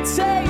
[0.00, 0.49] the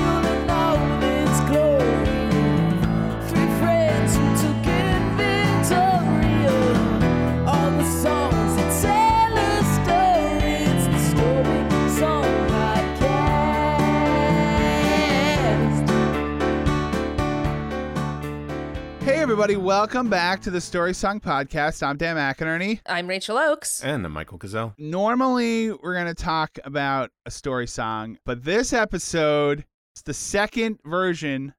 [19.41, 21.81] everybody, welcome back to the Story Song Podcast.
[21.81, 22.79] I'm Dan McInerney.
[22.85, 23.83] I'm Rachel Oakes.
[23.83, 24.75] And I'm Michael Gazelle.
[24.77, 30.77] Normally, we're going to talk about a story song, but this episode is the second
[30.85, 31.55] version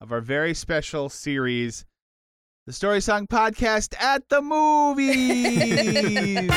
[0.00, 1.84] of our very special series,
[2.66, 4.40] the Story Song Podcast at the
[6.46, 6.48] Movies.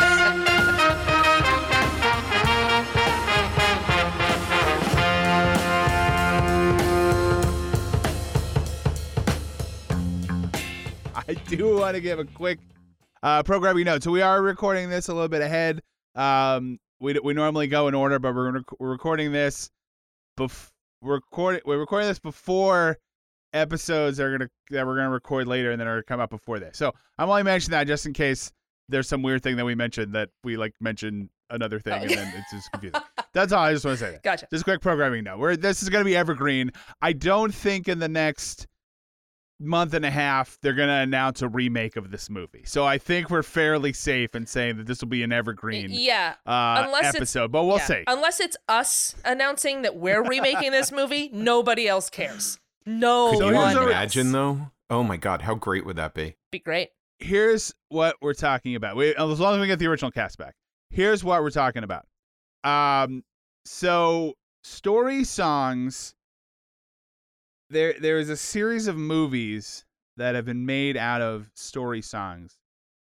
[11.30, 12.58] I do want to give a quick
[13.22, 14.02] uh, programming note.
[14.02, 15.80] So we are recording this a little bit ahead.
[16.16, 19.70] Um, we we normally go in order, but we're rec- we're recording this.
[20.40, 20.72] Bef-
[21.04, 22.98] recording we're recording this before
[23.54, 26.58] episodes are gonna that we're gonna record later and then are gonna come out before
[26.58, 26.80] this.
[26.80, 28.52] So I'm only mentioning that just in case
[28.88, 32.10] there's some weird thing that we mentioned that we like mention another thing Oh, and
[32.10, 33.02] then it's just confusing.
[33.34, 34.12] That's all I just want to say.
[34.14, 34.24] That.
[34.24, 34.48] Gotcha.
[34.52, 35.38] Just quick programming note.
[35.38, 36.72] We're this is gonna be evergreen.
[37.04, 38.66] I don't think in the next
[39.62, 42.64] month and a half they're going to announce a remake of this movie.
[42.66, 46.36] So I think we're fairly safe in saying that this will be an evergreen Yeah.
[46.46, 47.86] uh, Unless it's- episode, but we'll yeah.
[47.86, 48.04] see.
[48.08, 52.60] Unless it's us announcing that we're remaking this movie, nobody else cares.
[52.86, 54.34] No Could So you here's imagine else.
[54.34, 54.72] though?
[54.90, 56.36] Oh my god, how great would that be?
[56.52, 56.90] Be great.
[57.20, 58.96] Here's what we're talking about.
[58.96, 60.56] We, as long as we get the original cast back.
[60.90, 62.06] Here's what we're talking about.
[62.64, 63.24] Um,
[63.66, 66.16] so story songs.
[67.70, 69.86] There, there is a series of movies
[70.18, 72.58] that have been made out of story songs,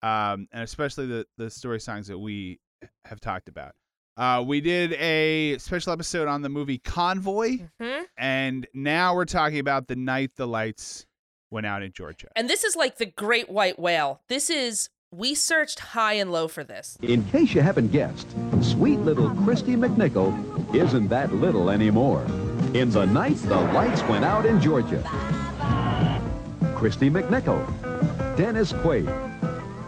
[0.02, 2.60] um, and especially the the story songs that we
[3.04, 3.72] have talked about.
[4.16, 9.58] Uh, we did a special episode on the movie Convoy, hmm and now we're talking
[9.58, 11.04] about the night the lights
[11.50, 12.28] went out in Georgia.
[12.36, 14.20] And this is like the great white whale.
[14.28, 16.96] This is, we searched high and low for this.
[17.02, 18.30] In case you haven't guessed,
[18.62, 22.24] sweet little Kristy McNichol isn't that little anymore.
[22.74, 25.00] In the night the lights went out in Georgia.
[26.74, 27.64] Kristy McNichol,
[28.36, 29.06] Dennis Quaid,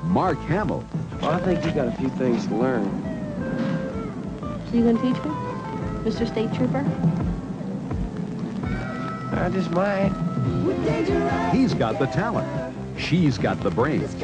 [0.04, 0.84] Mark Hamill,
[1.20, 2.84] Well, I think you got a few things to learn.
[4.70, 5.30] So you gonna teach me,
[6.04, 6.28] Mr.
[6.28, 6.86] State Trooper?
[9.32, 10.12] I just might.
[11.52, 12.46] he's got the talent,
[12.96, 14.14] she's got the brains.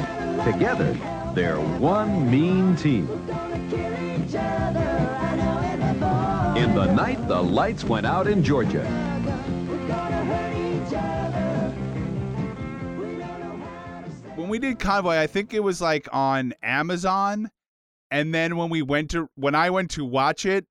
[0.44, 0.96] Together,
[1.34, 3.08] they're one mean team.
[6.62, 8.84] In the night the lights went out in Georgia.
[14.36, 17.50] when we did Convoy, I think it was like on Amazon,
[18.12, 20.64] and then when we went to when I went to watch it,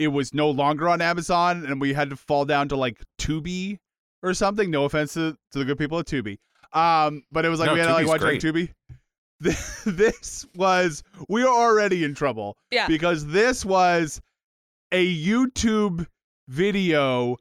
[0.00, 3.78] it was no longer on Amazon, and we had to fall down to like Tubi
[4.24, 4.68] or something.
[4.68, 6.38] No offense to, to the good people at Tubi,
[6.72, 8.44] um, but it was like No, we had to like Tubi's watch great.
[8.44, 8.70] on Tubi.
[9.84, 12.88] This was we are already in trouble Yeah.
[12.88, 14.20] because this was
[14.92, 16.06] a YouTube
[16.48, 17.36] video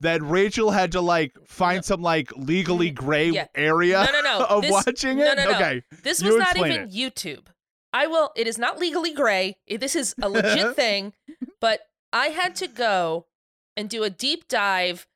[0.00, 1.82] that Rachel had to like find No.
[1.82, 2.94] some like legally mm.
[2.94, 3.46] gray Yeah.
[3.54, 4.44] area No, no, no.
[4.48, 5.36] of This- watching it.
[5.36, 5.50] no, no.
[5.50, 5.82] Okay.
[6.02, 6.90] This You was not even it.
[6.90, 7.46] YouTube.
[7.92, 9.56] I will, it is not legally gray.
[9.68, 11.12] This is a legit thing,
[11.60, 11.80] but
[12.12, 13.26] I had to go
[13.76, 15.06] and do a deep dive.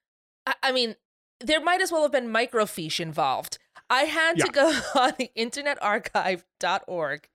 [0.44, 0.96] I, I mean,
[1.40, 3.58] there might as well have been microfiche involved.
[3.88, 7.28] I had to go on the internetarchive.org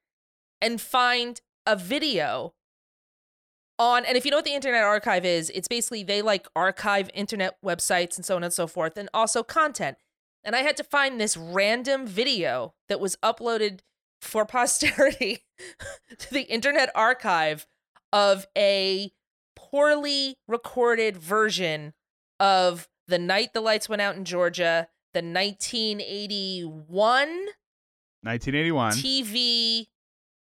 [0.61, 2.53] and find a video
[3.79, 7.09] on and if you know what the internet archive is it's basically they like archive
[7.13, 9.97] internet websites and so on and so forth and also content
[10.43, 13.79] and i had to find this random video that was uploaded
[14.21, 15.45] for posterity
[16.17, 17.65] to the internet archive
[18.11, 19.11] of a
[19.55, 21.93] poorly recorded version
[22.39, 27.29] of the night the lights went out in georgia the 1981
[28.21, 28.91] 1981.
[28.91, 29.87] tv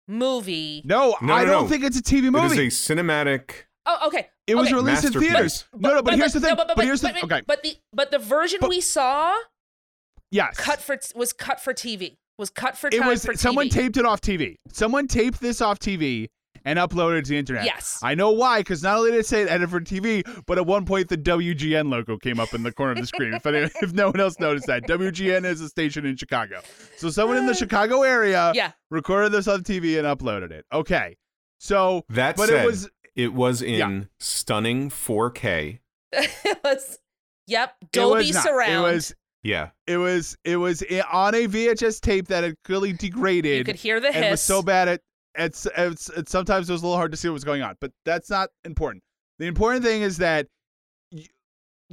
[0.10, 1.70] movie no, No, I no, don't no.
[1.70, 2.66] think it's a TV It movie.
[2.68, 3.52] is a cinematic.
[3.86, 4.76] oh okay it was okay.
[4.76, 5.30] released in Masterpiece.
[5.32, 5.66] theaters.
[5.78, 6.50] no, no, but, here's the thing.
[6.50, 7.42] no, but, but, here's the but, okay.
[7.46, 9.32] But the but the version But- we saw
[10.32, 10.58] yes.
[10.58, 12.18] cut for was cut for TV.
[12.40, 14.56] Was cut for it was for someone taped it off TV.
[14.72, 16.30] Someone taped this off TV
[16.66, 17.66] and uploaded it to the internet.
[17.66, 18.00] Yes.
[18.04, 20.66] I know why, because not only did it say it edited for TV, but at
[20.66, 23.34] one point the WGN logo came up in the corner of the screen.
[23.34, 26.62] if, any, if no one else noticed that, WGN is a station in Chicago.
[26.98, 28.72] So someone in the uh, Chicago area Yeah.
[28.90, 30.66] recorded this on TV and uploaded it.
[30.74, 31.18] Okay,
[31.60, 34.02] so That but said, it was it was in Yeah.
[34.20, 35.80] stunning 4K.
[36.14, 37.00] it was
[37.48, 37.76] Yep.
[37.82, 38.44] it Dolby was not.
[38.44, 38.72] surround.
[38.74, 39.70] It was Yeah.
[39.88, 43.58] it was it was eh, on a VHS tape that had clearly degraded.
[43.58, 44.42] you could hear the and it was hiss.
[44.44, 45.02] so bad it
[45.36, 47.76] it's, it's, it's sometimes it was a little hard to see what was going on
[47.80, 49.04] but that's not important
[49.38, 50.48] the important thing is that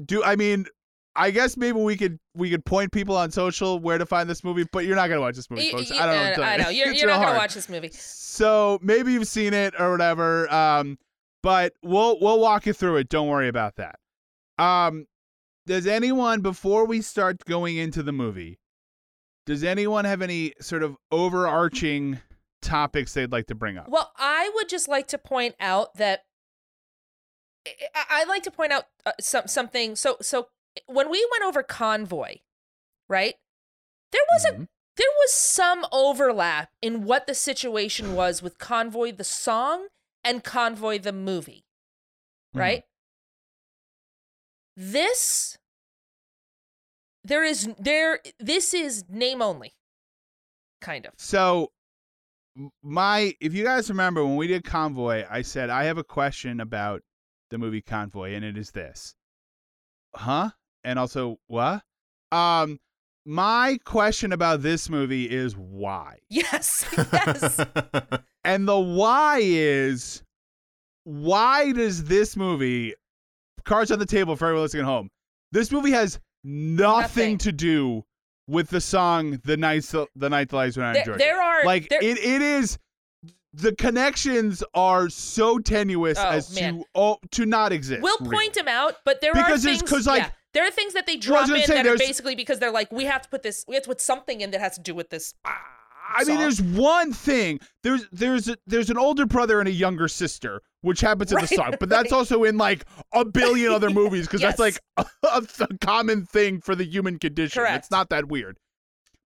[0.04, 0.66] do I mean?
[1.14, 4.44] I guess maybe we could we could point people on social where to find this
[4.44, 5.90] movie, but you're not gonna watch this movie, folks.
[5.90, 6.42] y- I don't know.
[6.42, 6.68] I know.
[6.68, 7.90] You're, you're not going to watch this movie.
[7.92, 10.52] So maybe you've seen it or whatever.
[10.52, 10.98] Um,
[11.42, 13.08] but we'll we'll walk you through it.
[13.08, 13.98] Don't worry about that.
[14.58, 15.06] Um,
[15.66, 18.58] does anyone before we start going into the movie,
[19.46, 22.20] does anyone have any sort of overarching
[22.66, 23.88] topics they'd like to bring up?
[23.88, 26.24] Well, I would just like to point out that
[27.94, 29.96] I, I'd like to point out uh, some something.
[29.96, 30.48] So, so
[30.86, 32.36] when we went over Convoy,
[33.08, 33.34] right?
[34.12, 34.68] There was a Mhm.
[34.96, 39.88] there was some overlap in what the situation was with Convoy the song
[40.24, 41.64] and Convoy the movie,
[42.54, 42.60] Mhm.
[42.60, 42.84] right?
[44.76, 45.56] This
[47.24, 49.74] there is there this is name only,
[50.80, 51.14] kind of.
[51.16, 51.72] So
[52.82, 56.60] my if you guys remember when we did Convoy, I said I have a question
[56.60, 57.02] about
[57.50, 59.14] the movie Convoy and it is this.
[60.14, 60.50] Huh?
[60.84, 61.82] And also what?
[62.32, 62.78] Um
[63.24, 66.18] my question about this movie is why.
[66.28, 67.60] Yes, yes.
[68.44, 70.22] And the why is
[71.04, 72.94] why does this movie
[73.64, 75.10] cards on the table for everyone listening at home?
[75.52, 77.38] This movie has nothing, Nothing.
[77.38, 78.04] to do
[78.48, 79.84] with the song "The Night
[80.14, 82.42] the Night the Lights Went Out in there, Georgia." there are like there, it, it
[82.42, 82.78] is
[83.52, 86.78] the connections are so tenuous Oh, as man.
[86.78, 88.02] to oh, to not exist.
[88.02, 88.36] We'll really.
[88.36, 89.82] point them out, but there Because are things.
[89.82, 92.34] 'cause, like- yeah, there are things that they I drop in say, that are basically
[92.34, 93.64] because they're like, we have to put this.
[93.66, 95.32] We have to put something in that has to do with this.
[96.14, 97.60] I mean, there's one thing.
[97.82, 101.46] There's there's a, there's an older brother and a younger sister, which happens in the
[101.46, 102.18] song, but that's right.
[102.18, 105.42] also in like a billion other movies because that's like a, a
[105.80, 107.62] common thing for the human condition.
[107.62, 107.84] Correct.
[107.84, 108.58] It's not that weird.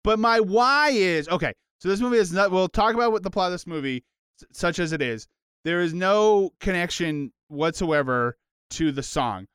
[0.03, 1.53] But my why is okay.
[1.79, 2.51] So this movie is not.
[2.51, 4.03] We'll talk about what the plot of this movie,
[4.51, 5.27] such as it is.
[5.65, 8.37] There is no connection whatsoever
[8.71, 9.47] to the song.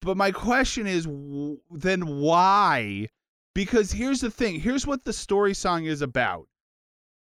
[0.00, 3.08] But my question is, w- then why?
[3.54, 4.58] Because here's the thing.
[4.60, 6.48] Here's what the story song is about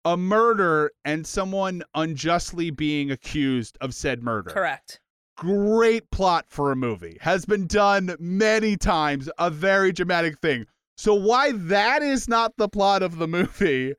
[0.06, 4.50] a murder and someone unjustly being accused of said murder.
[4.50, 5.00] Correct.
[5.36, 7.18] Great plot for a movie.
[7.20, 9.28] Has been done many times.
[9.38, 10.64] A very dramatic thing.
[10.96, 13.94] So why that is not the plot of the movie?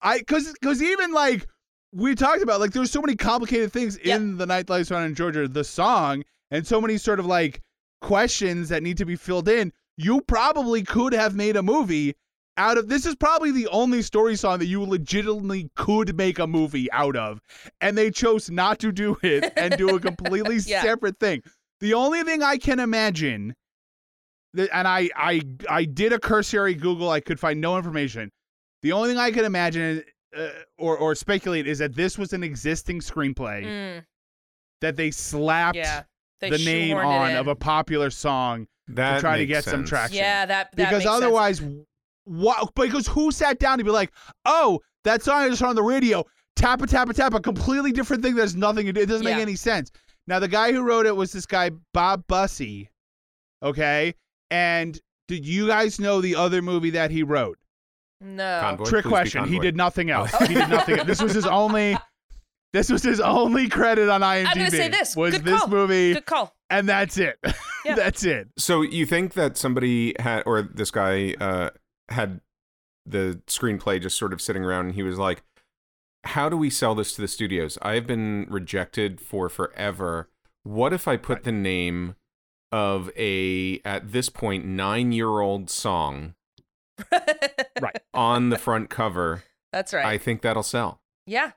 [0.00, 1.46] I cuz cuz even like
[1.92, 4.16] we talked about like there's so many complicated things Yep.
[4.20, 6.22] in the Night Lights Run in Georgia the song
[6.52, 7.60] and so many sort of like
[8.00, 9.72] questions that need to be filled in.
[9.96, 12.14] You probably could have made a movie
[12.58, 16.46] out of this is probably the only story song that you legitimately could make a
[16.46, 17.40] movie out of
[17.80, 20.82] and they chose not to do it and do a completely Yeah.
[20.82, 21.42] separate thing
[21.80, 23.54] the only thing i can imagine
[24.54, 28.30] that, and I, I i did a cursory google i could find no information
[28.82, 30.02] the only thing i can imagine
[30.36, 34.04] uh, or or speculate is that this was an existing screenplay Mm,
[34.80, 36.02] that they slapped yeah.
[36.40, 39.84] They the name on of a popular song that to try to makes get some
[39.84, 41.10] traction Yeah, that, that because makes
[41.58, 41.86] sense.
[42.28, 44.12] Otherwise what because who sat down to be like
[44.44, 46.24] oh that song i just heard on the radio
[46.56, 49.06] tap a tap a tap, a completely different thing that has nothing to do it
[49.06, 49.42] doesn't make Yeah.
[49.42, 49.90] any sense
[50.26, 52.90] now the guy who wrote it was this guy bob bonney
[53.62, 54.14] okay
[54.50, 57.58] and did you guys know the other movie that he wrote
[58.20, 58.58] no.
[58.60, 58.84] Convoy.
[58.84, 60.44] trick question he did nothing else Oh.
[60.46, 61.96] he did nothing this was his only
[62.72, 65.16] this was his only credit on imdb I'm gonna say this.
[65.16, 65.68] was Good this call.
[65.68, 66.54] movie Good call.
[66.70, 67.38] and that's it
[67.84, 67.94] Yeah.
[67.94, 71.70] that's it So you think that somebody had, or this guy uh,
[72.10, 72.40] had
[73.06, 75.42] the screenplay just sort of sitting around, and he was like,
[76.24, 77.78] "How do we sell this to the studios?
[77.82, 80.28] I've been rejected for forever.
[80.62, 82.16] What if I put the name
[82.70, 86.34] of a at this point nine year old song
[87.80, 89.44] right on the front cover?
[89.72, 90.04] That's right.
[90.06, 91.52] I think that'll sell." yeah.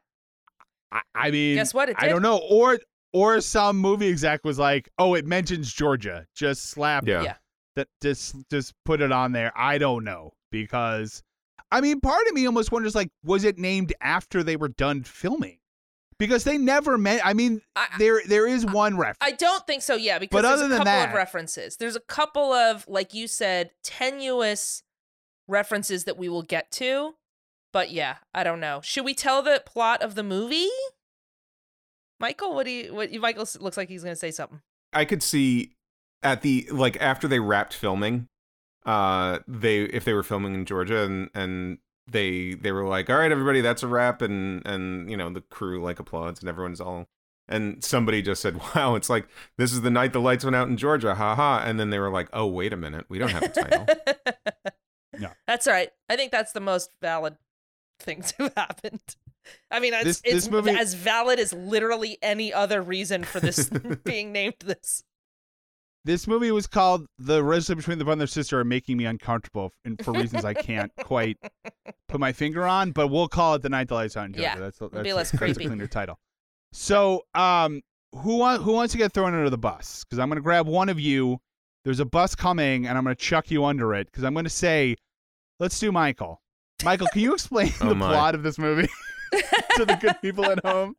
[0.93, 1.87] I, I mean, Guess what?
[1.87, 2.41] It I don't know.
[2.49, 2.77] Or
[3.13, 6.25] or some movie exec was like, "Oh, it mentions Georgia.
[6.35, 7.23] Just slap Yeah.
[7.23, 7.35] Yeah.
[7.77, 7.87] that.
[8.01, 11.23] Just just put it on there." I don't know because,
[11.71, 15.03] I mean, part of me almost wonders like, was it named after they were done
[15.03, 15.57] filming?
[16.19, 17.21] Because they never met.
[17.25, 19.17] I mean, I, there there is one reference.
[19.21, 19.95] I don't think so.
[19.95, 21.77] Yeah, because But there's other a than couple of that- references.
[21.77, 24.83] There's a couple of, like you said, tenuous
[25.47, 27.15] references that we will get to.
[27.73, 28.81] But yeah, I don't know.
[28.83, 30.69] Should we tell the plot of the movie?
[32.19, 32.93] Michael, what do you?
[32.93, 34.61] What Michael looks like he's going to say something.
[34.93, 35.71] I could see
[36.21, 38.27] at the like after they wrapped filming,
[38.85, 43.17] uh, they if they were filming in Georgia and and they they were like, all
[43.17, 46.81] right, everybody, that's a wrap, and and you know the crew like applauds and everyone's
[46.81, 47.07] all.
[47.47, 50.67] And somebody just said, "Wow, it's like this is the night the lights went out
[50.69, 53.43] in Georgia, haha." And then they were like, "Oh, wait a minute, we don't have
[53.43, 53.85] a title."
[55.19, 55.27] No.
[55.45, 55.89] That's all right.
[56.09, 57.35] I think that's the most valid
[57.99, 59.01] thing to have happened.
[59.69, 63.39] I mean, it's, This- it's this movie- as valid as literally any other reason for
[63.41, 63.69] this
[64.03, 65.03] being named this.
[66.03, 69.71] This movie was called "The Relationship Between the Brother and Sister Are Making Me Uncomfortable"
[69.85, 71.37] and for reasons I can't quite
[72.07, 72.91] put my finger on.
[72.91, 74.95] But we'll call it "The Night the Lights Out in Georgia." Yeah, that's a, it'll
[74.95, 75.65] that's, be less that's a creepy.
[75.67, 76.19] cleaner title.
[76.73, 77.81] So, um,
[78.13, 80.03] who want who wants to get thrown under the bus?
[80.03, 81.39] Because I'm going to grab one of you.
[81.83, 84.07] There's a bus coming, and I'm going to chuck you under it.
[84.07, 84.95] Because I'm going to say,
[85.59, 86.41] let's do Michael.
[86.83, 88.09] Michael, can you explain Oh the my.
[88.09, 88.89] plot of this movie
[89.75, 90.95] to the good people at home?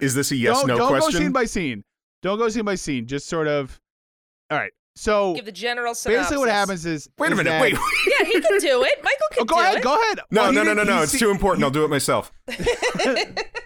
[0.00, 1.20] Is this a yes don't, no don't go question?
[1.20, 1.84] scene by scene.
[2.22, 3.06] Don't go scene by scene.
[3.06, 3.80] Just sort of.
[4.50, 4.72] All right.
[4.96, 6.24] So Give the general synopsis.
[6.26, 7.50] basically, what happens is Wait a is minute.
[7.50, 7.74] that- Wait.
[7.74, 8.98] Yeah, he can do it.
[9.04, 9.76] Michael can Oh, go do ahead.
[9.76, 9.82] it.
[9.84, 10.20] Go ahead.
[10.32, 11.02] No, Well, no, no, no, no.
[11.02, 11.62] It's see- too important.
[11.62, 12.32] I'll do it myself.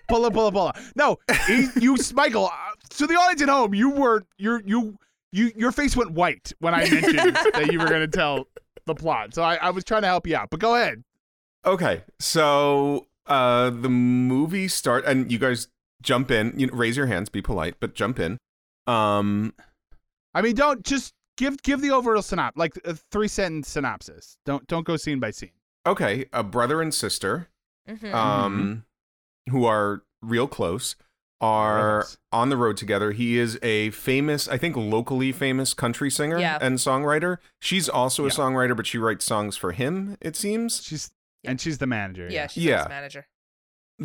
[0.08, 0.76] Pull up, pull up, pull up.
[0.94, 1.16] No,
[1.46, 2.46] he, you, Michael.
[2.46, 2.56] Uh,
[2.96, 4.98] to the audience at home, you were you you
[5.30, 8.46] you your face went white when I mentioned that you were going to tell
[8.84, 9.34] the plot.
[9.34, 10.50] So I, I was trying to help you out.
[10.50, 11.02] But go ahead.
[11.64, 15.68] Okay, so uh, the movie start, and you guys
[16.02, 16.52] jump in.
[16.58, 18.38] You know, raise your hands, be polite, but jump in.
[18.86, 19.54] Um,
[20.34, 24.36] I mean, don't just give give the overall synopsis, like a three sentence synopsis.
[24.44, 25.52] Don't don't go scene by scene.
[25.86, 27.48] okay, a brother and sister,
[27.88, 28.14] Mhm.
[28.14, 28.84] um,
[29.50, 30.94] who are real close,
[31.40, 32.16] are Yes.
[32.30, 33.10] on the road together.
[33.10, 36.58] He is a famous, I think, locally famous country singer Yeah.
[36.60, 37.38] and songwriter.
[37.60, 38.34] She's also a Yeah.
[38.34, 40.16] songwriter, but she writes songs for him.
[40.20, 40.80] It seems.
[40.84, 41.10] She's
[41.44, 42.28] and she's the manager.
[42.30, 42.78] yeah, she's Yeah.
[42.84, 43.26] his manager.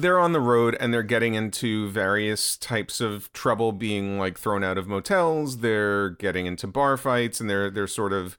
[0.01, 4.63] They're on the road and they're getting into various types of trouble being like thrown
[4.63, 5.59] out of motels.
[5.59, 8.37] They're getting into bar fights and they're they're sort of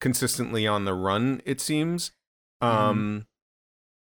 [0.00, 2.12] consistently on the run it seems.
[2.60, 3.26] Um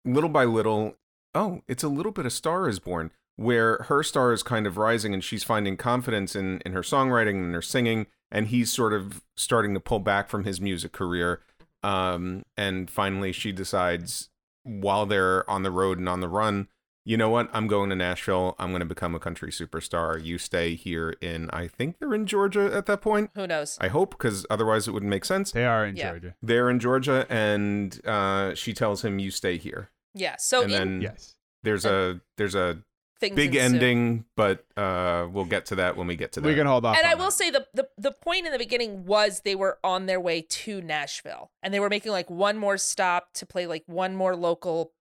[0.05, 0.97] little by little
[1.35, 4.77] oh it's a little bit of star is born where her star is kind of
[4.77, 8.93] rising and she's finding confidence in in her songwriting and her singing and he's sort
[8.93, 11.41] of starting to pull back from his music career.
[11.83, 14.31] Um and finally she decides
[14.65, 16.69] while they're on the road and on the run
[17.09, 17.49] you know what?
[17.55, 18.55] I'm going to Nashville.
[18.59, 20.23] I'm going to become a country superstar.
[20.23, 23.31] You stay here in, I think they're in Georgia at that point.
[23.35, 23.79] Who knows?
[23.81, 25.53] I hope, because otherwise it wouldn't make sense.
[25.53, 26.11] They are in Yeah.
[26.11, 26.35] Georgia.
[26.43, 30.37] They're in Georgia, and uh, she tells him, "You stay here." Yeah.
[30.39, 31.35] So and in then Yes.
[31.63, 32.83] there's a there's a
[33.21, 33.75] things big ensue.
[33.77, 36.47] ending, but uh, we'll get to that when we get to that.
[36.49, 36.97] We can hold off.
[36.99, 37.23] And on I that.
[37.25, 40.43] will say the, the the point in the beginning was they were on their way
[40.43, 44.37] to Nashville and they were making like one more stop to play like one more
[44.37, 44.93] local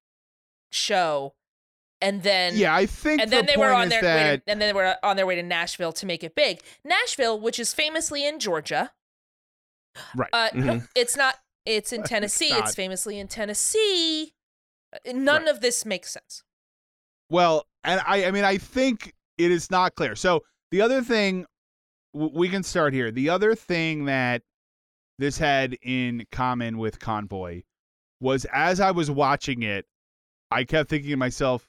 [0.72, 1.34] show,
[2.02, 3.22] and then Yeah, I think.
[3.22, 5.16] and then the they were on their way that to, and then they were on
[5.16, 6.62] their way to Nashville to make it big.
[6.84, 8.92] Nashville, which is famously in Georgia,
[10.16, 10.30] right.
[10.34, 10.88] uh, no, Mhm.
[10.96, 11.36] it's not.
[11.66, 12.52] It's in Tennessee.
[12.52, 12.66] not.
[12.66, 14.34] it's famously in Tennessee.
[14.94, 15.48] Uh, None Right.
[15.50, 16.44] of this makes sense.
[17.30, 20.16] Well, and I, I mean, I think it is not clear.
[20.16, 21.46] So the other thing,
[22.14, 23.12] we can start here.
[23.12, 24.44] The other thing that
[25.20, 27.64] this had in common with Convoy
[28.22, 29.86] was as I was watching it,
[30.52, 31.68] I kept thinking to myself,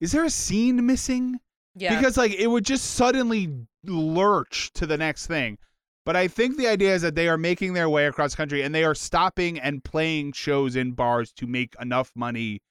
[0.00, 1.38] is there a scene missing?
[1.74, 1.96] Yeah.
[1.96, 3.48] Because like it would just suddenly
[3.84, 5.58] lurch to the next thing.
[6.06, 8.62] But I think the idea is that they are making their way across the country
[8.62, 12.62] and they are stopping and playing shows in bars to make enough money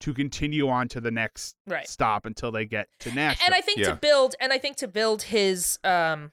[0.00, 1.88] to continue on to the next Right.
[1.88, 3.46] stop until they get to Nashville.
[3.46, 3.90] and I think Yeah.
[3.90, 6.32] to build and I think to build his um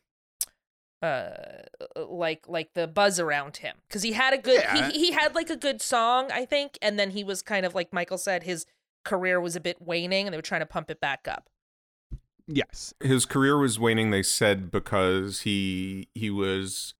[1.02, 1.30] uh
[1.96, 4.90] like like the buzz around him because he had a good Yeah.
[4.92, 7.74] he he had like a good song I think and then he was kind of
[7.74, 8.66] like Michael said his
[9.06, 11.50] career was a bit waning and they were trying to pump it back up.
[12.48, 14.12] yes, His career was waning.
[14.12, 16.94] They said because he he was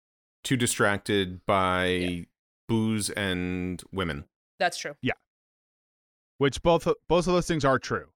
[0.44, 2.24] too distracted by Yeah.
[2.68, 4.26] booze and women.
[4.60, 4.96] That's true.
[5.02, 5.14] Yeah,
[6.38, 8.10] which both both of those things are true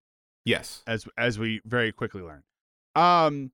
[0.45, 0.83] Yes.
[0.87, 2.43] as as we very quickly learn.
[2.95, 3.51] Um,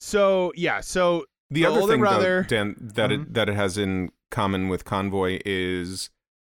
[0.00, 3.22] so yeah, so The The other older thing, brother- though, Dan, that Mhm.
[3.22, 6.08] it that it has in common with Convoy is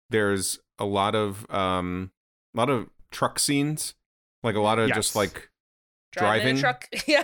[0.10, 2.12] there's a lot of um,
[2.56, 3.94] a lot of truck scenes,
[4.44, 4.98] like a lot of Yes.
[4.98, 5.50] just like
[6.12, 6.58] Driving, Driving?
[6.58, 6.90] a truck.
[7.08, 7.24] yeah.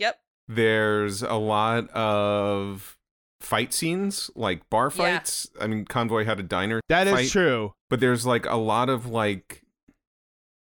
[0.00, 0.18] Yep.
[0.48, 2.96] there's a lot of
[3.40, 5.18] fight scenes, like bar Yeah.
[5.18, 5.48] fights.
[5.60, 6.80] I mean, Convoy had a diner.
[6.88, 7.74] that is fight, true.
[7.88, 9.62] but there's like a lot of like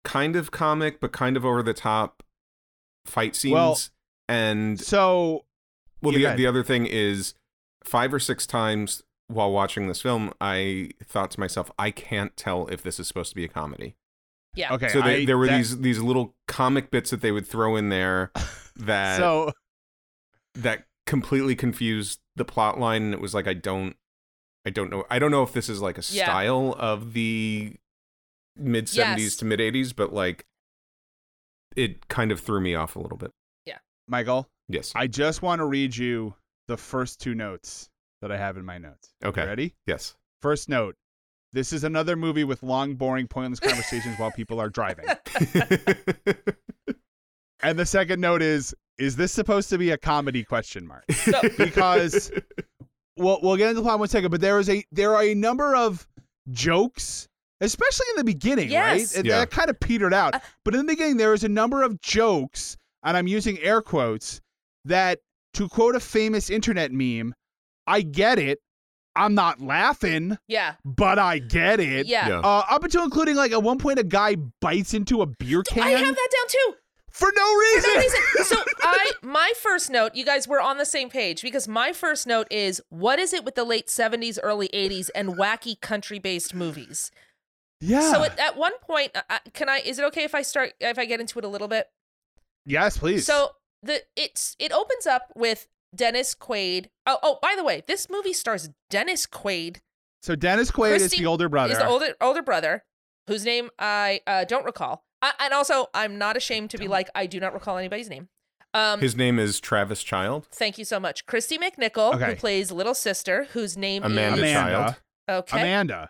[0.04, 2.24] kind of comic, but kind of over the top
[3.06, 3.54] fight scenes.
[3.54, 3.78] Well,
[4.28, 5.46] and So
[6.02, 7.34] Well, the the other thing is
[7.84, 12.68] five or six times while watching this film, I thought to myself, I can't tell
[12.68, 13.96] if this is supposed to be a comedy.
[14.58, 14.74] Yeah.
[14.74, 17.46] okay, so they, I- there were that- these these little comic bits that they would
[17.48, 18.32] throw in there
[18.78, 19.52] that So
[20.56, 23.04] that completely confused the plot line.
[23.04, 23.96] And it was like I don't,
[24.66, 26.26] I don't know, I don't know if this is like a Yeah.
[26.26, 27.74] style of the
[28.56, 29.36] mid seventies Yes.
[29.38, 30.46] to mid eighties, but like
[31.76, 33.32] it kind of threw me off a little bit.
[33.66, 33.78] Yeah.
[34.08, 34.92] Michael, Yes.
[34.96, 36.34] I just want to read you
[36.68, 37.90] the first two notes
[38.22, 39.14] that I have in my notes.
[39.22, 39.46] You Okay.
[39.46, 39.76] ready?
[39.86, 40.16] Yes.
[40.42, 40.96] First note.
[41.54, 45.06] This is another movie with long, boring, pointless conversations while people are driving.
[47.64, 51.04] And the second note is is this supposed to be a comedy question mark?
[51.28, 51.42] No.
[51.58, 52.32] Because
[53.18, 55.24] we'll we'll get into the plot in one second, but there is a there are
[55.24, 56.08] a number of
[56.52, 57.28] jokes,
[57.62, 59.16] especially in the beginning, Yes.
[59.16, 59.26] right?
[59.26, 59.40] Yeah.
[59.40, 60.36] That kind of petered out.
[60.36, 63.82] Uh, but in the beginning, there is a number of jokes, and I'm using air
[63.82, 64.40] quotes,
[64.86, 65.20] that
[65.56, 67.34] to quote a famous internet meme,
[67.88, 68.60] I get it.
[69.18, 70.76] I'm not laughing, Yeah.
[70.86, 72.06] but I get it.
[72.08, 72.28] Yeah.
[72.30, 72.40] Yeah.
[72.40, 75.84] Uh, up until including like at one point, a guy bites into a beer can
[75.84, 76.76] I have that down too.
[77.12, 77.82] for no reason.
[77.82, 78.20] For no reason.
[78.46, 82.28] So I my first note, you guys were on the same page because my first
[82.28, 87.12] note is what is it with the late 70s, early 80s and wacky country-based movies?
[87.82, 88.12] yeah.
[88.14, 90.74] So at, at one point, uh, uh, can I is it okay if I start
[90.80, 91.88] if I get into it a little bit?
[92.66, 93.26] yes, please.
[93.26, 93.50] So
[93.84, 95.68] the it's it opens up with
[95.98, 96.88] Dennis Quaid.
[97.06, 99.78] Oh, oh, by the way, this movie stars Dennis Quaid.
[100.22, 101.74] So Dennis Quaid is the older brother.
[101.74, 102.84] Is the older older brother
[103.28, 105.04] whose name I uh, don't recall.
[105.22, 108.30] I, and also, I'm not ashamed to be like I do not recall anybody's name.
[108.74, 110.48] Um, His name is Travis Child.
[110.52, 114.96] thank you so much, Kristy McNichol, who plays little sister, whose name Amanda is Child.
[115.30, 115.60] okay.
[115.62, 116.10] Amanda.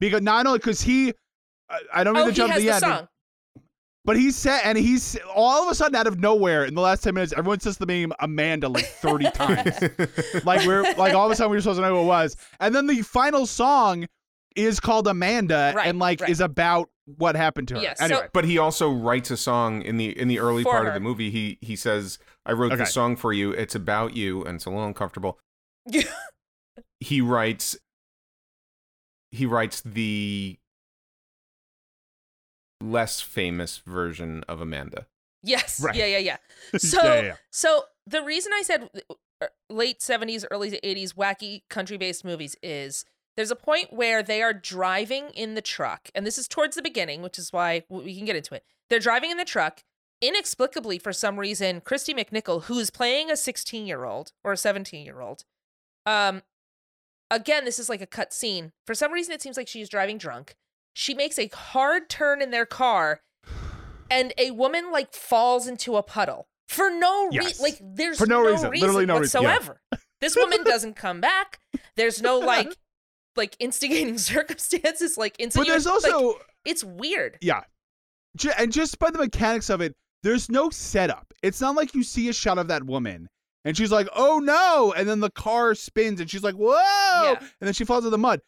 [0.00, 1.12] Because not only because he,
[1.70, 3.08] I, I don't mean Oh, to jump to the, the, end, song.
[4.04, 7.02] But he said, and he's all of a sudden out of nowhere in the last
[7.04, 9.74] ten minutes, everyone says the name Amanda like thirty times.
[10.44, 12.36] like we're like all of a sudden we were supposed to know who it was,
[12.60, 14.06] and then the final song
[14.56, 16.28] is called Amanda, Right, and like right.
[16.30, 17.80] is about what happened to her.
[17.80, 20.86] Yeah, so- But he also writes a song in the in the early For part
[20.88, 21.30] of the movie.
[21.30, 22.80] He he says, "I wrote Okay.
[22.82, 23.52] the song for you.
[23.52, 25.38] It's about you, and it's a little uncomfortable."
[27.00, 27.76] he writes
[29.30, 30.58] he writes the
[32.82, 35.06] less famous version of Amanda.
[35.42, 35.80] Yes.
[35.80, 35.94] Right.
[35.94, 36.36] Yeah, yeah, yeah.
[36.78, 37.36] So, Yeah, yeah, yeah.
[37.50, 38.90] so the reason I said
[39.40, 43.04] uh, late 70s, early 80s wacky country based movies is
[43.36, 46.82] there's a point where they are driving in the truck, and this is towards the
[46.82, 48.64] beginning, which is why we can get into it.
[48.90, 49.82] They're driving in the truck.
[50.20, 54.56] Inexplicably, for some reason, Kristy McNichol, who is playing a 16 year old or a
[54.56, 55.44] 17 year old,
[56.06, 56.42] um,
[57.30, 58.72] again, this is like a cut scene.
[58.86, 60.54] For some reason, it seems like she's driving drunk.
[60.94, 63.20] She makes a hard turn in their car,
[64.10, 67.42] and a woman like falls into a puddle for no reason.
[67.42, 67.60] Yes.
[67.60, 68.70] Like there's For no reason.
[68.70, 69.42] Literally no reason.
[69.42, 69.54] Yeah.
[69.54, 69.80] whatsoever.
[70.20, 71.58] This woman doesn't come back.
[71.96, 72.74] There's no like
[73.36, 75.16] like instigating circumstances.
[75.16, 77.38] Like but there's also it's weird.
[77.40, 77.62] Yeah.
[78.58, 81.32] And just by the mechanics of it, there's no setup.
[81.42, 83.28] It's not like you see a shot of that woman
[83.64, 84.94] and she's like, oh no.
[84.96, 86.72] And then the car spins and she's like, whoa.
[87.24, 87.38] Yeah.
[87.38, 88.40] And then she falls in the mud.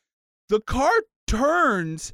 [0.49, 0.93] The car
[1.27, 2.13] turns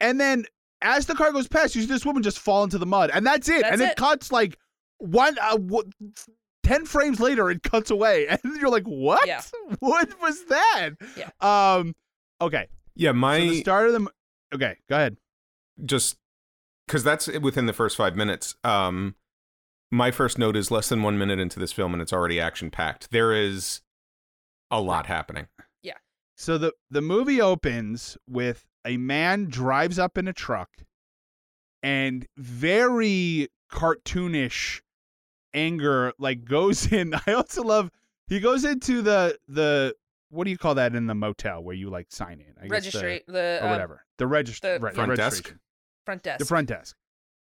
[0.00, 0.44] and then
[0.82, 3.10] as the car goes past, you see this woman just fall into the mud.
[3.12, 3.62] And that's it.
[3.62, 3.96] That's and it, it.
[3.96, 4.58] cuts like
[4.98, 5.90] one, uh, w-
[6.64, 8.26] 10 frames later, it cuts away.
[8.44, 9.26] And you're like, what?
[9.26, 9.42] Yeah.
[9.80, 10.90] What was that?
[11.16, 11.30] Yeah.
[11.40, 11.94] Um,
[12.40, 12.68] okay.
[12.94, 14.10] Yeah, my so the start of the.
[14.54, 15.16] Okay, go ahead.
[15.84, 16.16] just
[16.86, 18.54] because that's within the first five minutes.
[18.64, 19.16] Um,
[19.90, 22.70] my first note is less than one minute into this film, and it's already action
[22.70, 23.10] packed.
[23.10, 23.80] There is
[24.70, 25.48] a lot happening.
[25.82, 25.94] Yeah.
[26.36, 30.70] So the the movie opens with a man drives up in a truck
[31.82, 34.80] and very cartoonish
[35.54, 37.14] anger like goes in.
[37.26, 37.90] I also love
[38.28, 39.94] he goes into the the
[40.30, 42.54] what do you call that in the motel where you like sign in?
[42.60, 44.04] I guess the- Registry the or um, whatever.
[44.18, 45.20] The register the- right, Front desk?
[45.20, 45.60] registration.
[46.04, 46.38] front desk.
[46.38, 46.96] The front desk.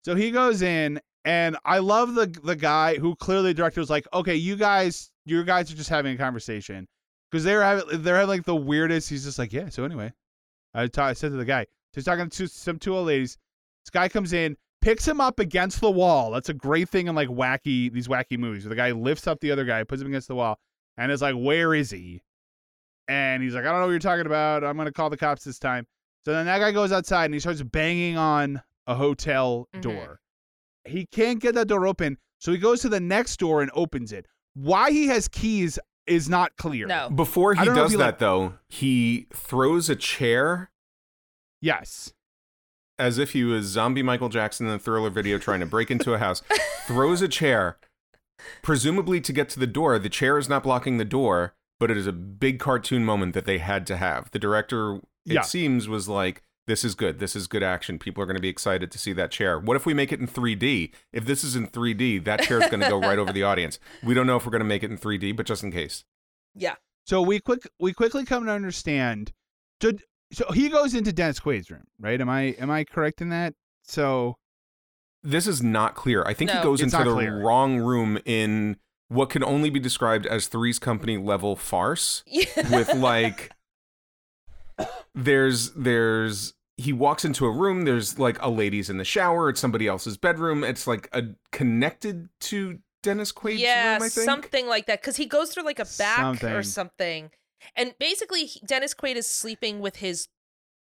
[0.05, 3.91] So he goes in and I love the the guy who clearly the director was
[3.91, 6.87] like, okay, you guys, you guys are just having a conversation
[7.31, 9.09] because they're having they're having like the weirdest.
[9.11, 9.69] He's just like, yeah.
[9.71, 10.13] So anyway,
[10.75, 13.37] I, said to the guy, so he's talking to some two old ladies.
[13.85, 16.31] This guy comes in, picks him up against the wall.
[16.31, 18.65] That's a great thing in like wacky these wacky movies.
[18.65, 20.59] Where the guy lifts up the other guy, puts him against the wall,
[20.97, 22.23] and is like, where is he?
[23.09, 24.63] And he's like, I don't know what you're talking about.
[24.65, 25.87] I'm gonna call the cops this time.
[26.27, 29.81] So then that guy goes outside and he starts banging on a hotel Mhm.
[29.81, 30.21] door.
[30.85, 34.13] He can't get that door open, so he goes to the next door and opens
[34.13, 34.27] it.
[34.55, 35.79] Why he has keys
[36.09, 36.87] is not clear.
[36.87, 37.11] No.
[37.11, 40.71] Before he don't know if does you that, like- though, he throws a chair
[41.61, 42.13] Yes.
[42.99, 46.15] as if he was zombie Michael Jackson in the thriller video trying to break into
[46.15, 46.43] a house,
[46.87, 47.79] throws a chair,
[48.63, 49.99] presumably to get to the door.
[49.99, 53.45] The chair is not blocking the door, but it is a big cartoon moment that
[53.45, 54.31] they had to have.
[54.31, 55.03] The director, it
[55.35, 55.41] Yeah.
[55.43, 57.19] seems, was like, this is good.
[57.19, 57.99] This is good action.
[57.99, 59.59] People are going to be excited to see that chair.
[59.59, 60.93] What if we make it in 3D?
[61.13, 63.81] If this is in 3D, that chair is going to go right over the audience.
[64.05, 66.05] We don't know if we're going to make it in 3D, but just in case.
[66.55, 66.77] Yeah.
[67.05, 69.33] So we quick we quickly come to understand.
[69.83, 69.93] So,
[70.33, 72.21] so he goes into Dennis Quaid's room, right?
[72.21, 73.55] Am I am I correct in that?
[73.83, 74.37] So
[75.23, 76.23] This is not clear.
[76.25, 77.43] I think he goes into the clear.
[77.43, 78.77] wrong room in
[79.09, 82.45] what can only be described as Three's Company level farce Yeah.
[82.77, 83.53] with like
[85.15, 87.83] there's there's he walks into a room.
[87.83, 89.51] There's like a lady's in the shower.
[89.51, 90.63] It's somebody else's bedroom.
[90.63, 94.03] It's like a connected to Dennis Quaid's yeah, room.
[94.03, 95.03] I think something like that.
[95.03, 96.53] Because he goes through like a back Something.
[96.53, 97.31] or something,
[97.75, 100.29] and basically he- Dennis Quaid is sleeping with his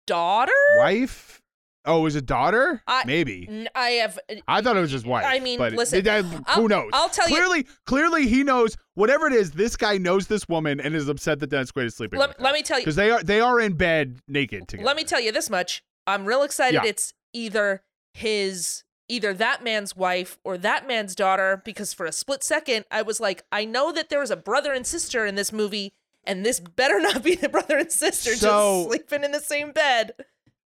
[0.07, 0.53] daughter.
[0.79, 1.42] Wife?
[1.85, 2.83] Oh, is it was a daughter?
[2.87, 3.67] I- Maybe.
[3.75, 4.19] I have.
[4.31, 5.25] Uh, I thought it was his wife.
[5.27, 6.23] I mean, but listen, I-
[6.55, 6.91] who knows?
[6.93, 9.51] I'll tell you- clearly, Clearly, he knows whatever it is.
[9.53, 12.19] This guy knows this woman and is upset that Dennis Quaid is sleeping.
[12.21, 12.85] Let, let me tell you.
[12.85, 14.87] because they are they are in bed naked together.
[14.87, 15.83] Let me tell you this much.
[16.07, 16.75] I'm real excited.
[16.83, 16.89] Yeah.
[16.89, 17.83] It's either
[18.15, 23.03] his either that man's wife or that man's daughter because for a split second I
[23.03, 25.93] was like, I know that there was a brother and sister in this movie
[26.25, 29.73] and this better not be the brother and sister So- just sleeping in the same
[29.73, 30.13] bed.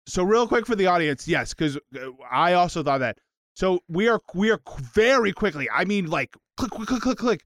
[0.10, 3.20] So real quick for the audience, yes, because uh, I also thought that.
[3.54, 4.60] So we are we are
[4.94, 5.70] very quickly.
[5.70, 7.46] I mean, like click click click click click,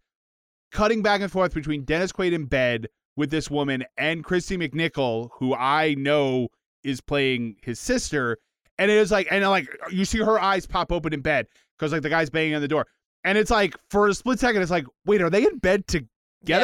[0.71, 5.29] cutting back and forth between Dennis Quaid in bed with this woman and Kristy McNichol,
[5.39, 6.49] who I know
[6.83, 8.37] is playing his sister,
[8.77, 11.47] and it is like and like you see her eyes pop open in bed
[11.77, 12.87] because like the guy's banging on the door,
[13.23, 16.03] and it's like for a split second, it's like wait, are they in bed together?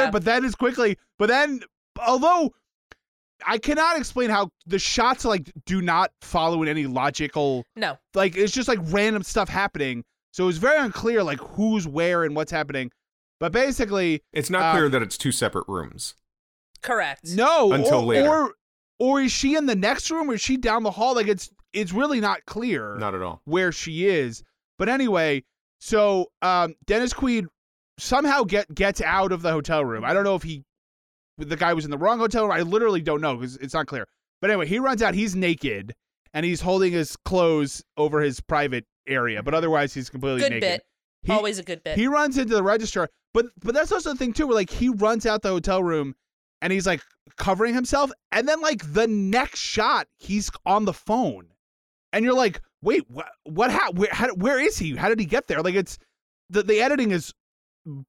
[0.03, 0.11] Yeah.
[0.11, 1.61] But then it's quickly, but then
[2.05, 2.53] although
[3.45, 7.97] I cannot explain how the shots like do not follow in any logical No.
[8.13, 10.03] like it's just like random stuff happening.
[10.31, 12.91] So it was very unclear like who's where and what's happening.
[13.39, 16.15] But basically, it's not uh, clear that it's two separate rooms.
[16.81, 17.21] Correct.
[17.33, 17.71] no.
[17.73, 18.27] Until or, later.
[18.29, 18.53] Or
[18.99, 21.15] or is she in the next room or is she down the hall?
[21.15, 23.41] Like it's it's really not clear Not at all.
[23.45, 24.43] where she is.
[24.77, 25.43] But anyway,
[25.79, 27.45] so um Dennis Quaid
[27.97, 30.03] somehow get gets out of the hotel room.
[30.03, 30.63] I don't know if he
[31.39, 32.51] the guy was in the wrong hotel room.
[32.51, 34.07] I literally don't know because it's not clear.
[34.41, 35.13] But anyway, he runs out.
[35.13, 35.95] He's naked
[36.33, 39.41] and he's holding his clothes over his private area.
[39.43, 40.61] But otherwise, he's completely Good naked.
[40.61, 40.83] bit.
[41.23, 41.97] He, Always a good bit.
[41.97, 44.87] he runs into the registrar, but but that's also the thing too, where like he
[44.87, 46.15] runs out the hotel room
[46.61, 47.01] and he's like
[47.35, 51.47] covering himself, and then like the next shot, he's on the phone,
[52.13, 53.27] and you're like, wait, what?
[53.43, 53.69] What?
[53.69, 53.91] How?
[53.91, 54.07] Where?
[54.13, 54.95] How, where is he?
[54.95, 55.61] How did he get there?
[55.61, 55.97] Like it's
[56.49, 57.33] the the editing is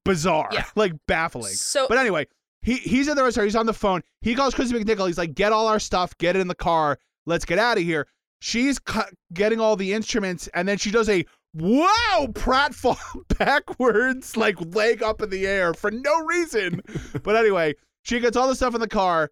[0.05, 0.63] bizarre, Yeah.
[0.75, 1.53] like baffling.
[1.53, 2.27] so But anyway,
[2.61, 3.47] he he's at the restaurant.
[3.47, 4.01] He's on the phone.
[4.21, 5.07] He calls Chrissy McNichol.
[5.07, 6.17] He's like, "Get all our stuff.
[6.17, 6.99] Get it in the car.
[7.25, 8.07] Let's get out of here."
[8.39, 12.97] She's cu- getting all the instruments, and then she does a wow pratfall
[13.37, 16.81] backwards, like leg up in the air for no reason.
[17.23, 19.31] but anyway, she gets all the stuff in the car.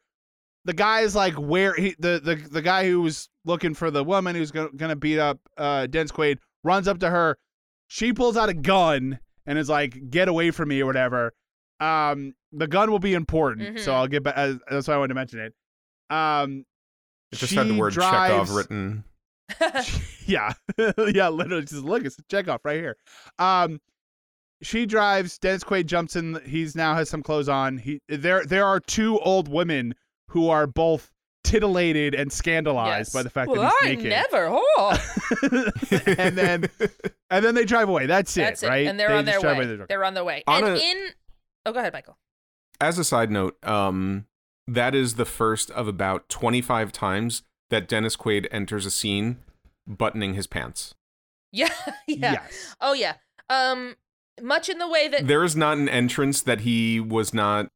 [0.65, 4.03] The guy is like, "Where?" He, the the the guy who was looking for the
[4.03, 7.37] woman who's gonna, gonna beat up uh, Dennis Quaid runs up to her.
[7.87, 11.33] She pulls out a gun and is like, "Get away from me" or whatever.
[11.79, 13.95] Um, the gun will be important, so Mhm.
[13.95, 14.33] I'll get back.
[14.37, 15.53] Uh, that's why I wanted to mention it.
[16.13, 16.65] Um,
[17.31, 19.03] It just she had the word drives, Chekhov written.
[20.25, 20.53] yeah,
[21.13, 22.97] yeah, literally just look, it's a Chekhov right here.
[23.37, 23.79] Um,
[24.61, 25.37] she drives.
[25.37, 26.39] Dennis Quaid jumps in.
[26.45, 27.77] He's now has some clothes on.
[27.77, 29.95] He there there are two old women
[30.29, 31.11] who are both
[31.45, 33.13] titillated and scandalized Yes.
[33.13, 34.09] by the fact well, that I he's naked.
[34.09, 34.47] never.
[34.51, 34.97] Oh,
[36.17, 36.69] and then
[37.29, 38.05] and then they drive away.
[38.05, 38.69] That's, that's it, it.
[38.69, 38.87] right?
[38.87, 39.79] And they're They on their just way.
[39.87, 40.43] They're on their way.
[40.47, 41.09] On and a- in.
[41.69, 42.17] Oh, go ahead, Michael.
[42.81, 44.25] As a side note, um,
[44.67, 49.37] that is the first of about 25 times that Dennis Quaid enters a scene
[49.85, 50.95] buttoning his pants.
[51.51, 51.69] Yeah,
[52.07, 52.31] yeah.
[52.33, 52.75] Yes.
[52.81, 53.15] Oh, yeah.
[53.49, 53.95] Um,
[54.41, 57.67] much in the way that There is not an entrance that he was not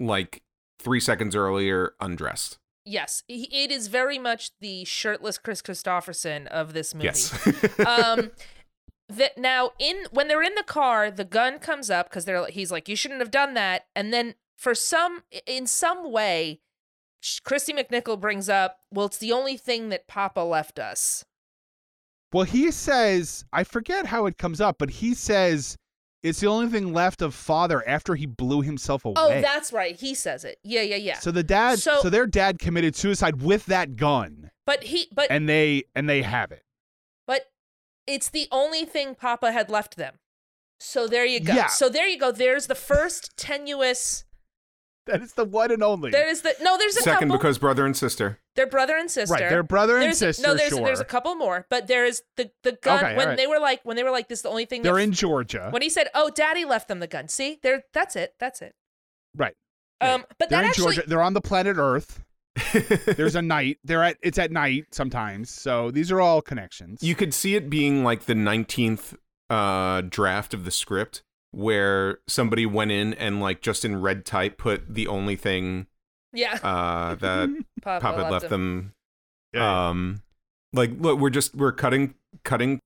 [0.00, 0.42] like
[0.80, 2.58] three seconds earlier undressed.
[2.84, 7.06] yes, it is very much the shirtless Kris Kristofferson of this movie.
[7.06, 7.78] Yes.
[7.86, 8.30] um
[9.08, 12.72] that now in when they're in the car the gun comes up because they're he's
[12.72, 13.86] like you shouldn't have done that.
[13.94, 16.60] And then for some in some way
[17.22, 21.24] kristy mcnichol brings up well it's the only thing that papa left us.
[22.32, 25.76] Well, he says, I forget how it comes up, but he says
[26.22, 29.38] it's the only thing left of father after he blew himself oh, away.
[29.38, 29.94] oh that's right.
[29.94, 30.58] He says it.
[30.64, 31.18] Yeah yeah yeah.
[31.18, 35.30] So the dad, So- so, their dad committed suicide with that gun, but he but
[35.30, 36.62] and they and they have it.
[38.06, 40.14] But it's the only thing papa had left them
[40.78, 41.66] so there you go Yeah.
[41.68, 44.24] so there you go there's the first tenuous
[45.06, 46.10] That is the one and only.
[46.10, 48.40] there is the no there's a Second, couple because brother and sister.
[48.56, 50.42] they're brother and sister right, their brother and there's sister.
[50.46, 50.84] no there's sure.
[50.84, 53.36] there's a couple more but there is the the gun Okay, when alright.
[53.38, 55.12] they were like when they were like this is the only thing They're that in
[55.12, 55.68] Georgia.
[55.70, 58.74] when he said oh daddy left them the gun see there that's it that's it
[59.34, 59.54] right.
[60.02, 60.14] Yeah.
[60.14, 61.08] um but They're that in actually Georgia.
[61.08, 62.22] They're on the planet Earth.
[63.16, 63.78] There's a night.
[63.84, 64.16] They're at.
[64.22, 65.50] It's at night sometimes.
[65.50, 67.02] So these are all connections.
[67.02, 69.16] you could see it being like the 19th
[69.50, 74.58] uh, draft of the script where somebody went in and like just in red type
[74.58, 75.86] put the only thing
[76.32, 77.48] yeah uh, that
[77.82, 78.50] papa, Pop had left left him.
[78.50, 78.92] them
[79.54, 79.88] Yeah.
[79.88, 80.22] um
[80.74, 82.14] like look we're just we're cutting
[82.44, 82.80] cutting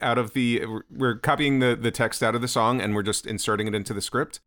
[0.00, 3.02] out of the we're- we're copying the the text out of the song and we're
[3.04, 4.40] just inserting it into the script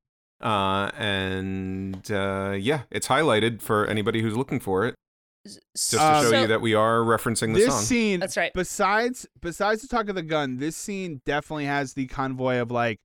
[0.45, 4.95] uh and uh yeah it's highlighted for anybody who's looking for it
[5.43, 5.59] Just
[5.91, 7.81] to show so- you that we are referencing the this song.
[7.83, 8.51] scene That's right.
[8.53, 12.99] besides besides the talk of the gun this scene definitely has the convoy of like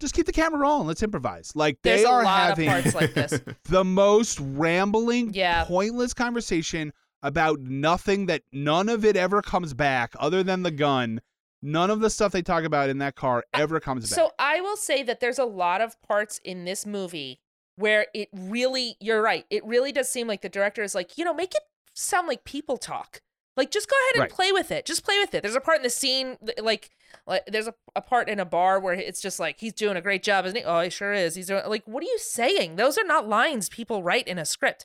[0.00, 2.82] just keep the camera rolling let's improvise like There's they a are lot having of
[2.82, 3.40] parts like this.
[3.64, 5.64] the most rambling Yeah.
[5.64, 11.20] pointless conversation about nothing that none of it ever comes back other than the gun
[11.66, 14.60] none of the stuff they talk about in that car ever comes back So I
[14.60, 17.40] will say that there's a lot of parts in this movie
[17.76, 21.24] where it really, you're right, it really does seem like the director is like, you
[21.24, 23.20] know, make it sound like people talk.
[23.56, 24.30] Like, just go ahead and Right.
[24.30, 24.84] play with it.
[24.84, 25.42] Just play with it.
[25.42, 26.90] There's a part in the scene, like,
[27.26, 30.02] like there's a, a part in a bar where it's just like, he's doing a
[30.02, 30.62] great job, isn't he?
[30.64, 31.34] Oh, he sure is.
[31.34, 32.76] He's doing, like, what are you saying?
[32.76, 34.84] Those are not lines people write in a script.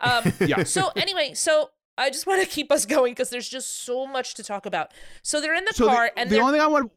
[0.00, 0.62] Um, Yeah.
[0.62, 4.34] So, anyway, so I just want to keep us going because there's just so much
[4.34, 4.92] to talk about.
[5.22, 6.90] So they're in the so car the, and the only thing i want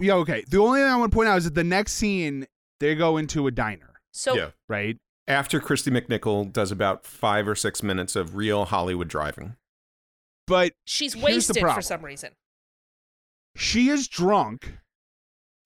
[0.00, 2.46] yeah okay the only thing i want to point out is that the next scene
[2.78, 4.50] they go into a diner so yeah.
[4.68, 4.96] right
[5.26, 9.56] After Kristy McNichol does about five or six minutes of real Hollywood driving.
[10.46, 12.30] but she's Here's the wasted for some reason.
[13.56, 14.78] she is drunk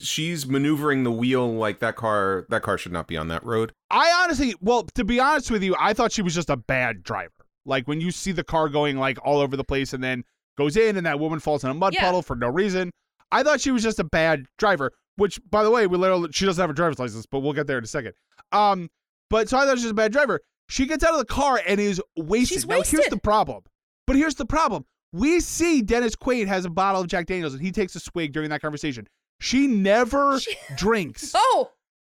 [0.02, 2.44] She's maneuvering the wheel like that car.
[2.48, 3.72] That car should not be on that road.
[3.88, 7.04] I honestly, well, to be honest with you, I thought she was just a bad
[7.04, 7.41] driver.
[7.64, 10.24] Like when you see the car going like all over the place and then
[10.58, 12.02] goes in and that woman falls in a mud Yeah.
[12.04, 12.90] puddle for no reason.
[13.30, 16.44] I thought she was just a bad driver, which by the way, we literally she
[16.44, 18.12] doesn't have a driver's license, but we'll get there in a second.
[18.52, 18.90] Um,
[19.30, 20.40] but so I thought she was a bad driver.
[20.68, 22.48] She gets out of the car and is wasted.
[22.54, 23.12] She's Now here's wasted.
[23.12, 23.62] the problem.
[24.06, 24.84] But here's the problem.
[25.12, 28.32] We see Dennis Quaid has a bottle of Jack Daniels and he takes a swig
[28.32, 29.06] during that conversation.
[29.40, 30.38] She never
[30.76, 31.70] drinks Oh,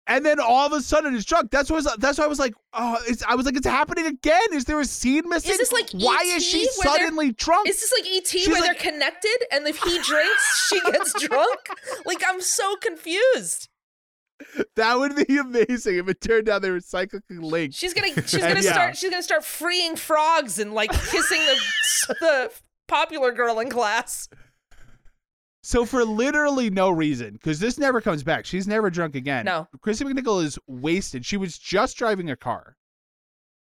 [0.08, 1.50] and then all of a sudden it's drunk.
[1.52, 3.66] That's what I was, that's why I was like, oh, it's, I was like, it's
[3.66, 4.52] happening again.
[4.52, 5.54] Is there a scene missing?
[5.58, 6.36] this like why E.T.
[6.36, 7.68] is she suddenly drunk?
[7.68, 11.12] is this like ET She's where like- they're connected and if he drinks, she gets
[11.22, 11.60] drunk?
[12.04, 13.68] Like I'm so confused.
[14.76, 17.74] that would be amazing if it turned out they were cyclically linked.
[17.74, 18.72] She's gonna she's gonna Yeah.
[18.72, 22.50] start she's gonna start freeing frogs and like kissing the the
[22.86, 24.28] popular girl in class.
[25.68, 28.46] So for literally no reason, because this never comes back.
[28.46, 29.44] She's never drunk again.
[29.44, 29.68] No.
[29.82, 31.26] Chrissy McNichol is wasted.
[31.26, 32.78] She was just driving a car.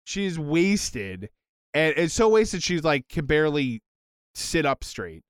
[0.04, 1.28] She's wasted,
[1.74, 3.82] and it's so wasted she's like can barely
[4.36, 5.24] sit up straight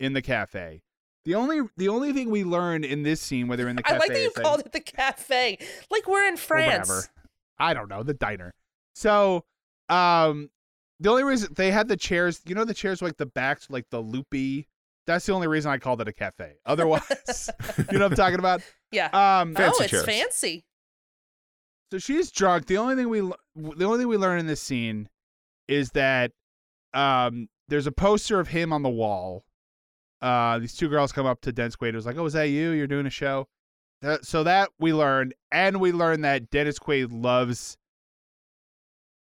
[0.00, 0.80] in the cafe.
[1.26, 3.98] The only the only thing we learn in this scene, whether in the cafe, I
[3.98, 5.58] like that you that- called it the cafe.
[5.90, 6.88] Like we're in France.
[6.88, 7.04] whatever.
[7.58, 8.54] I don't know the diner.
[8.94, 9.44] So,
[9.90, 10.48] um,
[11.00, 13.90] the only reason they had the chairs, you know, the chairs like the backs, like
[13.90, 14.68] the loopy.
[15.06, 16.54] That's the only reason I called it a cafe.
[16.66, 18.62] Otherwise, you know what I'm talking about.
[18.90, 19.06] Yeah.
[19.12, 20.04] Um, Fancy oh, it's chairs.
[20.04, 20.64] fancy.
[21.92, 22.66] so she's drunk.
[22.66, 25.08] The only thing we the only thing we learn in this scene
[25.68, 26.32] is that
[26.94, 29.44] um there's a poster of him on the wall.
[30.22, 31.90] Uh, these two girls come up to Dennis Quaid.
[31.90, 32.70] It was like, "Oh, is that you?
[32.70, 33.46] You're doing a show."
[34.00, 37.76] That, so that we learned, and we learned that Dennis Quaid loves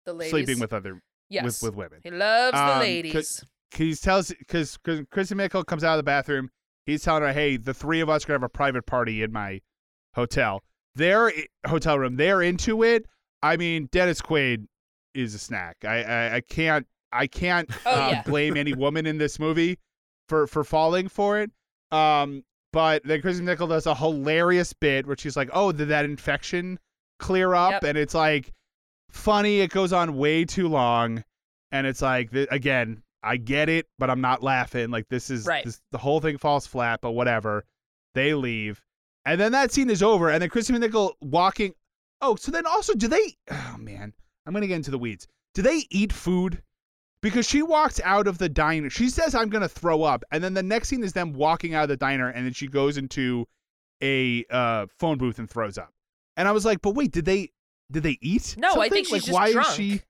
[0.06, 0.30] The ladies.
[0.30, 1.44] sleeping with other yes.
[1.44, 2.00] with with women.
[2.02, 3.44] he loves Um, the 'cause- ladies.
[3.74, 6.50] He tells because because Chrissy Mickle comes out of the bathroom.
[6.87, 9.33] He's telling her, "Hey, the three of us are gonna have a private party in
[9.33, 9.61] my
[10.14, 10.62] hotel.
[10.94, 11.33] Their
[11.66, 12.16] hotel room.
[12.16, 13.07] They're into it.
[13.42, 14.66] I mean, Dennis Quaid
[15.14, 15.76] is a snack.
[15.85, 18.22] I I, I can't I can't Oh, uh, yeah.
[18.26, 19.78] blame any woman in this movie
[20.28, 21.50] for for falling for it.
[21.90, 26.04] Um, but then Chrissy Mickle does a hilarious bit where she's like, "Oh, did that
[26.04, 26.78] infection
[27.18, 27.85] clear up?" Yep.
[27.85, 28.52] And it's like
[29.11, 29.61] funny.
[29.61, 31.24] It goes on way too long,
[31.72, 34.90] and it's like th- again, I get it, but I'm not laughing.
[34.90, 35.64] Like this is Right.
[35.64, 37.00] this, the whole thing falls flat.
[37.02, 37.64] But whatever.
[38.14, 38.81] They leave,
[39.26, 41.74] and then that scene is over, and then Chrissy Mickle walking.
[42.20, 43.37] Oh, so then also, do they?
[43.50, 44.12] Oh man,
[44.46, 45.26] I'm gonna get into the weeds.
[45.54, 46.62] Do they eat food?
[47.20, 48.90] Because she walks out of the diner.
[48.90, 51.83] She says, "I'm gonna throw up," and then the next scene is them walking out
[51.85, 53.46] of the diner, and then she goes into
[54.02, 55.92] a uh, phone booth and throws up.
[56.37, 57.50] And I was like, "But wait, did they?
[57.92, 58.54] Did they eat?
[58.59, 59.68] No, I think she's like, just why drunk.
[59.68, 60.02] is she?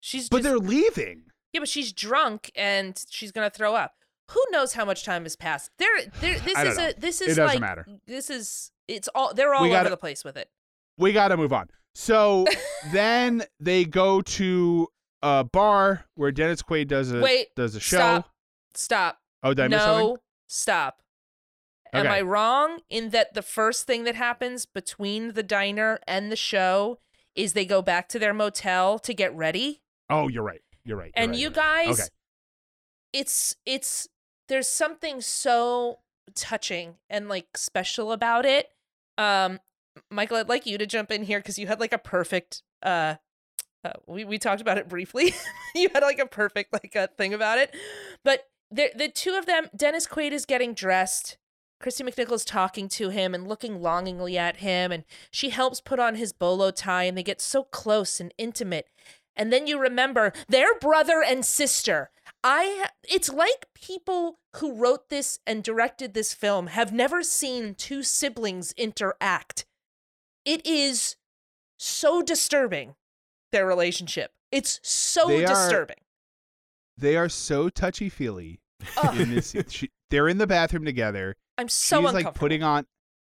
[0.00, 1.24] She's But just, they're leaving.
[1.54, 3.94] Yeah, but she's drunk and she's gonna throw up.
[4.32, 5.70] Who knows how much time has passed?
[5.78, 5.88] There,
[6.20, 6.38] there.
[6.40, 6.88] This is know.
[6.88, 6.94] a.
[7.00, 7.60] This It is doesn't like.
[7.60, 7.86] matter.
[8.06, 8.70] This is.
[8.88, 9.32] It's all.
[9.32, 10.48] They're all We over gotta- the place with it.
[10.98, 11.68] we got to move on.
[11.94, 12.46] So
[12.92, 14.88] then they go to
[15.22, 17.96] a bar where Dennis Quaid does a Wait, does a show.
[17.96, 18.30] Stop.
[18.74, 19.18] Stop.
[19.42, 20.06] Oh, did I miss something?
[20.08, 20.16] no.
[20.48, 21.00] Stop.
[21.92, 26.36] Am I wrong in that the first thing that happens between the diner and the
[26.36, 26.98] show
[27.36, 29.80] is they go back to their motel to get ready?
[30.10, 30.60] Oh, you're right.
[30.84, 31.12] You're right.
[31.16, 31.54] you're and right, you right.
[31.54, 32.08] guys Okay.
[33.12, 34.08] it's it's
[34.48, 36.00] there's something so
[36.34, 38.68] touching and like special about it
[39.18, 39.58] um
[40.10, 43.14] michael i'd like you to jump in here because you had like a perfect uh,
[43.84, 45.34] uh we, we talked about it briefly
[45.74, 47.74] you had like a perfect like a thing about it
[48.24, 51.36] but the the two of them dennis quaid is getting dressed
[51.82, 56.14] Kristy McNichol's talking to him and looking longingly at him, and she helps put on
[56.14, 58.86] his bolo tie, and they get so close and intimate.
[59.36, 62.10] And then you remember their brother and sister.
[62.42, 68.02] I it's like people who wrote this and directed this film have never seen two
[68.02, 69.64] siblings interact.
[70.44, 71.16] It is
[71.78, 72.94] so disturbing
[73.52, 74.32] their relationship.
[74.52, 75.96] It's so They are- disturbing.
[76.96, 78.60] They are so touchy feely
[78.98, 79.48] Ugh, in this.
[79.48, 79.64] scene.
[79.68, 81.34] she, they're in the bathroom together.
[81.58, 82.86] I'm so she's like putting on.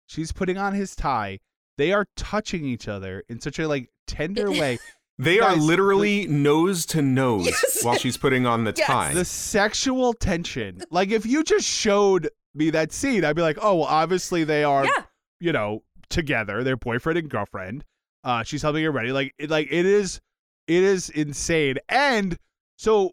[0.07, 1.39] She's putting on his tie.
[1.77, 4.79] They are touching each other in such a like tender way.
[5.19, 7.83] They are Guys, literally nose to nose Yes.
[7.83, 8.87] while she's putting on the Yes.
[8.87, 9.13] tie.
[9.13, 10.81] the sexual tension.
[10.89, 14.63] Like if you just showed me that scene, I'd be like, oh well, obviously they
[14.63, 15.03] are, yeah,
[15.41, 16.63] you know, together.
[16.63, 17.83] They're boyfriend and girlfriend.
[18.23, 19.11] Uh, she's helping her ready.
[19.11, 20.21] Like it, like it is,
[20.67, 21.75] it is insane.
[21.89, 22.37] And
[22.77, 23.11] so,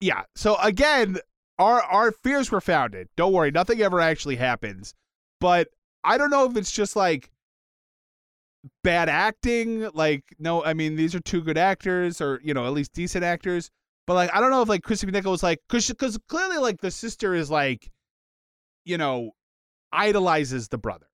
[0.00, 0.22] yeah.
[0.34, 1.18] So again,
[1.58, 3.08] our our fears were founded.
[3.16, 4.94] Don't worry, nothing ever actually happens.
[5.40, 5.68] But
[6.04, 7.30] I don't know if it's just like
[8.84, 9.88] bad acting.
[9.94, 13.24] Like no, I mean these are two good actors, or you know at least decent
[13.24, 13.70] actors.
[14.06, 16.80] But like I don't know if like Chrissy McNichol was like because because clearly like
[16.80, 17.90] the sister is like,
[18.84, 19.32] you know,
[19.92, 21.06] idolizes the brother,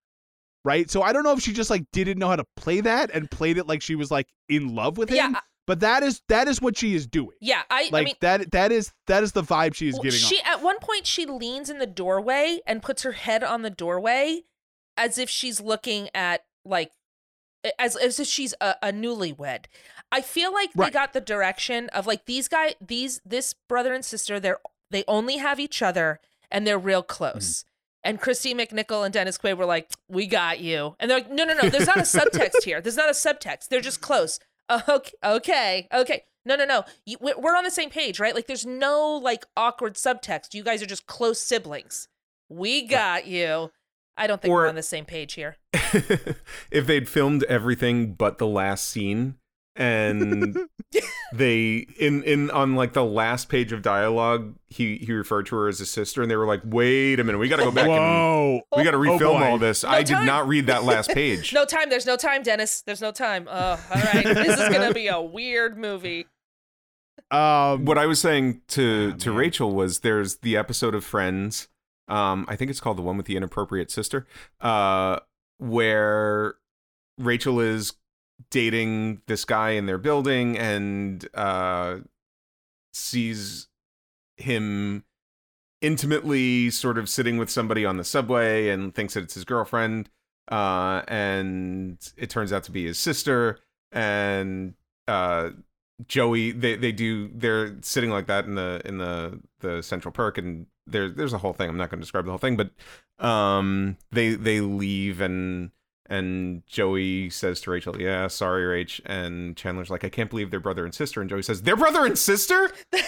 [0.65, 0.91] right?
[0.91, 3.31] So I don't know if she just like didn't know how to play that and
[3.31, 5.37] played it like she was like in love with yeah, him.
[5.37, 7.37] I- But that is that is what she is doing.
[7.41, 7.63] yeah.
[7.71, 10.37] I, Like I mean, that that is that is the vibe she is giving she
[10.41, 10.47] off.
[10.47, 14.43] at one point she leans in the doorway and puts her head on the doorway
[14.97, 16.93] as if she's looking at like
[17.79, 19.67] as as if she's a, a newlywed.
[20.13, 24.05] I feel like they got the direction of like these guy these this brother and
[24.05, 24.59] sister they're
[24.91, 27.61] they only have each other and they're real close.
[27.61, 27.71] Mm-hmm.
[28.07, 31.45] And Kristy McNichol and Dennis Quaid were like, "We got you," and they're like, "No,
[31.45, 31.69] no, no.
[31.71, 32.81] There's not a subtext here.
[32.81, 33.69] There's not a subtext.
[33.69, 36.25] They're just close." Uh, okay, okay, okay.
[36.47, 36.85] No, no, no.
[37.07, 38.35] You, we're we're on the same page, right?
[38.35, 40.53] Like, there's no like awkward subtext.
[40.53, 42.09] You guys are just close siblings.
[42.51, 43.71] We got you.
[44.17, 45.57] I don't think Or- we're on the same page here.
[46.71, 49.37] if they'd filmed everything but the last scene
[49.77, 50.57] and
[51.33, 55.67] they in in on like the last page of dialogue he he referred to her
[55.67, 57.87] as a sister and they were like wait a minute we got to go back
[57.89, 58.61] and Whoa.
[58.77, 59.45] we got to Oh, refilm boy.
[59.45, 61.91] all this No i did not read that last page No time.
[61.91, 62.83] There's no time, Dennis.
[62.83, 63.49] There's no time.
[63.51, 63.53] Oh,
[63.93, 64.25] all right.
[64.25, 66.27] this is gonna be a weird movie.
[67.33, 69.39] Um what i was saying to Ah, to man.
[69.39, 71.67] rachel was there's the episode of friends
[72.09, 74.27] um i think it's called the one with the inappropriate sister
[74.61, 75.19] uh
[75.59, 76.55] where
[77.19, 77.95] rachel is
[78.51, 81.99] dating this guy in their building and uh
[82.93, 83.69] sees
[84.37, 85.05] him
[85.81, 90.09] intimately sort of sitting with somebody on the subway and thinks that it's his girlfriend
[90.51, 93.59] uh and it turns out to be his sister.
[93.93, 94.75] And
[95.07, 95.51] uh
[96.07, 100.39] Joey they they do they're sitting like that in the in the the Central Perk
[100.39, 102.71] and there there's a whole thing I'm not going to describe the whole thing but
[103.25, 105.71] um they they leave and
[106.07, 110.61] and Joey says to Rachel yeah sorry Rach and Chandler's like I can't believe they're
[110.61, 112.71] brother and sister and Joey says they're brother and sister?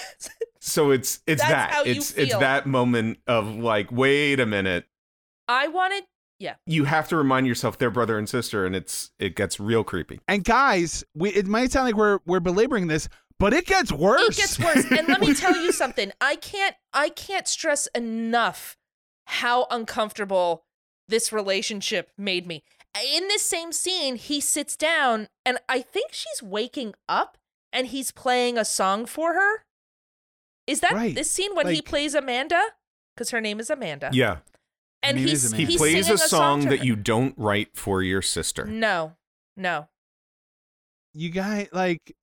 [0.67, 4.85] So it's it's That's that it's it's that moment of like wait a minute.
[5.47, 6.05] I wanted.
[6.41, 6.55] Yeah.
[6.67, 10.21] You have to remind yourself they're brother and sister and it's it gets real creepy.
[10.27, 14.23] And guys, we it might sound like we're we're belaboring this, but it gets worse.
[14.23, 14.85] It gets worse.
[14.91, 16.13] And let me tell you something.
[16.21, 16.75] I can't.
[16.93, 18.77] I can't stress enough
[19.27, 20.65] how uncomfortable
[21.09, 22.63] this relationship made me.
[23.15, 27.37] In this same scene, he sits down, and I think she's waking up,
[27.73, 29.65] and he's playing a song for her.
[30.67, 31.15] Is that Right.
[31.15, 32.61] this scene when he plays Amanda?
[33.15, 34.11] Because her name is Amanda.
[34.13, 34.39] yeah
[35.03, 36.85] and name he's is he he's plays singing a song to that her.
[36.85, 39.13] you don't write for your sister No,
[39.57, 39.89] no.
[41.15, 42.15] you guys like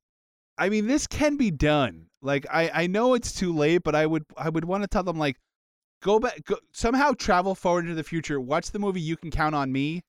[0.57, 4.05] i mean this can be done like i i know it's too late but i
[4.05, 5.37] would i would want to tell them like
[6.01, 9.55] go back go, somehow travel forward into the future watch the movie you can count
[9.55, 10.01] on me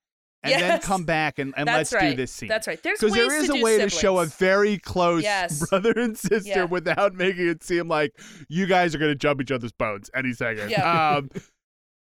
[0.43, 2.11] and then come back and, and That's let's right.
[2.11, 2.83] do this scene That's right.
[2.83, 5.67] There's because there is to a way to show a very close Yes.
[5.71, 6.65] brother and sister Yeah.
[6.65, 8.13] without making it seem like
[8.49, 10.69] you guys are going to jump each other's bones any second.
[10.71, 11.17] Yeah.
[11.17, 11.31] Um,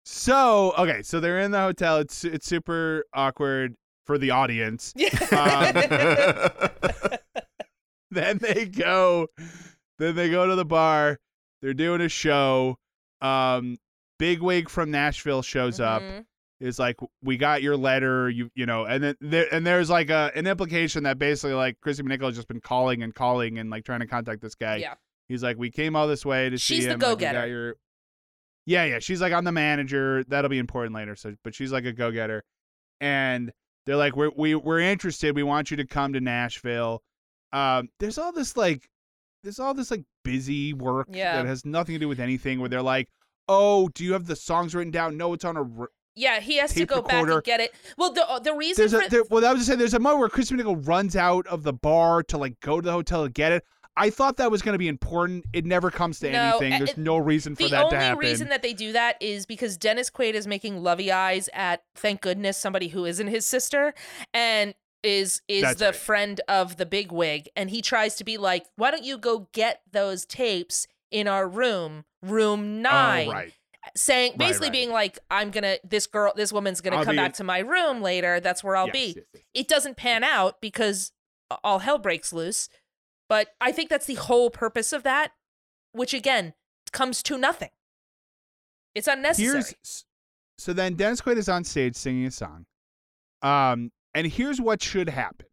[0.04, 1.96] so okay, so they're in the hotel.
[1.96, 4.92] It's it's super awkward for the audience.
[8.16, 9.28] then they go
[9.98, 11.18] then they go to the bar.
[11.62, 12.76] They're doing a show.
[13.20, 13.76] Um
[14.18, 16.00] Big Wig from nashville shows up.
[16.02, 16.24] Mhm.
[16.60, 18.30] is like we got your letter.
[18.30, 21.78] You you know and then there and there's like a an implication that basically like
[21.82, 24.76] chrissy McNichol has just been calling and calling and like trying to contact this guy.
[24.76, 24.94] Yeah.
[25.28, 27.00] he's like we came all this way to see She's the him.
[27.00, 27.46] Like, we got go-getter.
[27.48, 27.74] your-
[28.64, 28.98] yeah yeah.
[29.00, 30.24] She's like i'm the manager.
[30.24, 31.14] That'll be important later.
[31.14, 32.42] So but she's like a go-getter.
[33.00, 33.52] And
[33.84, 35.36] they're like we're we, we're interested.
[35.36, 37.02] We want you to come to nashville
[37.52, 38.88] um there's all this like
[39.42, 41.36] there's all this like busy work Yeah.
[41.36, 43.08] that has nothing to do with anything where they're like
[43.48, 46.56] oh do you have the songs written down no it's on a r- Yeah, he
[46.56, 47.74] has to go back and get it.
[47.98, 49.78] Well, the uh, the reason There's for a there, well, I was just saying.
[49.78, 52.84] There's a moment where Chris McNichol runs out of the bar to like go to
[52.86, 53.62] the hotel to get it.
[53.98, 55.44] I thought that was going to be important.
[55.52, 56.78] It never comes to No, anything.
[56.78, 59.44] There's it- no reason for the that to only reason that they do that is
[59.46, 63.94] because Dennis Quaid is making lovey eyes at thank goodness somebody who isn't his sister
[64.34, 64.74] and
[65.06, 65.94] is is That's the right.
[65.96, 69.48] friend of the big wig and he tries to be like why don't you go
[69.52, 73.52] get those tapes in our room room 9 Oh, right.
[73.96, 74.72] saying basically right.
[74.72, 77.60] being like i'm gonna this girl this woman's gonna I'll come back in- to my
[77.60, 79.42] room later that's where i'll Yes, be yes, yes.
[79.54, 81.12] it doesn't pan out because
[81.62, 82.68] all hell breaks loose
[83.28, 85.32] but i think that's the whole purpose of that
[85.92, 86.52] which again
[86.92, 87.70] comes to nothing
[88.94, 90.04] it's unnecessary Here's
[90.58, 92.64] so then Dennis Quaid is on stage singing a song.
[93.42, 95.46] Um, and here's what should happen.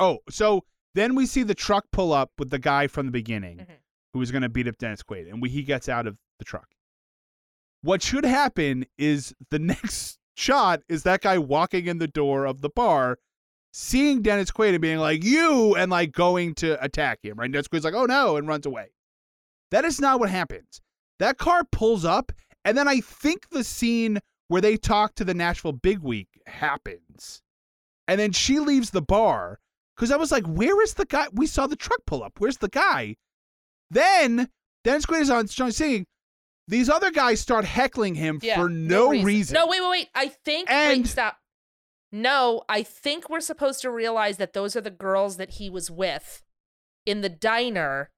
[0.00, 0.64] Oh, so
[0.94, 3.76] then we see the truck pull up with the guy from the beginning Mhm.
[4.12, 6.44] who was going to beat up Dennis Quaid, and we, he gets out of the
[6.44, 6.68] truck.
[7.82, 12.60] What should happen is the next shot is that guy walking in the door of
[12.60, 13.18] the bar,
[13.72, 17.38] seeing Dennis Quaid and being like, "You," and like going to attack him.
[17.38, 17.50] Right?
[17.52, 18.88] Dennis Quaid's like, "Oh no," and runs away.
[19.70, 20.80] That is not what happens.
[21.18, 22.32] That car pulls up,
[22.64, 27.42] and then I think the scene where they talk to the Nashville bigwig happens.
[28.08, 29.58] And then she leaves the bar
[29.96, 31.26] because I was like, where is the guy?
[31.32, 32.34] We saw the truck pull up.
[32.38, 33.16] Where's the guy?
[33.90, 34.48] Then
[34.84, 36.06] Dennis Quaid is on John singing.
[36.68, 39.54] These other guys start heckling him Yeah, for no, reason.
[39.54, 40.08] No, wait, wait, wait.
[40.14, 40.70] I think.
[40.70, 41.38] And- wait, stop.
[42.12, 45.90] No, I think we're supposed to realize that those are the girls that he was
[45.90, 46.42] with
[47.04, 48.10] in the diner,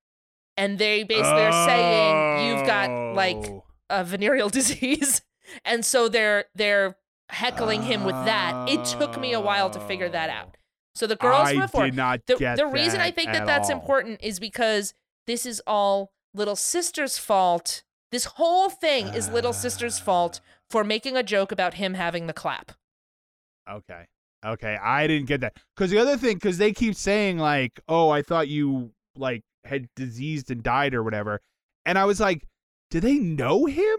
[0.57, 3.65] and they basically are saying you've got like Oh.
[3.91, 5.23] a venereal disease,
[5.65, 6.97] and so they're they're
[7.31, 8.69] heckling him with that.
[8.69, 10.57] It took me a while to figure that out.
[10.95, 11.85] So the girls I from before.
[11.85, 13.77] did not the, get the reason I think that that's all.
[13.77, 14.95] important is because
[15.27, 17.85] this is all little sister's fault.
[18.11, 22.33] This whole thing is little sister's fault for making a joke about him having the
[22.33, 22.73] clap.
[23.71, 24.07] Okay.
[24.45, 24.77] Okay.
[24.83, 25.57] I didn't get that.
[25.77, 29.87] Because the other thing, because they keep saying, like, oh, I thought you, like, had
[29.95, 31.41] diseased and died or whatever.
[31.85, 32.47] And I was like,
[32.91, 33.99] do they know him?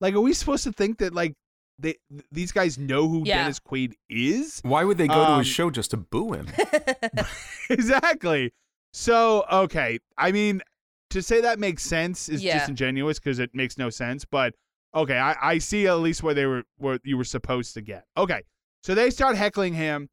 [0.00, 1.34] Like, are we supposed to think that, like,
[1.80, 1.96] they,
[2.30, 3.38] these guys know who Yeah.
[3.42, 4.60] Dennis Quaid is?
[4.62, 6.46] Why would they go to Um, his show just to boo him?
[7.70, 8.52] exactly.
[8.92, 9.98] So, okay.
[10.18, 10.62] I mean,
[11.10, 12.58] to say that makes sense is Yeah.
[12.58, 14.24] disingenuous because it makes no sense.
[14.24, 14.54] But
[14.94, 18.04] okay, I, I see at least where they were where you were supposed to get.
[18.16, 18.42] Okay.
[18.82, 20.08] So they start heckling him.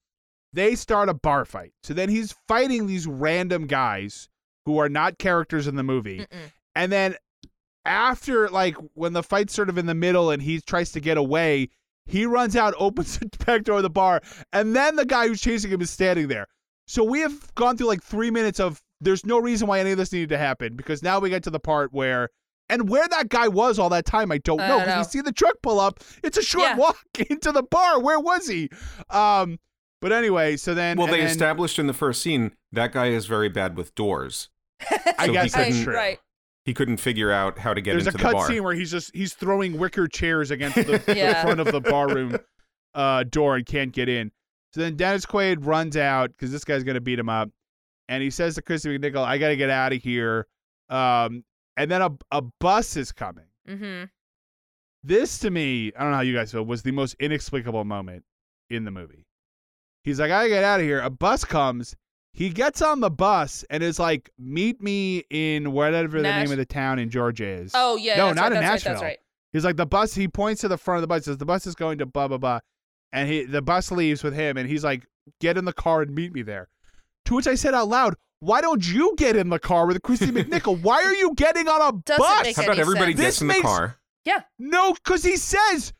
[0.53, 1.73] They start a bar fight.
[1.83, 4.29] So then he's fighting these random guys
[4.65, 6.19] who are not characters in the movie.
[6.19, 6.51] Mm-mm.
[6.75, 7.15] And then
[7.87, 11.17] after like when the fight's sort of in the middle and he tries to get
[11.17, 11.69] away,
[12.05, 14.21] he runs out, opens the back door of the bar,
[14.53, 16.47] and then the guy who's chasing him is standing there.
[16.85, 19.97] So we have gone through like three minutes of there's no reason why any of
[19.97, 22.29] this needed to happen because now we get to the part where
[22.69, 24.77] and where that guy was all that time, I don't I know.
[24.79, 25.99] don't 'cause we see the truck pull up.
[26.23, 26.75] It's a short Yeah.
[26.77, 26.97] walk
[27.29, 27.99] into the bar.
[28.01, 28.69] Where was he?
[29.09, 29.59] Um,
[30.01, 33.25] but anyway, so then Well, they then- established in the first scene that guy is
[33.25, 34.49] very bad with doors.
[35.17, 35.93] I so guess he that's couldn't- true.
[35.95, 36.19] Right.
[36.67, 38.45] He couldn't figure out how to get There's a into the cut bar.
[38.45, 42.37] scene where he's just he's throwing wicker chairs against the, the front of the barroom
[42.93, 44.29] uh, door and can't get in.
[44.73, 47.49] So then Dennis Quaid runs out because this guy's gonna beat him up,
[48.09, 50.45] and he says to Kristy McNichol, "I gotta get out of here."
[50.89, 51.45] Um,
[51.77, 53.45] and then a a bus is coming.
[53.65, 54.03] Mm-hmm.
[55.03, 58.25] This to me, I don't know how you guys feel, was the most inexplicable moment
[58.69, 59.25] in the movie.
[60.03, 60.99] He's like, I gotta get out of here.
[60.99, 61.95] A bus comes.
[62.33, 66.57] He gets on the bus and is like, meet me in whatever the name of
[66.57, 67.71] the town in Georgia is.
[67.73, 68.15] Oh yeah.
[68.17, 68.91] No, that's not right, in that's Nashville.
[68.93, 69.17] Right, that's right.
[69.53, 70.13] He's like the bus.
[70.13, 71.25] He points to the front of the bus.
[71.25, 72.59] Says the bus is going to blah blah blah,
[73.11, 75.05] and he the bus leaves with him, and he's like,
[75.41, 76.67] "Get in the car and meet me there."
[77.25, 80.27] To which I said out loud, "Why don't you get in the car with Kristy
[80.43, 80.81] McNichol?
[80.81, 83.19] Why are you getting on a Doesn't bus?" make How about any everybody sense.
[83.21, 83.97] gets This in the makes- car?
[84.25, 84.41] Yeah.
[84.59, 85.93] No, because he says,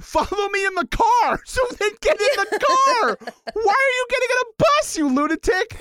[0.00, 3.18] "Follow me in the car." So then get in the car.
[3.52, 5.80] Why are you getting in a bus, you lunatic?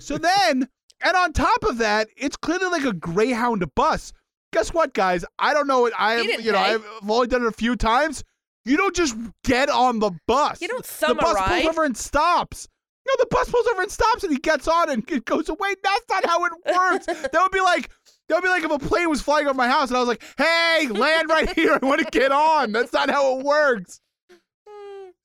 [0.00, 0.68] so then,
[1.04, 4.12] and on top of that, it's clearly like a Greyhound bus.
[4.52, 5.24] Guess what, guys?
[5.38, 6.40] I don't know what I He have.
[6.44, 6.74] You know, pay.
[6.74, 8.22] I've only done it a few times.
[8.64, 10.60] You don't just get on the bus.
[10.60, 12.68] You don't The bus pulls over and stops.
[13.06, 15.74] No, the bus pulls over and stops, and he gets on and it goes away.
[15.82, 17.06] That's not how it works.
[17.06, 17.90] that would be like
[18.34, 20.08] that would be like if a plane was flying over my house and I was
[20.08, 21.78] like, "Hey, land right here.
[21.80, 24.00] I want to get on." That's not how it works.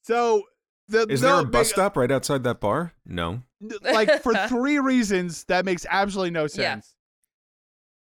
[0.04, 0.44] So
[0.88, 2.94] the Is no, there a bus big- stop right outside that bar?
[3.06, 3.44] No.
[3.82, 6.60] like for three reasons that makes absolutely no sense.
[6.60, 6.94] Yeah.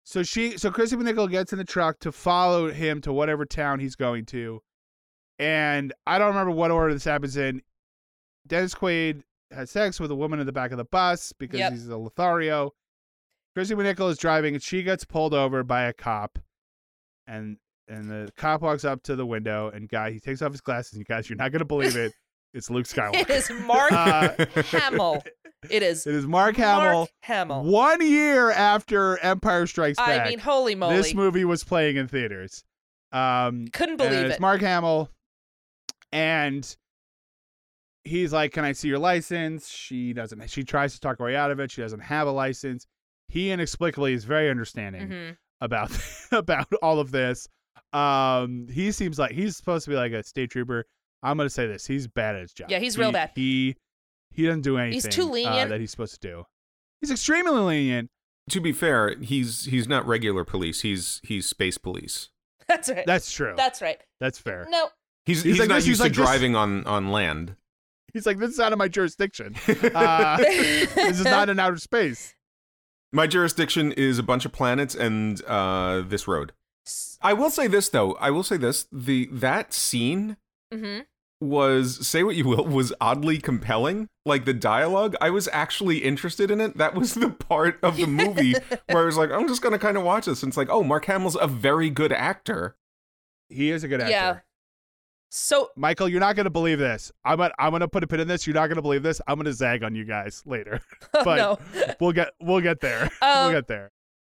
[0.04, 3.80] So she, so Chrissy McNichol gets in the truck to follow him to whatever town
[3.80, 4.62] he's going to,
[5.40, 7.60] and I don't remember what order this happens in.
[8.46, 11.72] Dennis Quaid has sex with a woman in the back of the bus because Yep.
[11.72, 12.72] he's a Lothario.
[13.56, 16.38] Chrissy McNichol is driving, and she gets pulled over by a cop,
[17.26, 17.56] and
[17.88, 20.92] and the cop walks up to the window, and guy he takes off his glasses.
[20.92, 22.12] And you guys, you're not gonna believe it.
[22.52, 23.14] It's Luke Skywalker.
[23.22, 24.34] It is Mark Uh,
[24.78, 25.22] Hamill.
[25.70, 26.92] It is It is Mark Hamill.
[26.92, 27.64] Mark Hamill.
[27.64, 30.96] One year after Empire Strikes Back, I mean, holy moly.
[30.96, 32.62] this movie was playing in theaters.
[33.12, 34.40] Um, Couldn't believe it's it.
[34.40, 35.08] Mark Hamill,
[36.12, 36.76] and
[38.04, 40.50] he's like, "Can I see your license?" She doesn't.
[40.50, 41.70] She tries to talk her way out of it.
[41.70, 42.86] She doesn't have a license.
[43.28, 45.36] He inexplicably is very understanding Mhm.
[45.60, 45.90] about
[46.32, 47.48] about all of this.
[47.92, 50.84] Um, he seems like he's supposed to be like a state trooper.
[51.22, 52.70] I'm gonna say this: he's bad at his job.
[52.70, 53.30] Yeah, he's He- real bad.
[53.34, 53.76] He
[54.30, 54.94] he doesn't do anything.
[54.94, 55.70] He's too uh, lenient.
[55.70, 56.44] that he's supposed to do.
[57.00, 58.10] He's extremely lenient.
[58.50, 60.82] to be fair, he's he's not regular police.
[60.82, 62.28] He's he's space police.
[62.68, 63.04] That's right.
[63.06, 63.54] That's true.
[63.56, 63.98] That's right.
[64.20, 64.66] That's fair.
[64.70, 64.88] No,
[65.24, 66.26] He's He's he's, like not this, he's used like to this.
[66.26, 67.56] driving on on land.
[68.12, 69.56] He's like, this is out of my jurisdiction.
[69.94, 72.34] Uh, this is not in outer space.
[73.12, 76.52] My jurisdiction is a bunch of planets and uh, this road.
[77.22, 78.14] I will say this though.
[78.14, 80.36] I will say this: the that scene
[80.72, 81.00] hmm
[81.40, 84.08] was say what you will was oddly compelling.
[84.24, 86.76] Like the dialogue, I was actually interested in it.
[86.78, 88.54] That was the part of the movie
[88.86, 90.42] where I was like, I'm just gonna kind of watch this.
[90.42, 92.76] And it's like, oh, Mark Hamill's a very good actor.
[93.48, 94.10] He is a good actor.
[94.10, 94.38] Yeah.
[95.36, 97.12] So Michael, you're not going to believe this.
[97.22, 98.46] I'm gonna, I'm going to put a pin in this.
[98.46, 99.20] You're not going to believe this.
[99.26, 100.80] I'm going to zag on you guys later.
[101.12, 101.58] But- no.
[102.00, 103.10] We'll get we'll get there.
[103.22, 103.90] Um, we'll get there.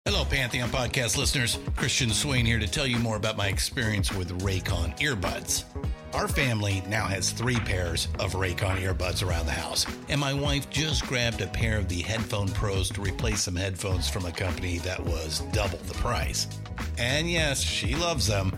[0.06, 1.60] Hello, Pantheon podcast listeners.
[1.76, 5.66] Christian Swain here to tell you more about my experience with Raycon earbuds.
[6.14, 10.70] Our family now has three pairs of Raycon earbuds around the house, and my wife
[10.70, 14.78] just grabbed a pair of the Headphone Pros to replace some headphones from a company
[14.80, 16.48] that was double the price.
[16.98, 18.58] And yes, she loves them.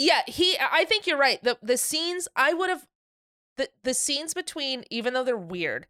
[0.00, 0.56] Yeah, he.
[0.60, 1.42] I think you're right.
[1.42, 2.86] the The scenes I would have,
[3.56, 5.88] the the scenes between, even though they're weird,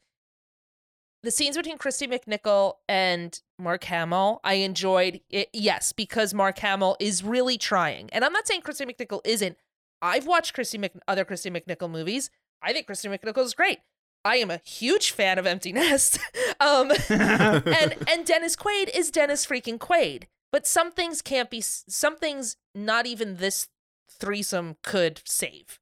[1.22, 5.20] the scenes between Kristy McNichol and Mark Hamill, I enjoyed.
[5.28, 9.59] It, yes, because Mark Hamill is really trying, and I'm not saying Kristy McNichol isn't.
[10.00, 12.30] I've watched Kristy Mc, other Kristy McNichol movies.
[12.62, 13.80] I think Kristy McNichol is great.
[14.24, 16.18] I am a huge fan of Empty Nest.
[16.61, 20.24] um, and and Dennis Quaid is Dennis freaking Quaid.
[20.50, 21.61] But some things can't be.
[21.61, 23.68] Some things not even this
[24.09, 25.78] threesome could save.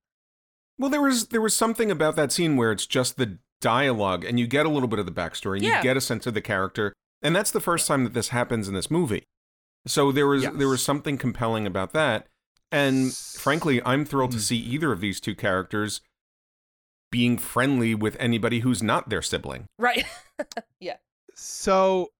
[0.79, 4.39] Well, there was there was something about that scene where it's just the dialogue, and
[4.39, 5.79] you get a little bit of the backstory, and Yeah.
[5.79, 8.69] you get a sense of the character, and that's the first time that this happens
[8.69, 9.25] in this movie.
[9.87, 10.53] So there was Yes.
[10.57, 12.27] there was something compelling about that,
[12.71, 14.41] and frankly, I'm thrilled to Mm.
[14.43, 16.01] see either of these two characters
[17.11, 19.67] being friendly with anybody who's not their sibling.
[19.79, 20.05] Right.
[20.81, 20.97] yeah.
[21.35, 22.11] So,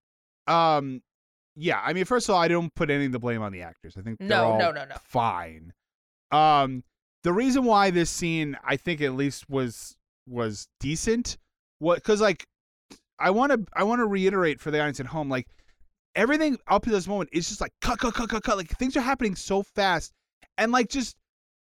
[0.47, 1.03] um,
[1.57, 1.81] yeah.
[1.85, 3.97] I mean, first of all, I don't put any of the blame on the actors.
[3.99, 4.97] I think they're No, all no, no, no.
[5.05, 5.73] fine.
[6.31, 6.83] Um,
[7.23, 9.97] the reason why this scene, I think, at least was
[10.29, 11.37] was decent,
[11.79, 12.47] what because like,
[13.19, 15.49] I want to I want to reiterate for the audience at home, like
[16.15, 18.57] everything up to this moment is just like cut, cut, cut, cut, cut.
[18.57, 20.13] Like things are happening so fast,
[20.59, 21.17] and like just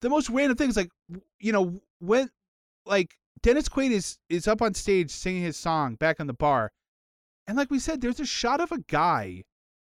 [0.02, 0.90] the most random things, like
[1.40, 2.30] you know when
[2.86, 6.72] like Dennis Quaid is is up on stage singing his song back on the bar,
[7.48, 9.44] and like we said, there's a shot of a guy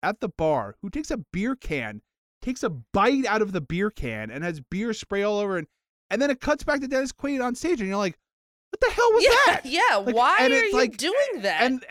[0.02, 2.02] at the bar who takes a beer can,
[2.44, 5.66] takes a bite out of the beer can, and has beer spray all over, and
[6.10, 8.16] and then it cuts back to Dennis Quaid on stage, and you're like,
[8.70, 9.30] what the hell was yeah.
[9.54, 9.60] that?
[9.64, 9.96] Yeah.
[9.96, 11.62] Like, Why and are you like- doing that?
[11.62, 11.84] and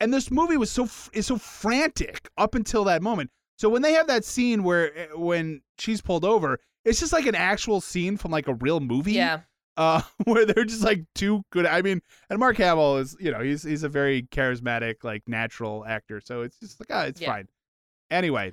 [0.00, 3.30] and this movie was so is so frantic up until that moment.
[3.58, 7.26] So when they have that scene where eh, when she's pulled over, it's just like
[7.26, 9.12] an actual scene from like a real movie.
[9.12, 9.40] yeah.
[9.76, 11.66] uh, where they're just like too good.
[11.66, 12.00] I mean,
[12.30, 16.20] and Mark Hamill is, you know, he's he's a very charismatic, like natural actor.
[16.20, 17.32] So it's just like, ah, it's Yeah.
[17.32, 17.48] fine.
[18.10, 18.52] Anyway,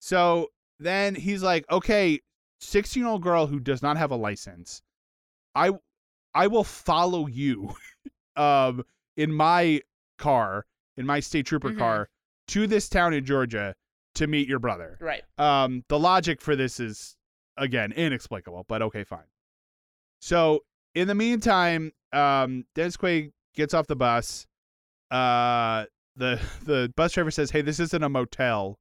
[0.00, 2.20] so then he's like, okay,
[2.60, 4.82] sixteen year old girl who does not have a license,
[5.54, 5.70] I
[6.34, 7.74] I will follow you,
[8.36, 8.84] um,
[9.16, 9.80] in my
[10.18, 10.66] car,
[10.96, 11.78] in my state trooper Mhm.
[11.78, 12.08] car,
[12.48, 13.74] to this town in Georgia
[14.14, 14.96] to meet your brother.
[15.00, 15.22] Right.
[15.38, 17.16] Um, the logic for this is
[17.56, 19.24] again inexplicable, but okay, fine.
[20.20, 20.60] So
[20.94, 24.46] in the meantime, um, Dennis Quaid gets off the bus.
[25.10, 25.84] Uh,
[26.16, 28.78] the the bus driver says, "Hey, this isn't a motel,"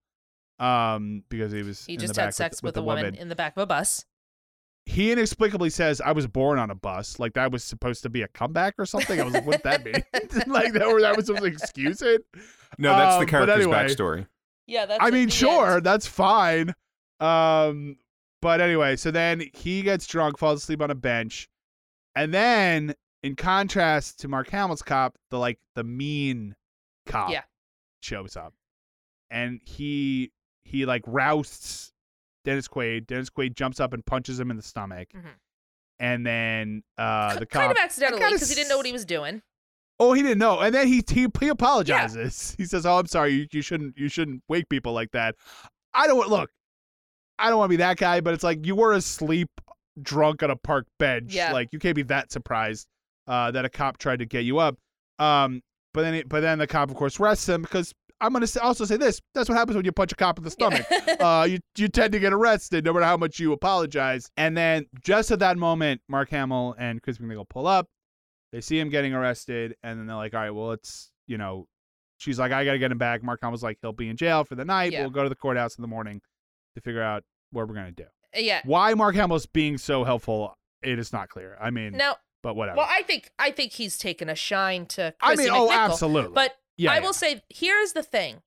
[0.59, 3.15] um, because he was He in just the back had sex with, with, a woman,
[3.15, 4.05] in the back of a bus.
[4.87, 8.21] He inexplicably says, "I was born on a bus." Like that was supposed to be
[8.21, 9.19] a comeback or something.
[9.19, 9.95] I was like, "What did that mean?"
[10.47, 12.23] like that, or that was supposed to excuse it.
[12.77, 13.77] No, that's Um, the character's anyway.
[13.77, 14.27] backstory.
[14.67, 15.03] Yeah, that's.
[15.03, 15.85] I mean, sure, end.
[15.85, 16.73] that's fine.
[17.19, 17.97] Um,
[18.41, 21.49] but anyway, so then he gets drunk, falls asleep on a bench,
[22.15, 22.93] and then,
[23.23, 26.55] in contrast to Mark Hamill's cop, the like the mean
[27.07, 27.41] cop Yeah.
[28.01, 28.53] shows up,
[29.31, 30.31] and he
[30.65, 31.93] he like rousts
[32.43, 33.07] Dennis Quaid.
[33.07, 35.29] Dennis Quaid jumps up and punches him in the stomach, Mhm.
[35.99, 38.85] and then uh K- the cop kind of accidentally kinda because he didn't know what
[38.85, 39.41] he was doing.
[39.99, 42.53] Oh, he didn't know, and then he he, he apologizes.
[42.57, 43.31] He says, "Oh, I'm sorry.
[43.33, 45.35] You, you shouldn't you shouldn't wake people like that."
[45.93, 46.51] I don't look.
[47.39, 49.49] I don't want to be that guy, but it's like you were asleep,
[50.01, 51.33] drunk on a park bench.
[51.33, 51.53] Yeah.
[51.53, 52.87] Like you can't be that surprised
[53.27, 54.77] uh, that a cop tried to get you up.
[55.19, 55.61] Um,
[55.93, 58.85] but then it, but then the cop, of course, arrests him because I'm gonna also
[58.85, 59.21] say this.
[59.33, 60.85] That's what happens when you punch a cop in the stomach.
[61.19, 64.29] uh, you you tend to get arrested no matter how much you apologize.
[64.37, 67.87] And then just at that moment, Mark Hamill and Chris McNichol pull up.
[68.51, 71.67] They see him getting arrested, and then they're like, "All right, well, it's you know."
[72.17, 74.55] She's like, "I gotta get him back." Mark Hamill's like, "He'll be in jail for
[74.55, 74.93] the night.
[74.93, 75.01] Yeah.
[75.01, 76.21] We'll go to the courthouse in the morning
[76.75, 78.05] to figure out what we're gonna do."
[78.37, 78.61] yeah.
[78.63, 81.57] Why Mark Hamill's being so helpful, it is not clear.
[81.59, 82.77] I mean, Now, but whatever.
[82.77, 85.13] well, I think I think he's taken a shine to.
[85.21, 86.33] I mean, oh, absolutely.
[86.33, 87.01] But yeah, I yeah.
[87.01, 88.41] will say, here's the thing.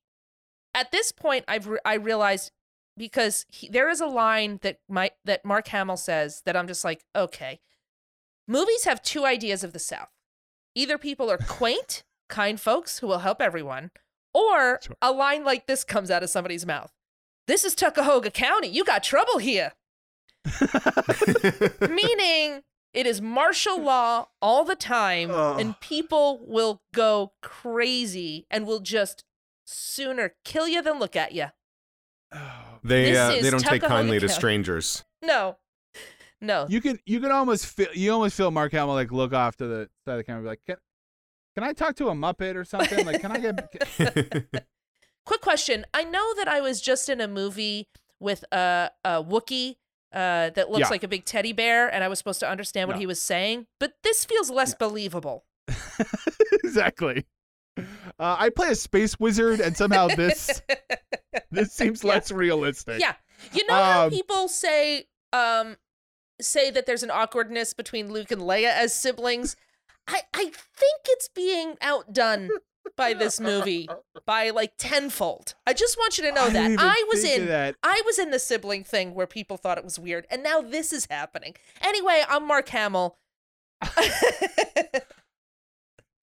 [0.74, 2.52] At this point, I've re- I realized
[2.96, 6.84] because he, there is a line that my that Mark Hamill says that I'm just
[6.84, 7.60] like, okay,
[8.46, 10.10] movies have two ideas of the South.
[10.74, 13.90] Either people are quaint, kind folks who will help everyone,
[14.34, 14.96] or Sure.
[15.00, 16.92] a line like this comes out of somebody's mouth.
[17.46, 18.68] This is Tuckahoga County.
[18.68, 19.72] You got trouble here.
[21.80, 22.62] Meaning
[22.94, 25.60] it is martial law all the time, Ugh.
[25.60, 29.24] and people will go crazy and will just
[29.64, 31.46] sooner kill you than look at you.
[32.82, 34.34] They This uh, is they don't take Tuckahoga kindly to County.
[34.38, 35.04] strangers.
[35.22, 35.56] No,
[36.40, 36.66] no.
[36.68, 39.66] you can you can almost feel you almost feel Mark Hamill like look off to
[39.66, 40.76] the side of the camera, and be like, "Can
[41.54, 43.04] can I talk to a Muppet or something?
[43.04, 43.72] Like, can I get?"
[45.26, 45.84] Quick question.
[45.92, 47.88] I know that I was just in a movie
[48.20, 49.76] with a, a Wookiee
[50.12, 50.88] uh, that looks Yeah.
[50.88, 53.00] like a big teddy bear, and I was supposed to understand what Yeah.
[53.00, 55.44] he was saying, but this feels less believable.
[56.64, 57.26] exactly.
[57.76, 57.82] Uh,
[58.38, 60.62] I play a space wizard, and somehow this
[61.50, 62.10] this seems Yeah.
[62.10, 63.00] less realistic.
[63.00, 63.14] Yeah.
[63.52, 65.76] You know how Um, people say um
[66.40, 69.54] say that there's an awkwardness between Luke and Leia as siblings?
[70.08, 72.50] I I think it's being outdone
[72.96, 73.88] by this movie
[74.26, 75.54] by like tenfold.
[75.66, 76.76] I just want you to know I that.
[76.78, 77.76] I was in that.
[77.82, 80.92] I was in the sibling thing where people thought it was weird and now this
[80.92, 81.54] is happening.
[81.82, 83.16] Anyway, I'm Mark Hamill.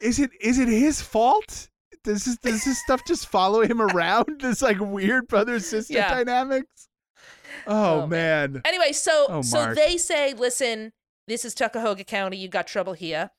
[0.01, 1.69] Is it is it his fault?
[2.03, 4.25] Does this, does this stuff just follow him around?
[4.41, 6.13] This like weird brother sister Yeah.
[6.13, 6.89] dynamics.
[7.65, 8.61] Oh, Oh, man.
[8.65, 10.91] Anyway, so Oh, so they say, listen,
[11.27, 12.37] this is Tuckahoga County.
[12.37, 13.31] You got trouble here,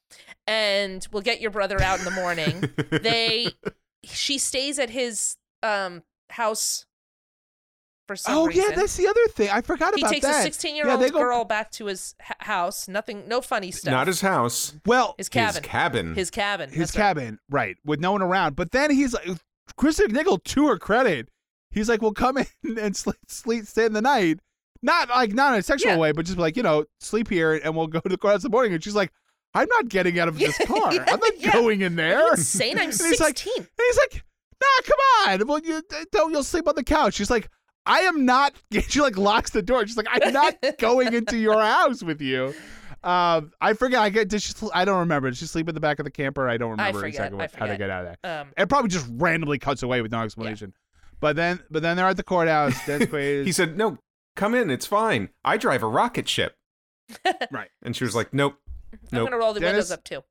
[0.46, 2.70] and we'll get your brother out in the morning.
[2.90, 3.48] they,
[4.04, 6.86] she stays at his um house
[8.08, 8.62] for some Oh reason.
[8.70, 9.50] yeah, that's the other thing.
[9.50, 10.14] I forgot he about that.
[10.14, 10.40] He takes that.
[10.40, 12.86] a 16 year Yeah, old they go- girl back to his h- house.
[12.88, 13.90] Nothing, no funny stuff.
[13.90, 14.74] Not his house.
[14.86, 15.62] Well, his cabin.
[15.62, 16.14] His cabin.
[16.14, 16.70] His cabin.
[16.70, 17.02] his that's right.
[17.02, 17.76] cabin, right.
[17.84, 18.54] with no one around.
[18.54, 19.28] But then he's like,
[19.76, 21.28] Chris Nickel, to her credit,
[21.72, 24.38] he's like, "Well, come in and sleep, sleep, stay in the night."
[24.82, 25.98] Not like not in a sexual Yeah.
[25.98, 28.50] way, but just like you know, sleep here, and we'll go to the courthouse in
[28.50, 28.74] the morning.
[28.74, 29.10] And she's like,
[29.54, 30.88] "I'm not getting out of this Yeah, car.
[30.90, 31.52] I'm not yeah.
[31.52, 32.78] going in there." Are you insane?
[32.78, 33.52] I'm And he's like- 16.
[33.56, 34.24] And he's like,
[34.60, 34.98] "Nah, come
[35.40, 35.46] on.
[35.46, 36.32] Well, you don't.
[36.32, 37.48] You'll sleep on the couch." She's like,
[37.86, 38.54] "I am not."
[38.88, 39.86] She like locks the door.
[39.86, 42.54] She's like, "I'm not going into your house with you."
[43.04, 44.00] Um, I forget.
[44.00, 44.28] I get.
[44.28, 44.52] Did she?
[44.74, 45.30] I don't remember.
[45.30, 46.48] Did she sleep in the back of the camper?
[46.48, 48.40] I don't remember forget, exactly I what, how to get out of there.
[48.40, 50.72] Um, It probably just randomly cuts away with no explanation.
[51.20, 52.74] But then, but then they're at the courthouse.
[52.84, 53.44] Dennis Quaid.
[53.46, 53.96] He said, "No,
[54.36, 54.70] come in.
[54.70, 55.30] It's fine.
[55.44, 56.54] I drive a rocket ship."
[57.50, 57.70] right.
[57.82, 58.54] And she was like, "Nope,
[58.92, 60.22] I'm nope." gonna roll the Dennis- windows up too.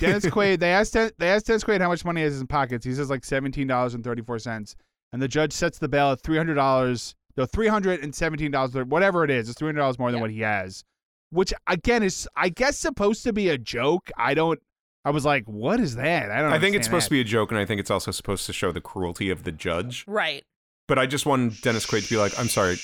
[0.00, 0.58] Dennis Quaid.
[0.60, 0.92] They asked.
[0.94, 2.84] They asked Dennis Quaid how much money he has in his pockets.
[2.84, 4.74] He says like seventeen dollars and thirty four cents.
[5.12, 7.14] And the judge sets the bail at three hundred dollars.
[7.36, 8.74] No, three hundred and seventeen dollars.
[8.74, 10.22] Whatever it is, it's three hundred dollars more than Yeah.
[10.22, 10.84] what he has.
[11.30, 14.10] which again is I guess supposed to be a joke.
[14.16, 14.60] I don't.
[15.04, 16.30] I was like, what is that?
[16.30, 16.52] I don't.
[16.52, 17.16] I think it's supposed to be.
[17.16, 19.50] be a joke, and I think it's also supposed to show the cruelty of the
[19.52, 20.04] judge.
[20.06, 20.44] Right.
[20.92, 22.76] But I just wanted Dennis Quaid to be like, "I'm sorry,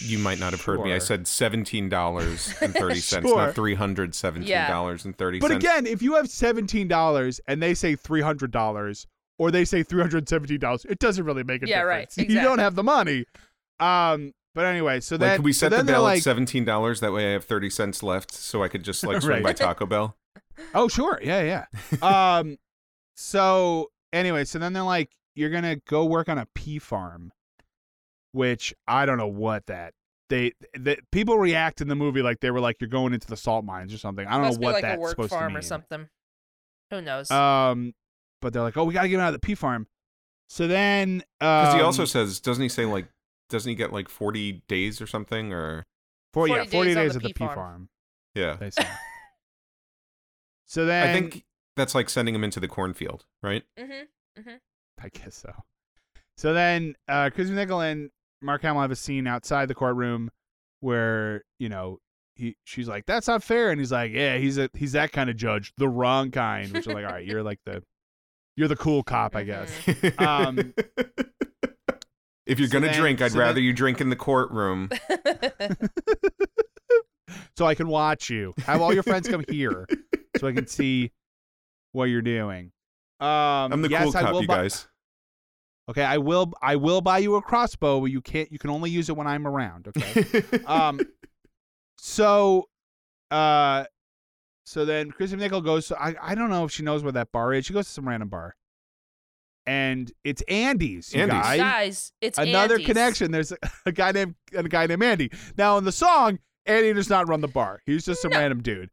[0.00, 0.92] you might not have heard me.
[0.92, 3.36] I said seventeen dollars and thirty cents, Sure.
[3.36, 7.62] not three hundred seventeen dollars and thirty But again, if you have seventeen dollars and
[7.62, 9.06] they say three hundred dollars,
[9.38, 12.08] or they say three hundred seventeen dollars, it doesn't really make a Yeah, right.
[12.08, 12.30] difference.
[12.34, 13.26] You don't have the money.
[13.78, 14.32] Um.
[14.56, 16.24] But anyway, so like, then could we so set the then they're bill like, at
[16.24, 16.98] seventeen dollars?
[16.98, 19.42] That way, I have thirty cents left, so I could just like swing Right.
[19.44, 20.16] by Taco Bell.
[20.74, 21.20] Oh, sure.
[21.22, 21.64] Yeah,
[22.02, 22.38] yeah.
[22.38, 22.56] um,
[23.14, 27.32] so anyway, so then they're like, you're gonna go work on a pea farm,
[28.32, 29.94] which I don't know what that
[30.28, 33.36] they the people react in the movie like they were like you're going into the
[33.36, 34.26] salt mines or something.
[34.26, 35.58] I don't Must know what be like that's a work supposed to farm mean.
[35.58, 36.08] or something.
[36.90, 37.30] Who knows?
[37.30, 37.94] Um,
[38.40, 39.86] but they're like, oh, we gotta get him out of the pea farm.
[40.48, 43.08] So then, Because um, he also says, doesn't he say like,
[43.50, 45.52] doesn't he get like forty days or something?
[45.52, 45.86] Or
[46.32, 47.54] for, yeah, 40 days days at the pea pea farm.
[47.54, 47.88] farm.
[48.34, 48.86] yeah, They say.
[50.66, 51.44] so then I think
[51.76, 53.64] that's like sending him into the cornfield, right?
[53.78, 54.50] mm-hmm.
[55.02, 55.52] I guess so.
[56.38, 58.10] So then, uh, Chris Nickel and
[58.42, 60.30] Mark Hamill have a scene outside the courtroom
[60.80, 61.98] where you know
[62.34, 65.30] he she's like, "That's not fair," and he's like, "Yeah, he's a he's that kind
[65.30, 67.82] of judge, the wrong kind." Which is like, all right, you're like the
[68.56, 69.70] you're the cool cop, I guess.
[70.18, 70.58] Um,
[72.46, 74.90] if you're so gonna then- drink, I'd so then- rather you drink in the courtroom.
[77.56, 78.54] so I can watch you.
[78.64, 79.86] Have all your friends come here,
[80.38, 81.12] so I can see
[81.92, 82.72] what you're doing.
[83.20, 84.88] Um, I'm the yes, cool I cop, will you bu- guys.
[85.90, 86.52] Okay, I will.
[86.62, 88.50] I will buy you a crossbow, but you can't.
[88.52, 89.88] You can only use it when I'm around.
[89.88, 90.42] Okay.
[90.66, 91.00] um.
[91.98, 92.68] So,
[93.30, 93.84] uh,
[94.64, 95.88] so then Kristen Nickel goes.
[95.88, 97.66] To, I I don't know if she knows where that bar is.
[97.66, 98.54] She goes to some random bar,
[99.66, 101.12] and it's Andy's.
[101.14, 101.40] You Andy's.
[101.42, 101.58] guys.
[101.60, 102.86] Guys, it's Another Andy's.
[102.86, 103.30] connection.
[103.32, 103.56] There's a,
[103.86, 105.30] a guy named a guy named Andy.
[105.56, 107.80] Now in the song, Andy does not run the bar.
[107.86, 108.38] He's just some No.
[108.38, 108.90] random dude.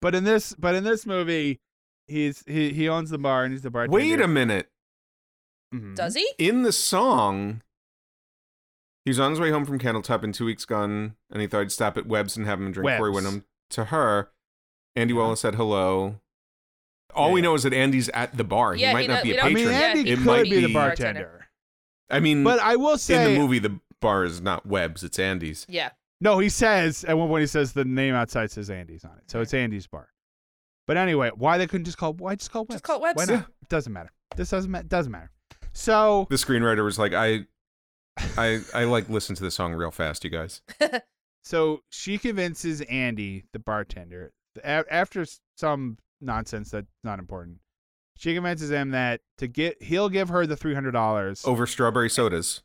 [0.00, 1.60] But in this, but in this movie,
[2.06, 3.94] he's he he owns the bar and he's the bartender.
[3.96, 4.68] Wait a minute.
[5.74, 5.94] Mhm.
[5.96, 6.28] Does he?
[6.38, 7.62] In the song,
[9.04, 11.72] he's on his way home from Candletop in Two Weeks Gone, and he thought he'd
[11.72, 14.30] stop at Webb's and have him drink before he went home to her.
[14.96, 16.20] Andy Wallace said hello.
[17.14, 18.74] All Yeah, we know is that Andy's at the bar.
[18.74, 19.72] Yeah, he might he not don't- be a don't- I mean, patron.
[19.80, 21.46] Yeah, Andy he could might be the be- bartender.
[22.10, 25.18] I mean, But I will say in the movie, the bar is not Webb's; it's
[25.18, 25.64] Andy's.
[25.68, 25.90] Yeah.
[26.20, 29.30] no, he says at one point he says the name outside says Andy's on it,
[29.30, 30.08] so it's Andy's bar.
[30.86, 32.12] But anyway, why they couldn't just call?
[32.14, 32.74] Why just call Webb's?
[32.74, 33.16] Just call it Webb's.
[33.16, 33.32] Why not?
[33.32, 33.54] Yeah.
[33.62, 34.10] It doesn't matter.
[34.36, 35.30] This doesn't ma- doesn't matter.
[35.74, 37.46] So The screenwriter was like, "I,
[38.38, 40.62] I, I like listen to the song real fast, you guys."
[41.44, 44.32] So she convinces Andy, the bartender,
[44.64, 45.26] after
[45.58, 47.58] some nonsense that's not important.
[48.16, 52.08] She convinces him that to get he'll give her the three hundred dollars Over strawberry
[52.08, 52.62] sodas.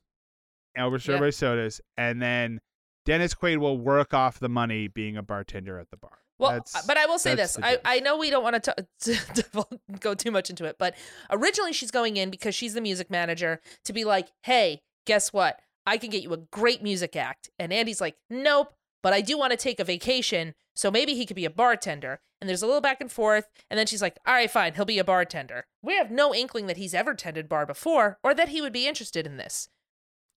[0.78, 2.62] over strawberry sodas, and then
[3.05, 6.20] Dennis Quaid will work off the money being a bartender at the bar.
[6.39, 7.57] Well, That's- but I will say this.
[7.61, 7.79] I.
[7.85, 9.67] I know we don't want to, to
[9.99, 10.95] go too much into it, but
[11.29, 15.59] originally she's going in because she's the music manager to be like, hey, guess what?
[15.85, 17.49] I can get you a great music act.
[17.59, 18.73] And Andy's like, nope,
[19.03, 20.53] but I do want to take a vacation.
[20.75, 22.21] So maybe he could be a bartender.
[22.39, 23.49] And there's a little back and forth.
[23.69, 25.65] And then she's like, all right, fine, he'll be a bartender.
[25.81, 28.87] We have no inkling that he's ever tended bar before or that he would be
[28.87, 29.67] interested in this.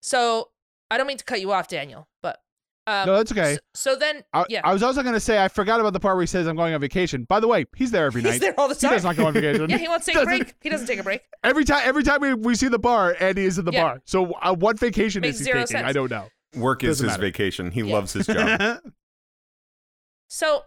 [0.01, 0.49] So
[0.91, 2.41] I don't mean to cut you off, Daniel, but.
[2.85, 3.55] Um, No, that's okay.
[3.73, 4.61] So, so then, I, yeah.
[4.63, 6.55] I was also going to say I forgot about the part where he says I'm
[6.57, 7.23] going on vacation.
[7.23, 8.33] By the way, he's there every night.
[8.33, 8.79] He's there all the time.
[8.79, 8.95] He time.
[8.97, 9.69] does not go on vacation.
[9.69, 10.55] Yeah, he wants to take a Doesn't- break.
[10.61, 11.21] He doesn't take a break.
[11.43, 13.81] Every time, every time we, we see the bar, Andy is in the Yeah.
[13.83, 14.01] bar.
[14.05, 15.67] So uh, what vacation Makes is he taking?
[15.67, 15.85] sense.
[15.87, 16.27] I don't know.
[16.57, 17.21] Work is Doesn't his matter.
[17.21, 17.71] vacation.
[17.71, 17.93] He Yeah.
[17.93, 18.79] loves his job.
[20.27, 20.63] So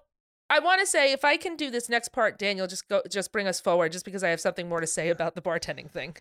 [0.49, 3.33] I want to say if I can do this next part, Daniel, just go, just
[3.33, 6.17] bring us forward, just because I have something more to say about the bartending thing.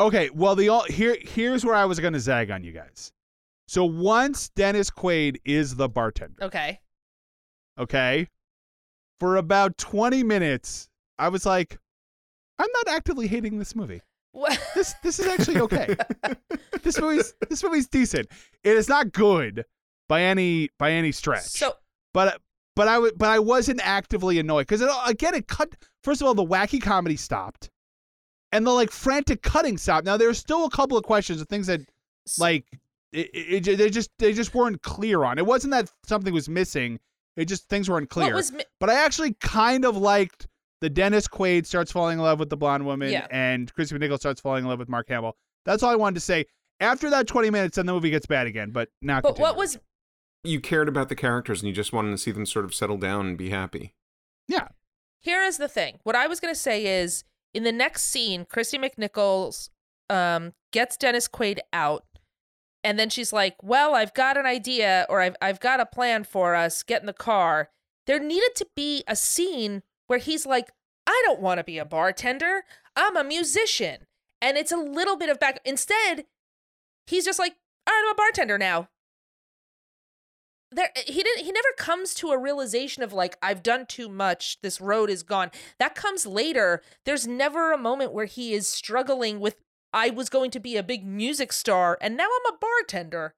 [0.00, 3.12] Okay, well the all here here's where I was gonna zag on you guys.
[3.68, 6.80] So once Dennis Quaid is the bartender, Okay.
[7.78, 8.26] okay,
[9.20, 10.88] for about twenty minutes,
[11.18, 11.78] I was like,
[12.58, 14.00] I'm not actively hating this movie.
[14.32, 14.58] What?
[14.74, 15.94] This this is actually okay.
[16.82, 18.28] this movie's this movie's decent.
[18.64, 19.66] It is not good
[20.08, 21.42] by any by any stretch.
[21.44, 21.74] So
[22.14, 22.40] but
[22.74, 25.74] but I would but I wasn't actively annoyed because it again it cut.
[26.02, 27.68] First of all, the wacky comedy stopped,
[28.50, 30.06] and the like frantic cutting stopped.
[30.06, 31.80] Now there's still a couple of questions of things that
[32.38, 32.64] like
[33.12, 35.38] it, it, it- they just they just weren't clear on.
[35.38, 36.98] It wasn't that something was missing.
[37.36, 38.34] It just things weren't clear.
[38.34, 40.46] was mi- but I actually kind of liked
[40.80, 43.26] the Dennis Quaid starts falling in love with the blonde woman, Yeah.
[43.30, 45.36] and Christopher Nichols starts falling in love with Mark Hamill.
[45.64, 46.46] That's all I wanted to say.
[46.80, 48.70] After that 20 minutes, then the movie gets bad again.
[48.70, 49.78] But now, but what was
[50.44, 52.96] you cared about the characters and you just wanted to see them sort of settle
[52.96, 53.94] down and be happy.
[54.46, 54.68] Yeah,
[55.20, 55.98] here is the thing.
[56.04, 59.68] What I was gonna say is in the next scene, Kristy McNichols
[60.08, 62.04] um gets Dennis Quaid out,
[62.84, 66.24] And then she's like, "Well, I've got an idea or I've I've got a plan
[66.24, 66.82] for us.
[66.82, 67.70] Get in the car."
[68.06, 70.72] There needed to be a scene where he's like,
[71.06, 72.64] "I don't want to be a bartender.
[72.96, 74.06] I'm a musician."
[74.40, 76.26] And it's a little bit of back instead,
[77.06, 77.56] he's just like,
[77.86, 78.88] "All right, I'm a bartender now."
[80.70, 84.60] There he didn't he never comes to a realization of like I've done too much.
[84.60, 85.50] This road is gone.
[85.78, 86.82] That comes later.
[87.06, 89.56] There's never a moment where he is struggling with
[89.92, 93.34] I was going to be a big music star and now I'm a bartender.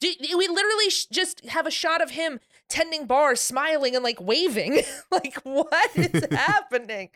[0.00, 4.20] Do, we literally sh- just have a shot of him tending bars, smiling and like
[4.20, 4.82] waving.
[5.10, 7.10] like, what is happening?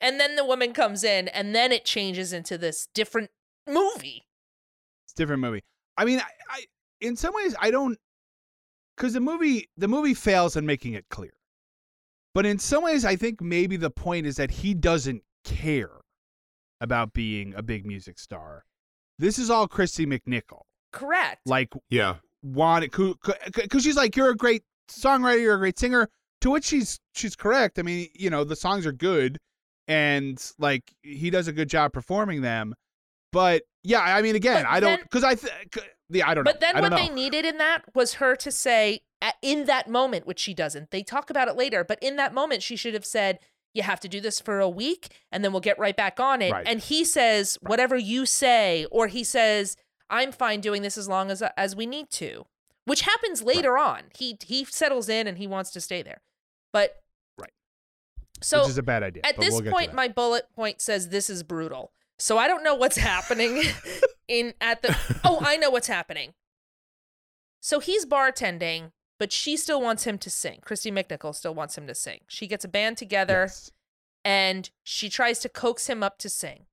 [0.00, 3.30] And then the woman comes in, and then it changes into this different
[3.68, 4.24] movie.
[5.04, 5.62] It's a different movie.
[5.96, 6.64] I mean, I, I
[7.00, 7.98] in some ways I don't
[8.96, 11.32] because the movie the movie fails in making it clear.
[12.34, 15.99] But in some ways, I think maybe the point is that he doesn't care
[16.80, 18.64] about being a big music star.
[19.18, 20.62] This is all Kristy McNichol.
[20.92, 21.40] Correct.
[21.46, 22.16] Like Yeah.
[22.42, 22.90] wanted
[23.54, 26.08] because she's like you're a great songwriter, you're a great singer.
[26.40, 27.78] To which she's she's correct.
[27.78, 29.36] I mean, you know, the songs are good,
[29.88, 32.74] and like he does a good job performing them.
[33.30, 36.44] But yeah, I mean, again, But I don't because I th- c- yeah, I don't
[36.44, 36.50] know.
[36.52, 37.14] But then I what don't they know.
[37.14, 39.02] needed in that was her to say
[39.42, 40.90] in that moment, which she doesn't.
[40.90, 43.38] They talk about it later, but in that moment, she should have said,
[43.74, 46.42] "You have to do this for a week, and then we'll get right back on
[46.42, 46.66] it." Right.
[46.66, 49.76] And he says, "Whatever you say," or he says,
[50.08, 52.46] "I'm fine doing this as long as as we need to,"
[52.84, 54.04] which happens later on.
[54.16, 56.22] He he settles in and he wants to stay there,
[56.72, 56.96] but
[57.38, 57.52] Right.
[58.42, 59.22] So which is a bad idea.
[59.24, 61.92] at this we'll point, my bullet point says this is brutal.
[62.18, 63.62] So I don't know what's happening
[64.28, 64.96] in at the.
[65.24, 66.34] Oh, I know what's happening.
[67.60, 70.58] So he's bartending, but she still wants him to sing.
[70.66, 72.20] Kristy McNichol still wants him to sing.
[72.26, 73.70] She gets a band together Yes.
[74.24, 76.64] and she tries to coax him up to sing.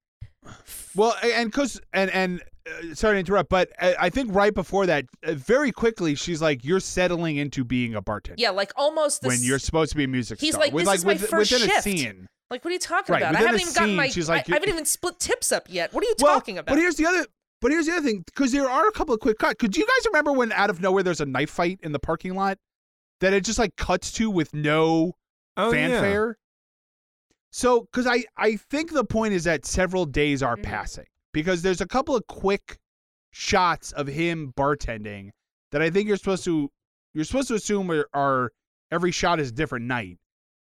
[0.96, 4.86] Well, and because and and uh, sorry to interrupt, but uh, I think right before
[4.86, 9.22] that, uh, very quickly, she's like, "You're settling into being a bartender." Yeah, like almost
[9.22, 9.28] this.
[9.30, 10.64] when you're supposed to be a music He's star.
[10.64, 12.28] like, With, "This is my with- first within shift." a scene.
[12.50, 13.36] like, what are you talking Right, about?
[13.36, 14.08] I haven't even gotten my.
[14.08, 15.94] she's like, I, I haven't even split tips up yet.
[15.94, 16.72] What are you Well, talking about?
[16.74, 17.26] But here's the other.
[17.62, 19.56] But here's the other thing, because there are a couple of quick cuts.
[19.60, 22.36] Could you guys remember when out of nowhere there's a knife fight in the parking
[22.36, 22.58] lot
[23.20, 25.14] that it just like cuts to with no
[25.58, 25.90] Oh yeah.
[25.90, 26.38] fanfare?
[27.52, 30.64] So, because I I think the point is that several days are Mhm.
[30.64, 32.78] passing because there's a couple of quick
[33.32, 35.32] shots of him bartending
[35.72, 36.70] that I think you're supposed to
[37.14, 38.52] you're supposed to assume are, are
[38.92, 40.20] every shot is a different night,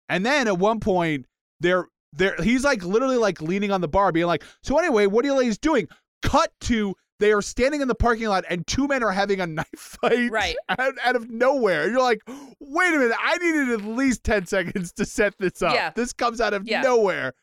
[0.10, 1.26] and then at one point
[1.60, 5.26] there there he's like literally like leaning on the bar being like, so anyway, what
[5.26, 5.88] are you ladies doing?
[6.24, 9.48] Cut to they are standing in the parking lot and two men are having a
[9.48, 10.56] knife fight Right.
[10.68, 11.90] out, out of nowhere.
[11.90, 12.22] You're like,
[12.60, 15.74] wait a minute, I needed at least 10 seconds to set this up.
[15.76, 15.92] Yeah.
[15.96, 16.82] This comes out of Yeah.
[16.82, 17.34] nowhere.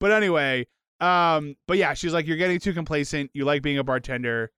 [0.00, 0.66] But anyway,
[1.00, 3.30] um, but yeah, she's like, you're getting too complacent.
[3.34, 4.50] You like being a bartender.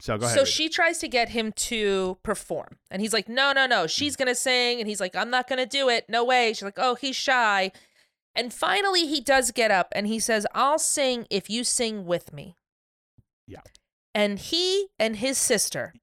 [0.00, 0.36] So go ahead.
[0.38, 2.78] So she tries to get him to perform.
[2.90, 3.86] And he's like, no, no, no.
[3.86, 4.18] She's Mm.
[4.18, 4.80] going to sing.
[4.80, 6.06] And he's like, I'm not going to do it.
[6.08, 6.52] No way.
[6.54, 7.70] She's like, oh, he's shy.
[8.34, 12.32] And finally, he does get up and he says, I'll sing if you sing with
[12.32, 12.56] me.
[13.48, 13.62] Yeah.
[14.14, 15.94] And he and his sister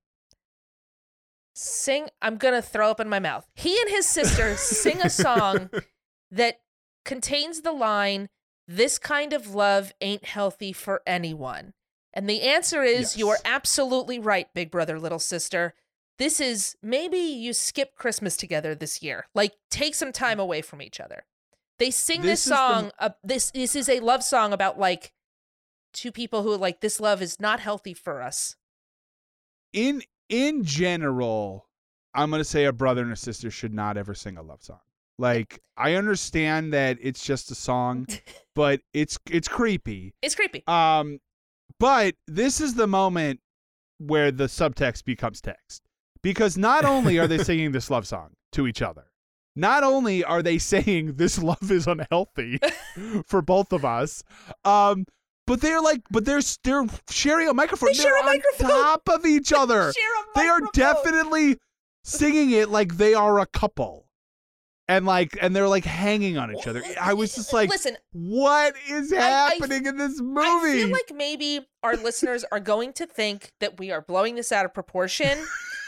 [1.54, 2.08] sing.
[2.22, 3.46] I'm going to throw up in my mouth.
[3.56, 5.70] He and his sister sing a song
[6.32, 6.60] that
[7.04, 8.30] contains the line,
[8.68, 11.74] This kind of love ain't healthy for anyone.
[12.14, 15.74] And the answer is you are absolutely right, big brother, little sister.
[16.18, 19.26] This is maybe you skip Christmas together this year.
[19.36, 21.26] Like take some time away from each other.
[21.78, 22.92] They sing this, This is the- song.
[23.00, 25.12] uh, this this is a love song about like
[25.96, 28.56] two people who are like this love is not healthy for us.
[29.74, 31.68] in in general,
[32.14, 34.80] I'm gonna say a brother and a sister should not ever sing a love song.
[35.18, 38.08] Like I understand that it's just a song,
[38.56, 40.14] but it's it's creepy.
[40.22, 40.64] It's creepy.
[40.68, 41.20] Um,
[41.80, 43.40] but this is the moment
[43.98, 45.84] where the subtext becomes text
[46.22, 49.06] because not only are they singing this love song to each other,
[49.56, 52.60] not only are they saying this love is unhealthy
[53.26, 54.24] for both of us,
[54.66, 55.06] um,
[55.48, 57.90] but they're like, but they're they're sharing a microphone.
[57.90, 58.70] They share They're a on microphone.
[58.70, 59.92] top of each other.
[59.94, 61.58] Share a they are definitely
[62.04, 64.04] singing it like they are a couple.
[64.88, 66.84] And like, and they're like hanging on each other.
[67.02, 70.44] I was just like, listen, what is I- happening in this movie?
[70.44, 74.52] I feel like maybe our listeners are going to think that we are blowing this
[74.52, 75.40] out of proportion.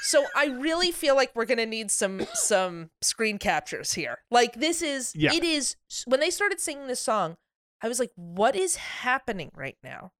[0.01, 4.17] so I really feel like we're going to need some some screen captures here.
[4.31, 5.31] Like this is Yeah.
[5.31, 5.75] it is
[6.07, 7.37] when they started singing this song,
[7.81, 10.11] I was like what is happening right now?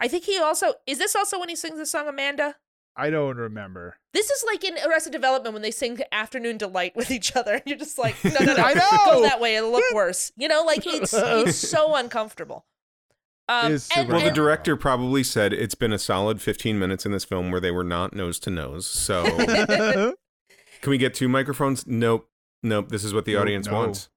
[0.00, 2.56] I think he also is this also when he sings the song Amanda?
[2.98, 3.98] I don't remember.
[4.14, 7.60] This is like in Arrested Development when they sing Afternoon Delight with each other.
[7.66, 8.62] You're just like, no, no, no.
[8.62, 9.56] I Go that way.
[9.56, 10.32] It'll look worse.
[10.38, 12.64] You know, like it's it's so uncomfortable.
[13.50, 16.78] Um, is and- super Well, the and- director probably said it's been a solid 15
[16.78, 18.86] minutes in this film where they were not nose to nose.
[18.86, 19.24] So,
[20.82, 21.86] can we get two microphones?
[21.86, 22.28] Nope.
[22.62, 22.88] Nope.
[22.88, 23.74] This is what the Nope, audience no.
[23.74, 24.08] wants.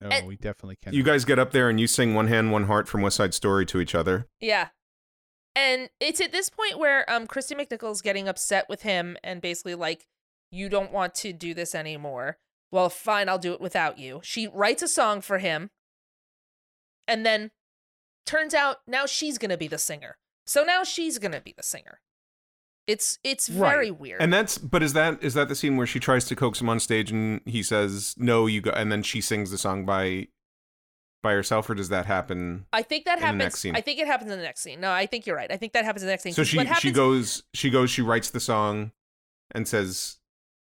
[0.00, 0.92] No, And- we definitely can.
[0.94, 3.34] You guys get up there and you sing One Hand, One Heart from West Side
[3.34, 4.26] Story to each other.
[4.40, 4.68] Yeah.
[5.56, 9.74] And it's at this point where um Kristy McNichol's getting upset with him and basically
[9.74, 10.06] like,
[10.50, 12.38] you don't want to do this anymore.
[12.70, 14.20] Well, fine, I'll do it without you.
[14.22, 15.70] She writes a song for him.
[17.08, 17.50] And then
[18.26, 20.16] turns out now she's gonna be the singer.
[20.46, 22.00] So now she's gonna be the singer.
[22.88, 23.70] It's it's Right.
[23.70, 24.20] very weird.
[24.20, 26.68] And that's, but is that is that the scene where she tries to coax him
[26.68, 30.28] on stage and he says no, you go, and then she sings the song by
[31.22, 32.64] by herself, or does that happen?
[32.72, 33.38] I think that in the happens.
[33.38, 33.76] next scene.
[33.76, 34.80] I think it happens in the next scene.
[34.80, 35.50] No, I think you're right.
[35.52, 36.32] I think that happens in the next scene.
[36.32, 38.92] So she what she goes she goes she writes the song
[39.52, 40.16] and says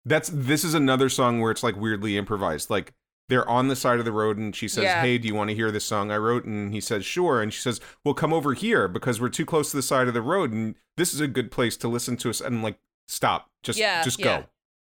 [0.04, 2.94] that's this is another song where it's like weirdly improvised like
[3.28, 5.00] they're on the side of the road and she says Yeah.
[5.02, 7.52] hey do you want to hear this song i wrote and he says sure and
[7.52, 10.22] she says well come over here because we're too close to the side of the
[10.22, 13.50] road and this is a good place to listen to us and I'm like stop
[13.62, 14.40] just Yeah, just yeah.
[14.40, 14.46] go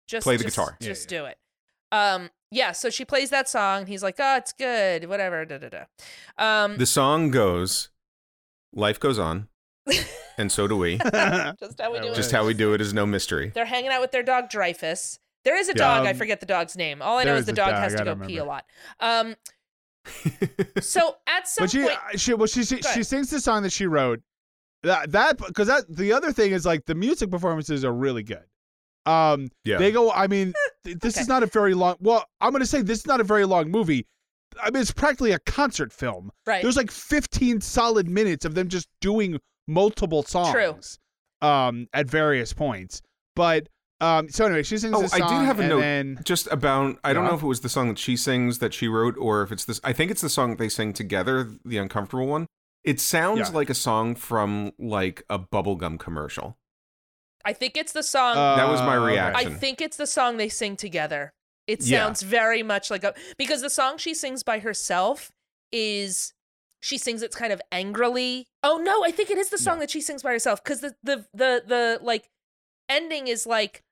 [0.07, 0.77] just Play the just- guitar.
[0.81, 1.19] Just yeah.
[1.19, 1.39] do it.
[1.93, 2.73] Um, yeah.
[2.73, 3.85] So she plays that song.
[3.87, 5.07] He's like, "Oh, it's good.
[5.07, 5.85] Whatever." Da da da.
[6.65, 7.91] Um, the song goes
[8.73, 9.49] life goes on
[10.39, 10.99] and so do we
[11.61, 12.15] just how we do it.
[12.15, 15.19] just how we do it is no mystery They're hanging out with their dog Dreyfus.
[15.49, 16.07] There is a Yeah, dog.
[16.07, 17.01] I um, forget the dog's name.
[17.01, 18.45] All I know there is is the dog dog, has to go don't pee a
[18.45, 18.67] lot.
[19.01, 19.35] Um,
[20.83, 23.73] so at some but she, point, she, well, she, she, she sings the song that
[23.73, 24.21] she wrote.
[24.83, 28.45] That that because that the other thing is like the music performances are really good.
[29.07, 30.11] Um, yeah they go.
[30.13, 30.53] I mean,
[30.85, 31.23] th- this okay.
[31.23, 31.97] is not a very long.
[31.99, 34.07] Well, I'm gonna say this is not a very long movie.
[34.63, 36.31] I mean, it's practically a concert film.
[36.47, 36.61] right?
[36.61, 40.99] There's like 15 solid minutes of them just doing multiple songs.
[41.41, 43.01] Um, at various points.
[43.35, 43.69] But
[44.01, 46.99] um, so anyway, she sings Oh, this I did have a note Then, just about
[47.03, 49.43] I don't know if it was the song that she sings that she wrote or
[49.43, 52.47] if it's this I think it's the song that they sing together, the uncomfortable one.
[52.85, 53.57] It sounds Yeah.
[53.57, 56.57] like a song from like a bubblegum commercial.
[57.45, 58.35] I think it's the song.
[58.35, 59.49] That was my reaction.
[59.49, 61.33] I think it's the song they sing together.
[61.67, 62.05] It Yeah.
[62.05, 65.33] sounds very much like a because the song she sings by herself
[65.73, 66.33] is
[66.81, 68.47] she sings it's kind of angrily.
[68.63, 69.81] Oh no, I think it is the song No.
[69.81, 72.31] that she sings by herself because the the the the like
[72.89, 73.83] ending is like,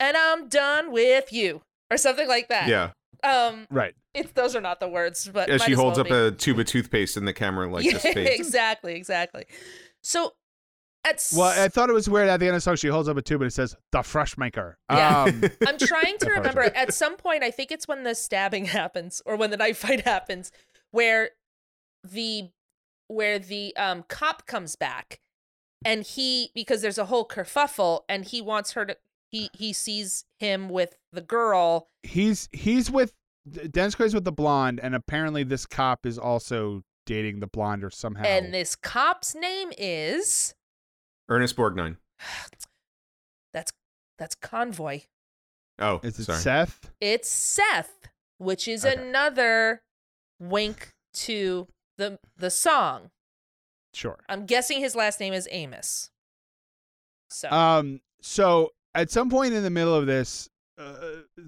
[0.00, 2.68] and I'm done with you or something like that.
[2.68, 2.90] Yeah.
[3.24, 3.94] Um, Right.
[4.14, 6.14] it's those are not the words, but As she holds well up be.
[6.14, 8.30] a tube of toothpaste in the camera like just yeah, fades.
[8.40, 9.46] exactly, exactly.
[10.02, 10.34] So
[11.04, 12.76] at Well, I thought it was weird at the end of the song.
[12.76, 15.22] She holds up a tube and it says "the fresh maker." Yeah.
[15.24, 16.62] Um, I'm trying to remember.
[16.62, 20.00] At some point, I think it's when the stabbing happens or when the knife fight
[20.02, 20.50] happens,
[20.90, 21.30] where
[22.04, 22.50] the
[23.08, 25.20] where the um cop comes back,
[25.84, 28.96] and he because there's a whole kerfuffle, and he wants her to.
[29.30, 31.88] He he sees him with the girl.
[32.02, 33.12] he's he's with
[33.70, 37.90] Dennis Quaid's with the blonde, and apparently this cop is also dating the blonde or
[37.90, 38.24] somehow.
[38.24, 40.54] And this cop's name is
[41.28, 41.96] Ernest Borgnine.
[43.52, 43.72] that's
[44.18, 45.02] that's Convoy.
[45.78, 46.38] Oh, is it sorry.
[46.38, 46.90] Seth?
[47.00, 48.08] It's Seth,
[48.38, 49.00] which is Okay.
[49.00, 49.82] another
[50.40, 51.68] wink to
[51.98, 53.10] the the song.
[53.92, 54.18] Sure.
[54.28, 56.10] I'm guessing his last name is Amos.
[57.30, 58.00] So Um.
[58.22, 60.94] So at some point in the middle of this, uh,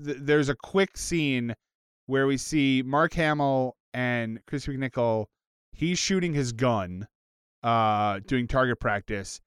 [0.04, 1.54] th- there's a quick scene
[2.06, 5.26] where we see Mark Hamill and Chris McNichol.
[5.72, 7.06] He's shooting his gun,
[7.62, 9.40] uh, doing target practice.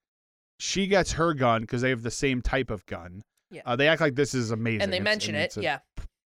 [0.58, 3.22] She gets her gun because they have the same type of gun.
[3.50, 3.62] Yeah.
[3.66, 4.82] Uh, they act like this is amazing.
[4.82, 5.78] and they It's- mention it, it's a yeah.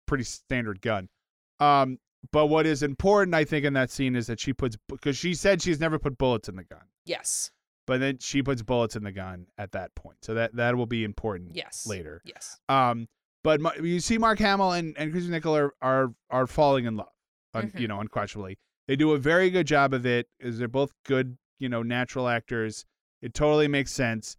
[0.06, 1.08] pretty standard gun.
[1.60, 1.98] Um,
[2.32, 5.34] but what is important, I think, in that scene is that she puts because she
[5.34, 7.50] said she's never put bullets in the gun, Yes.
[7.86, 10.18] But then she puts bullets in the gun at that point.
[10.22, 11.86] So that that will be important Yes.
[11.86, 12.22] later.
[12.24, 12.58] Yes.
[12.68, 13.08] Um,
[13.42, 17.12] but you see, Mark Hamill and and Chris Nickel are are are falling in love,
[17.54, 17.80] un, Mhm.
[17.80, 18.58] you know, unquestionably.
[18.88, 20.28] They do a very good job of it.
[20.40, 22.84] Is they're both good, you know, natural actors.
[23.22, 24.36] It totally makes sense.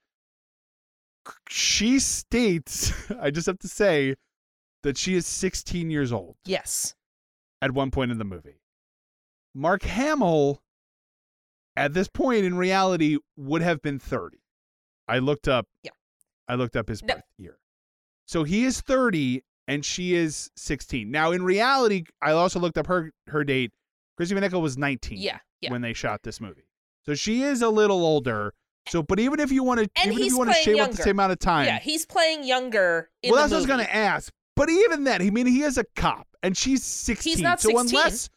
[1.49, 4.15] She states, I just have to say,
[4.83, 6.93] that she is 16 years old Yes.
[7.61, 8.61] at one point in the movie.
[9.55, 10.61] Mark Hamill,
[11.77, 14.37] at this point in reality, would have been 30.
[15.07, 15.67] I looked up.
[15.83, 15.91] Yeah.
[16.47, 17.15] I looked up his No.
[17.15, 17.57] birth year.
[18.25, 21.09] So he is 30 and she is 16.
[21.11, 23.71] Now, in reality, I also looked up her her date.
[24.17, 25.39] Chrissy Nickel was 19 Yeah.
[25.61, 25.71] Yeah.
[25.71, 26.67] when they shot this movie.
[27.05, 28.53] So she is a little older.
[28.87, 30.91] So, but even if you want to, And even if you want to shave up
[30.91, 31.79] the same amount of time, Yeah.
[31.79, 34.31] He's playing younger in well, that's what I was going to ask.
[34.55, 37.33] But even then, I mean, he is a cop, and she's sixteen.
[37.33, 37.99] He's not so 16.
[37.99, 38.29] unless,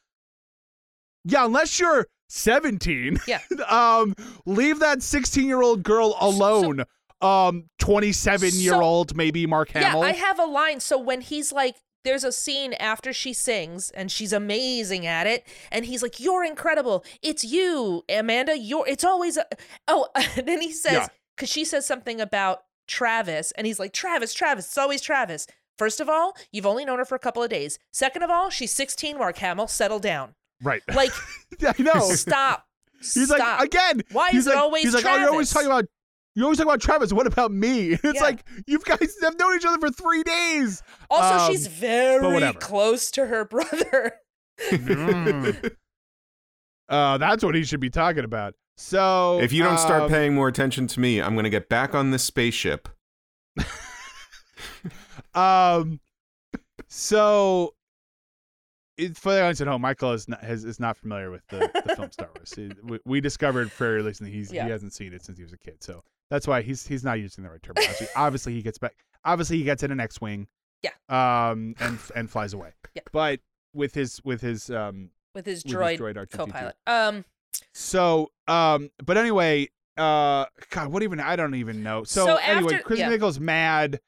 [1.24, 3.40] yeah, unless you're seventeen, Yeah.
[3.68, 4.14] um,
[4.46, 6.84] leave that sixteen-year-old girl alone.
[7.20, 10.00] um, twenty-seven-year-old maybe Mark Hamill.
[10.02, 10.06] Yeah.
[10.08, 10.80] I have a line.
[10.80, 15.46] So when he's like, there's a scene after she sings and she's amazing at it
[15.72, 19.44] and he's like you're incredible it's you amanda you're it's always a
[19.88, 21.06] oh and then he says Yeah.
[21.36, 26.00] because she says something about travis and he's like travis travis it's always travis first
[26.00, 28.72] of all you've only known her for a couple of days second of all she's
[28.72, 30.82] 16 mark hamill settle down Right.
[30.94, 31.12] like
[31.62, 32.00] I know.
[32.00, 32.64] stop
[33.00, 33.38] He's stop.
[33.60, 34.02] like again.
[34.12, 35.84] Why he's is it like, always He's like, oh, you're always talking about.
[36.34, 37.12] You always talk about Travis.
[37.12, 37.90] What about me?
[37.92, 38.22] It's Yeah.
[38.22, 40.82] like you guys have known each other for three days.
[41.10, 44.14] also Um, she's very close to her brother
[44.70, 45.74] Mm.
[46.88, 48.54] uh, that's what he should be talking about.
[48.76, 51.68] So If you don't start um, paying more attention to me, I'm going to get
[51.68, 52.88] back on this spaceship.
[55.34, 56.00] Um,
[56.88, 57.77] so it,
[59.14, 61.94] for the audience at home, Michael is not has, is not familiar with the, the
[61.96, 62.54] film Star Wars.
[62.84, 64.64] We, we discovered very recently he's Yeah.
[64.64, 67.18] he hasn't seen it since he was a kid, so that's why he's he's not
[67.20, 68.06] using the right terminology.
[68.16, 68.94] obviously, he gets back.
[69.24, 70.46] Obviously, he gets in an X-wing.
[70.82, 70.90] Yeah.
[71.08, 72.70] Um, and and flies away.
[72.94, 73.02] Yeah.
[73.12, 73.40] But
[73.74, 76.30] with his with his um with his With his droid, droid R2D2.
[76.30, 77.24] co-pilot um
[77.74, 82.04] so um but anyway uh God what even I don't even know.
[82.04, 83.14] So, So anyway, after- Kristen yeah.
[83.14, 84.00] Nichols mad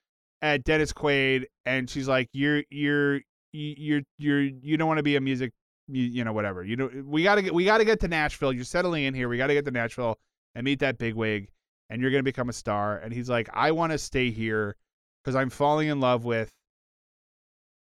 [0.43, 3.21] at Dennis Quaid and she's like you're you're
[3.53, 5.53] you're you're you don't want to be a music
[5.89, 6.65] you, you know whatever.
[6.65, 8.53] You know we got to get we got to get to Nashville.
[8.53, 9.29] You're settling in here.
[9.29, 10.19] We got to get to Nashville
[10.55, 11.49] and meet that bigwig
[11.89, 14.77] and you're going to become a star and he's like I want to stay here
[15.25, 16.53] cuz I'm falling in love with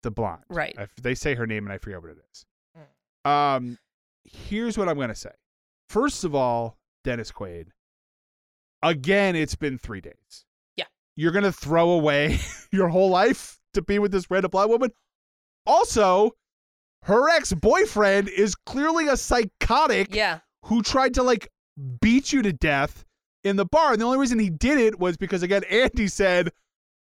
[0.03, 0.45] the blonde.
[0.49, 0.75] Right.
[0.79, 2.47] I, they say her name and I forget what it is.
[3.27, 3.31] Mm.
[3.31, 3.79] Um
[4.25, 5.33] here's what I'm going to say.
[5.89, 7.69] First of all, Dennis Quaid.
[8.83, 10.45] Again, it's been 3 days.
[10.77, 10.85] Yeah.
[11.17, 12.39] You're going to throw away
[12.71, 14.93] your whole life to be with this random black woman?
[15.69, 16.33] Also,
[17.03, 21.49] her ex-boyfriend is clearly a psychotic yeah who tried to like
[22.01, 23.05] beat you to death
[23.45, 23.93] in the bar.
[23.93, 26.51] And the only reason he did it was because again, Andy said,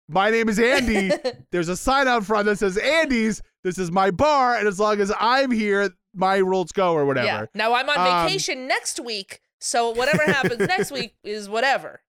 [0.09, 1.11] My name is Andy.
[1.53, 3.43] There's a sign out front that says Andy's.
[3.63, 7.27] This is my bar, and as long as I'm here, my rules go or whatever.
[7.27, 12.03] yeah now i'm on Um, vacation next week so whatever happens next week is whatever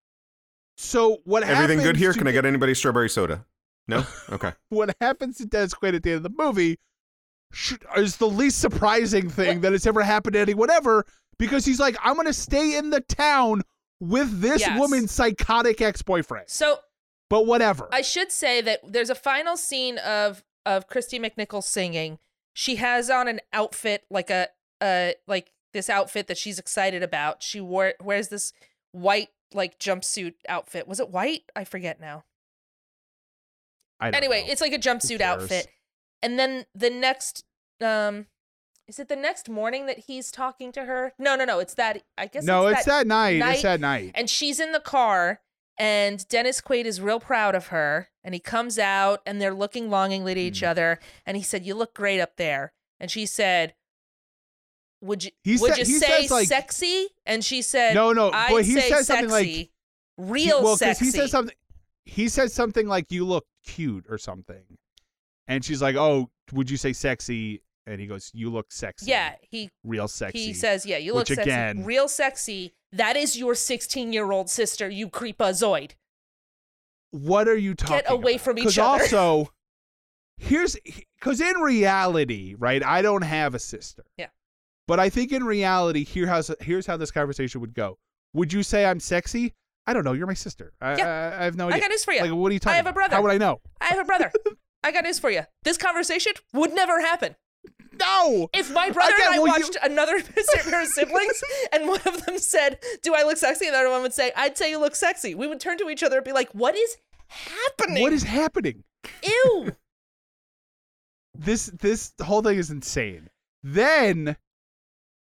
[0.77, 1.63] So what happens?
[1.63, 2.13] Everything good here?
[2.13, 3.45] Can I get anybody strawberry soda?
[3.87, 4.03] No?
[4.31, 4.51] Okay.
[4.69, 6.79] what happens to Dennis Quaid at the end of the movie
[7.51, 11.05] sh- is the least surprising thing that has ever happened to anyone ever
[11.37, 13.61] because he's like, I'm gonna stay in the town
[13.99, 14.79] with this Yes.
[14.79, 16.49] woman's psychotic ex-boyfriend.
[16.49, 16.79] so
[17.29, 17.87] But whatever.
[17.91, 22.17] I should say that there's a final scene of of Kristy McNichol singing.
[22.53, 24.47] She has on an outfit like a
[24.81, 27.43] uh like this outfit that she's excited about.
[27.43, 28.51] She wore wears this
[28.91, 30.87] white like jumpsuit outfit.
[30.87, 31.43] Was it white?
[31.55, 32.23] I forget now.
[34.01, 34.51] Anyway, know.
[34.51, 35.67] it's like a jumpsuit outfit.
[36.21, 37.43] And then the next
[37.81, 38.27] um
[38.87, 41.13] is it the next morning that he's talking to her?
[41.17, 41.59] No, no, no.
[41.59, 43.37] It's that I guess no, it's, it's that night.
[43.39, 44.11] night, It's that night.
[44.15, 45.41] and she's in the car
[45.77, 49.89] and Dennis Quaid is real proud of her and he comes out and they're looking
[49.89, 50.47] longingly to Hmm.
[50.47, 53.73] each other and he said you look great up there and she said
[55.01, 58.51] would you He would said- you say like- sexy and she said No, no, I'd
[58.51, 59.71] but he say says something like- sexy,
[60.17, 61.55] real well, sexy he says something.
[62.05, 64.63] He says something like "you look cute" or something,
[65.47, 69.35] and she's like, "Oh, would you say sexy?" And he goes, "You look sexy." yeah
[69.41, 70.39] he real sexy.
[70.39, 74.31] he says yeah you look Which sexy again- real sexy that is your 16 year
[74.31, 75.91] old sister you creepazoid
[77.11, 78.43] "What are you talking?" Get away about?
[78.43, 79.03] from each other.
[79.03, 79.49] Also,
[80.37, 80.75] here's
[81.19, 82.83] because in reality, right?
[82.83, 84.03] I don't have a sister.
[84.17, 84.27] Yeah.
[84.87, 87.97] But I think in reality, here how's here's how this conversation would go.
[88.33, 89.53] Would you say I'm sexy?
[89.87, 90.13] I don't know.
[90.13, 90.73] You're my sister.
[90.81, 91.33] I, Yeah.
[91.37, 91.77] I, I have no idea.
[91.77, 92.73] I got news for you Like, what are you talking?
[92.73, 93.15] I have a brother.
[93.15, 93.61] How would I know?
[93.79, 94.31] I have a brother
[94.83, 97.35] I got news for you this conversation would never happen
[97.99, 98.49] No.
[98.53, 100.21] If my brother and I well, you- watched another
[100.63, 103.89] pair of siblings, and one of them said, "Do I look sexy?" and the other
[103.89, 106.25] one would say, "I'd say you look sexy," we would turn to each other and
[106.25, 106.97] be like, "What is
[107.29, 108.01] happening?
[108.03, 108.83] What is happening?
[109.23, 109.75] ew?"
[111.33, 113.29] this this whole thing is insane.
[113.63, 114.35] Then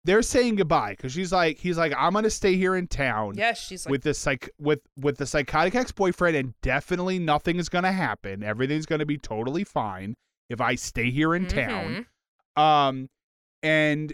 [0.05, 3.59] they're saying goodbye because she's like, he's like, I'm gonna stay here in town yes,
[3.59, 7.69] she's like, with the psych with with the psychotic ex boyfriend, and definitely nothing is
[7.69, 8.43] gonna happen.
[8.43, 10.15] Everything's gonna be totally fine
[10.49, 12.05] if I stay here in town.
[12.57, 12.61] Mhm.
[12.61, 13.09] Um,
[13.61, 14.13] and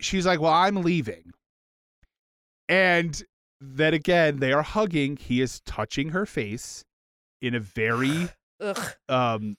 [0.00, 1.32] she's like, well, I'm leaving.
[2.68, 3.22] And
[3.60, 5.16] then again, they are hugging.
[5.16, 6.84] He is touching her face
[7.40, 8.28] in a very
[9.08, 9.56] um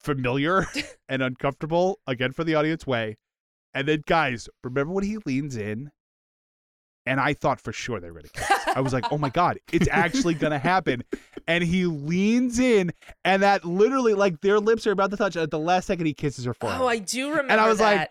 [0.00, 0.66] familiar
[1.08, 3.16] and uncomfortable again for the audience way
[3.78, 5.90] and then guys remember when he leans in?
[7.06, 9.58] And i thought for sure they were gonna kiss i was like oh my god
[9.72, 11.02] it's actually gonna happen.
[11.46, 12.92] And he leans in
[13.24, 16.12] and that literally like their lips are about to touch at the last second he
[16.12, 16.82] kisses her forehead.
[16.82, 17.52] Oh, I do remember.
[17.52, 18.10] and i was that.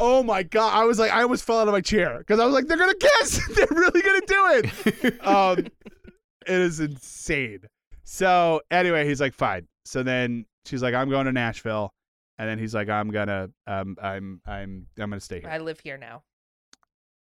[0.00, 2.44] oh my god i was like i almost fell out of my chair because i
[2.44, 3.40] was like they're gonna kiss!
[3.54, 4.46] They're really gonna do
[5.04, 5.20] it!
[5.26, 5.58] Um
[6.46, 7.60] it is insane.
[8.02, 9.68] So anyway he's like fine.
[9.84, 11.92] So then she's like, I'm going to Nashville,
[12.40, 15.50] and then he's like, I'm gonna, um, I'm, I'm, I'm gonna stay here.
[15.50, 16.22] I live here now.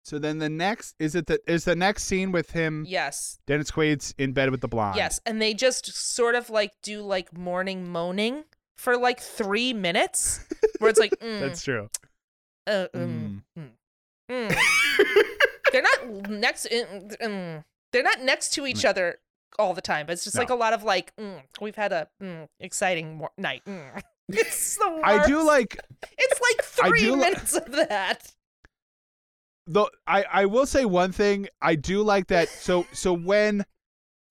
[0.03, 2.85] So then the next is it the is the next scene with him?
[2.85, 3.39] Yes.
[3.47, 4.97] Dennis Quaid's in bed with the blonde.
[4.97, 5.21] Yes.
[5.25, 8.43] And they just sort of like do like morning moaning
[8.75, 10.45] for like three minutes
[10.79, 11.87] where it's like, mm, that's true.
[12.67, 13.69] uh, mm, mm,
[14.29, 14.55] mm.
[15.71, 17.63] they're not next, mm, mm.
[17.93, 19.19] they're not next to each other
[19.57, 22.09] all the time, but it's just like a lot of like, mm, we've had a
[22.21, 23.63] mm, exciting mor- night.
[24.29, 25.05] It's the worst.
[25.05, 25.77] I do like
[26.17, 28.31] It's like three do li- minutes of that.
[29.67, 33.65] though I, I will say one thing i do like that so so when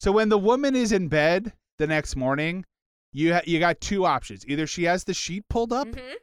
[0.01, 2.65] so when the woman is in bed the next morning
[3.13, 6.15] you ha- you got two options either she has the sheet pulled up Mhm.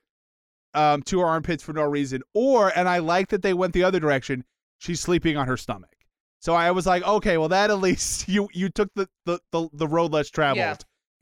[0.74, 3.84] um to her armpits for no reason or and i like that they went the
[3.84, 4.46] other direction
[4.80, 5.92] she's sleeping on her stomach
[6.40, 9.68] so i was like okay well that at least you you took the the the,
[9.74, 10.76] the road less traveled Yeah.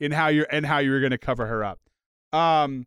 [0.06, 1.80] in how you're and how you were going to cover her up
[2.32, 2.86] um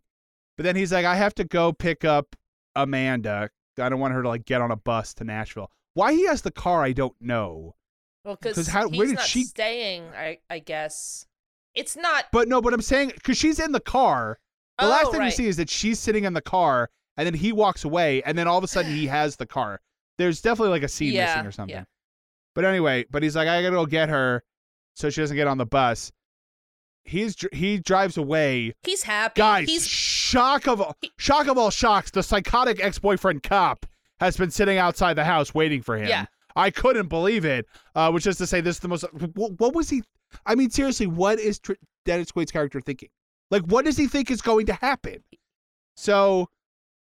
[0.57, 2.35] but then he's like i have to go pick up
[2.75, 3.49] amanda
[3.79, 6.41] i don't want her to like get on a bus to nashville why he has
[6.41, 7.75] the car i don't know
[8.25, 11.25] Well, 'Cause because how- he's where did she- staying, I, I guess.
[11.75, 12.25] It's not.
[12.31, 14.39] but no but i'm saying because she's in the car
[14.79, 15.25] the oh, last thing right.
[15.27, 18.37] we see is that she's sitting in the car and then he walks away and
[18.37, 19.81] then all of a sudden he has the car
[20.17, 21.83] there's definitely like a scene Yeah, missing or something yeah.
[22.55, 24.43] but anyway but he's like i gotta go get her
[24.95, 26.11] so she doesn't get on the bus
[27.03, 28.73] he's he drives away.
[28.83, 29.39] He's happy.
[29.39, 33.85] guys He's shock of all shock of all shocks the psychotic ex-boyfriend cop
[34.19, 36.07] has been sitting outside the house waiting for him.
[36.07, 36.25] Yeah.
[36.55, 37.65] i couldn't believe it
[37.95, 39.03] uh which is to say this is the most
[39.35, 40.01] what, what was he
[40.45, 41.73] i mean seriously what is Tr-
[42.05, 43.09] dennis quaid's character thinking?
[43.51, 45.23] Like what does he think is going to happen?
[45.95, 46.49] So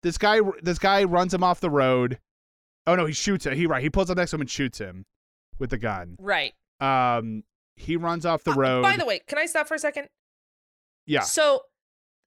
[0.02, 2.18] this guy this guy runs him off the road.
[2.86, 3.54] Oh no he shoots him.
[3.54, 5.04] He right he pulls up next to him and shoots him
[5.58, 6.16] with the gun.
[6.18, 6.54] Right.
[6.80, 7.42] um
[7.80, 10.08] he runs off the Uh, road By the way, can I stop for a second?
[11.06, 11.64] yeah So,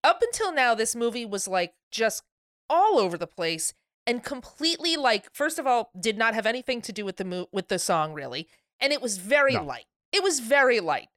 [0.04, 2.24] up until now, this movie was like just
[2.70, 3.74] all over the place
[4.06, 5.34] and completely like.
[5.34, 8.14] First of all, did not have anything to do with the mo- with the song
[8.14, 8.48] really,
[8.80, 9.64] and it was very No.
[9.64, 9.86] light.
[10.12, 11.08] It was very light.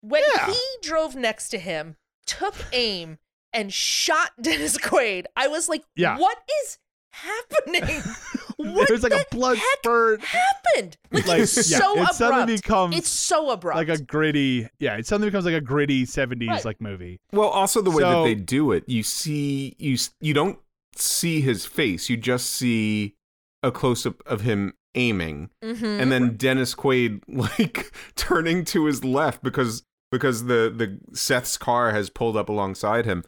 [0.00, 0.46] When Yeah.
[0.52, 1.96] he drove next to him,
[2.26, 3.18] took aim
[3.52, 6.18] and shot Dennis Quaid, I was like, Yeah.
[6.18, 6.78] "What is
[7.10, 8.02] happening?
[8.74, 10.96] what there's like the a blood heck spurt happened?
[11.12, 12.14] Like, like it's yeah, so it abrupt.
[12.14, 13.76] suddenly becomes it's so abrupt.
[13.76, 16.64] like a gritty yeah it suddenly becomes like a gritty 70s Right.
[16.64, 20.58] like movie Well, also the way that they do it, you see you you don't
[20.94, 23.14] see his face, you just see
[23.62, 26.00] a close up of him aiming, Mhm.
[26.00, 29.82] and then Dennis Quaid like turning to his left because
[30.12, 33.24] because the the Seth's car has pulled up alongside him.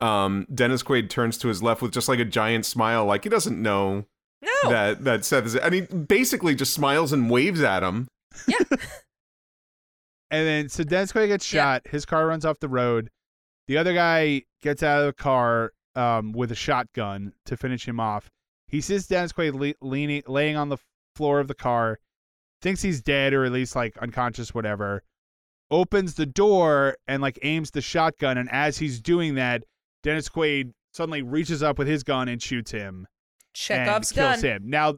[0.00, 3.28] Um, Dennis Quaid turns to his left with just like a giant smile, like he
[3.30, 4.06] doesn't know
[4.42, 5.56] no, that that Seth is.
[5.56, 8.08] And he basically just smiles and waves at him.
[8.46, 8.56] Yeah.
[10.30, 11.60] and then so Dennis Quaid gets Yeah.
[11.62, 13.10] shot his car runs off the road
[13.68, 17.98] the other guy gets out of the car um, with a shotgun to finish him
[18.00, 18.30] off
[18.68, 20.78] he sees Dennis Quaid le- leaning laying on the
[21.16, 21.98] floor of the car
[22.62, 25.02] thinks he's dead or at least like unconscious whatever
[25.70, 29.64] opens the door and like aims the shotgun and as he's doing that
[30.02, 33.06] Dennis Quaid suddenly reaches up with his gun and shoots him
[33.60, 34.50] Chekhov's and kills gun.
[34.50, 34.62] him.
[34.70, 34.94] Now,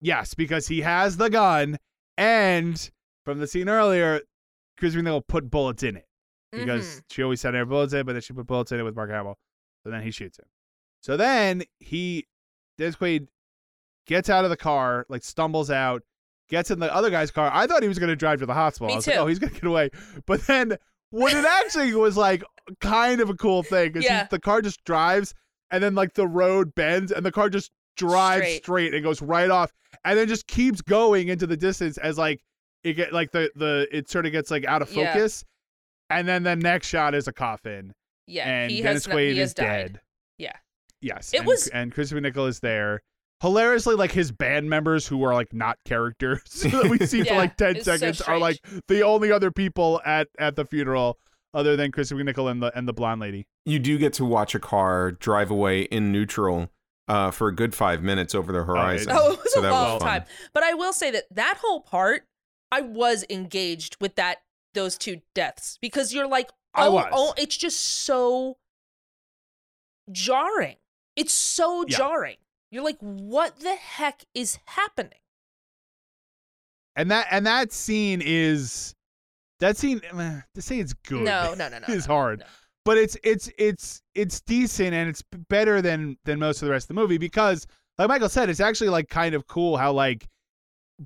[0.00, 1.78] yes, because he has the gun,
[2.16, 2.90] and
[3.24, 4.20] from the scene earlier,
[4.78, 6.06] Chris McNeil put bullets in it
[6.52, 7.02] because Mhm.
[7.10, 8.82] she always said there were bullets in it, but then she put bullets in it
[8.82, 9.38] with Mark Hamill.
[9.82, 10.46] So then he shoots him.
[11.00, 12.26] So then he,
[12.78, 13.28] Dennis Quaid,
[14.06, 16.02] gets out of the car, like stumbles out,
[16.48, 17.50] gets in the other guy's car.
[17.52, 18.88] I thought he was going to drive to the hospital.
[18.88, 19.22] Me I was like, too.
[19.22, 19.90] oh, he's going to get away.
[20.26, 20.76] But then
[21.10, 22.44] what it actually was like
[22.80, 24.26] kind of a cool thing because Yeah.
[24.30, 25.34] the car just drives
[25.70, 28.62] and then like the road bends and the car just drives Straight.
[28.62, 29.72] straight, and goes right off
[30.04, 32.42] and then just keeps going into the distance as like
[32.84, 35.12] it get like the the it sort of gets like out of Yeah.
[35.12, 35.44] focus
[36.10, 37.92] and then the next shot is a coffin
[38.26, 39.64] Yeah, and he Dennis has Quaid he has is died.
[39.64, 40.00] dead
[40.38, 40.52] Yeah.
[41.00, 43.02] yes It and, was- and Kristy McNichol is there
[43.42, 47.56] hilariously like his band members who are like not characters that we see for like
[47.56, 48.58] 10 it's so seconds are like
[48.88, 51.18] the only other people at at the funeral
[51.54, 54.54] other than Kristy McNichol and the and the blonde lady You do get to watch
[54.54, 56.70] a car drive away in neutral
[57.08, 59.12] uh, for a good five minutes over the horizon.
[59.14, 60.24] Oh, it was So a that was long time.
[60.52, 62.26] But I will say that that whole part,
[62.72, 64.38] I was engaged with that
[64.74, 67.08] those two deaths because you're like, I oh, was.
[67.12, 68.58] oh it's just so
[70.10, 70.76] jarring.
[71.16, 71.96] It's so Yeah.
[71.96, 72.36] jarring.
[72.70, 75.18] You're like, what the heck is happening?
[76.98, 78.94] and that and that scene is
[79.60, 81.86] that scene eh, to say it's good No, no, no, no.
[81.88, 82.46] It's no, hard no.
[82.86, 86.84] But it's it's it's it's decent and it's better than than most of the rest
[86.84, 87.66] of the movie because
[87.98, 90.26] like michael said it's actually like kind of cool how like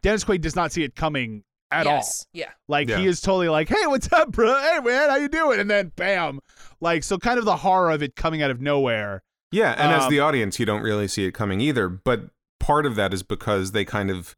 [0.01, 1.43] dennis quaid does not see it coming
[1.73, 2.27] at yes.
[2.32, 2.51] Yeah.
[2.69, 2.98] Like Yeah.
[2.98, 4.52] he is totally like, "Hey, what's up, bro?
[4.61, 6.40] Hey, man, how you doing?" And then bam,
[6.81, 9.23] like so, kind of the horror of it coming out of nowhere.
[9.52, 11.89] Yeah, and as Um, the audience, you don't really see it coming either.
[11.89, 14.35] But part of that is because they kind of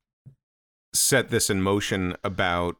[0.92, 2.76] set this in motion about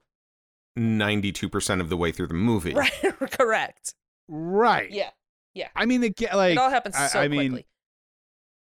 [0.79, 2.75] 92% of the way through the movie.
[2.75, 2.93] Right.
[3.39, 3.95] Correct.
[4.29, 4.91] Right.
[4.91, 5.11] Yeah.
[5.55, 5.69] Yeah.
[5.77, 7.67] I mean, again, like it all happens I, so I mean, quickly.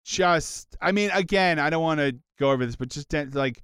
[0.05, 3.63] just I mean, again, I don't want to go over this, but just like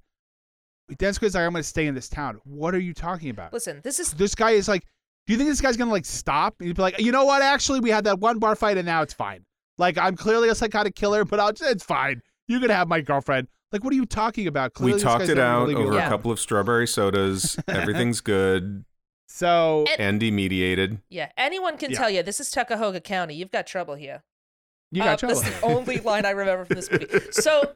[0.97, 2.39] Dennis Quaid's like, I'm going to stay in this town.
[2.45, 3.51] What are you talking about?
[3.51, 4.83] Listen, this is This guy is like,
[5.25, 6.55] do you think this guy's going to like stop?
[6.59, 7.41] And he'd be like, you know what?
[7.41, 9.43] Actually, we had that one bar fight, and now it's fine.
[9.77, 12.21] Like, I'm clearly a psychotic killer, but I'll, it's fine.
[12.47, 13.49] You can have my girlfriend.
[13.73, 14.73] Like, what are you talking about?
[14.73, 16.05] Clearly, We this talked guy's it out leave me over alone.
[16.05, 17.59] a couple of strawberry sodas.
[17.67, 18.85] Everything's good.
[19.37, 20.99] So And- Andy mediated.
[21.09, 21.31] yeah.
[21.37, 21.97] Anyone can Yeah.
[21.99, 23.35] tell you this is Tuckahoga County.
[23.35, 24.23] You've got trouble here.
[24.89, 25.41] you Uh, got trouble.
[25.41, 27.07] That's the only line I remember from this movie.
[27.33, 27.75] So,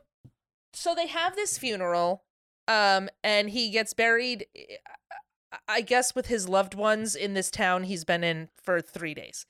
[0.73, 2.23] so they have this funeral,
[2.69, 4.47] um, and he gets buried.
[4.88, 9.13] I- I guess with his loved ones in this town he's been in for three
[9.13, 9.45] days,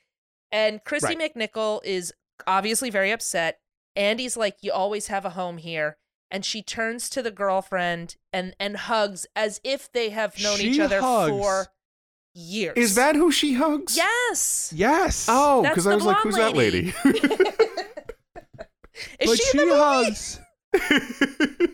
[0.51, 2.11] and Kristy McNichol is
[2.47, 3.59] obviously very upset.
[3.95, 5.97] Andy's like, "You always have a home here,"
[6.31, 10.79] and she turns to the girlfriend and and hugs as if they have known each
[10.79, 11.29] other hugs.
[11.31, 11.67] for
[12.33, 12.77] years.
[12.77, 13.95] Is that who she hugs?
[13.97, 14.71] yes?
[14.75, 15.25] yes.
[15.29, 16.93] Oh, because I was like, blonde who's that lady.
[17.05, 17.19] lady?
[19.19, 19.79] Is but she, she in the movie?
[19.83, 20.39] hugs.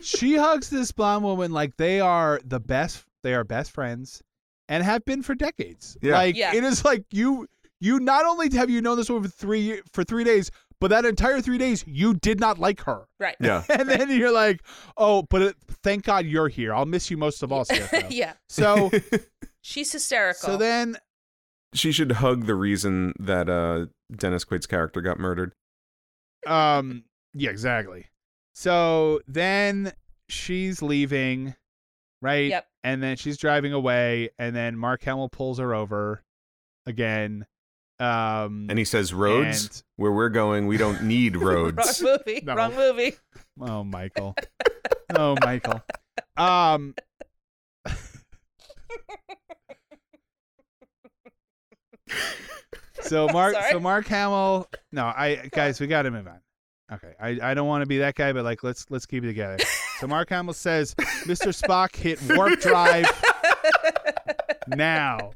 [0.06, 3.04] she hugs this blonde woman like they are the best.
[3.22, 4.22] They are best friends
[4.68, 5.96] and have been for decades.
[6.02, 6.14] Yeah.
[6.14, 6.54] Like Yeah.
[6.54, 7.46] it is like you.
[7.80, 11.04] You not only have you known this woman for three for three days, but that
[11.04, 13.06] entire three days you did not like her.
[13.20, 13.36] Right.
[13.40, 13.62] yeah.
[13.70, 14.62] And then you're like,
[14.96, 16.74] oh, but it, thank God you're here.
[16.74, 17.64] I'll miss you most of all,
[18.08, 18.32] yeah.
[18.48, 18.90] So
[19.62, 20.48] She's hysterical.
[20.50, 20.96] so then
[21.74, 25.52] she should hug the reason that uh, Dennis Quaid's character got murdered.
[26.46, 27.04] Um.
[27.34, 27.50] Yeah.
[27.50, 28.06] Exactly.
[28.54, 29.92] So then
[30.28, 31.54] she's leaving,
[32.22, 32.48] right?
[32.50, 32.66] Yep.
[32.84, 36.22] And then she's driving away, and then Mark Hamill pulls her over
[36.86, 37.44] again.
[38.00, 38.66] Um.
[38.70, 42.00] And he says, Roads, and- where we're going, we don't need roads.
[42.02, 42.40] Wrong movie.
[42.44, 42.54] No.
[42.54, 43.14] Wrong movie.
[43.60, 44.34] oh, Michael.
[45.16, 45.82] oh, Michael.
[46.36, 46.94] Um.
[53.00, 54.68] So Mark, so Mark Hamill.
[54.92, 56.40] No, I guys, we got to move on.
[56.90, 59.26] Okay, I, I don't want to be that guy, but like let's let's keep it
[59.26, 59.58] together.
[59.98, 61.48] So Mark Hamill says, "Mr.
[61.54, 63.06] Spock hit warp drive
[64.68, 65.32] now."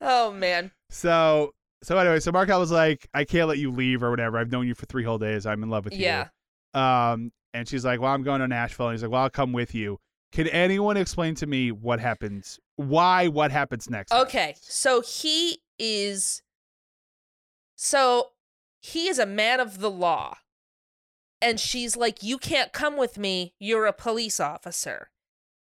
[0.00, 0.70] oh man.
[0.90, 4.38] So so anyway, so Mark Hamill's like, "I can't let you leave or whatever.
[4.38, 5.46] I've known you for three whole days.
[5.46, 6.28] I'm in love with you." Yeah.
[6.74, 9.52] Um, and she's like, "Well, I'm going to Nashville." And he's like, "Well, I'll come
[9.52, 9.98] with you."
[10.36, 12.60] Can anyone explain to me what happens?
[12.76, 13.26] Why?
[13.26, 14.12] What happens next?
[14.12, 14.54] Okay.
[14.60, 16.42] So he is
[17.74, 18.32] so
[18.82, 20.36] he is a man of the law.
[21.40, 23.54] And she's like, You can't come with me.
[23.58, 25.10] You're a police officer.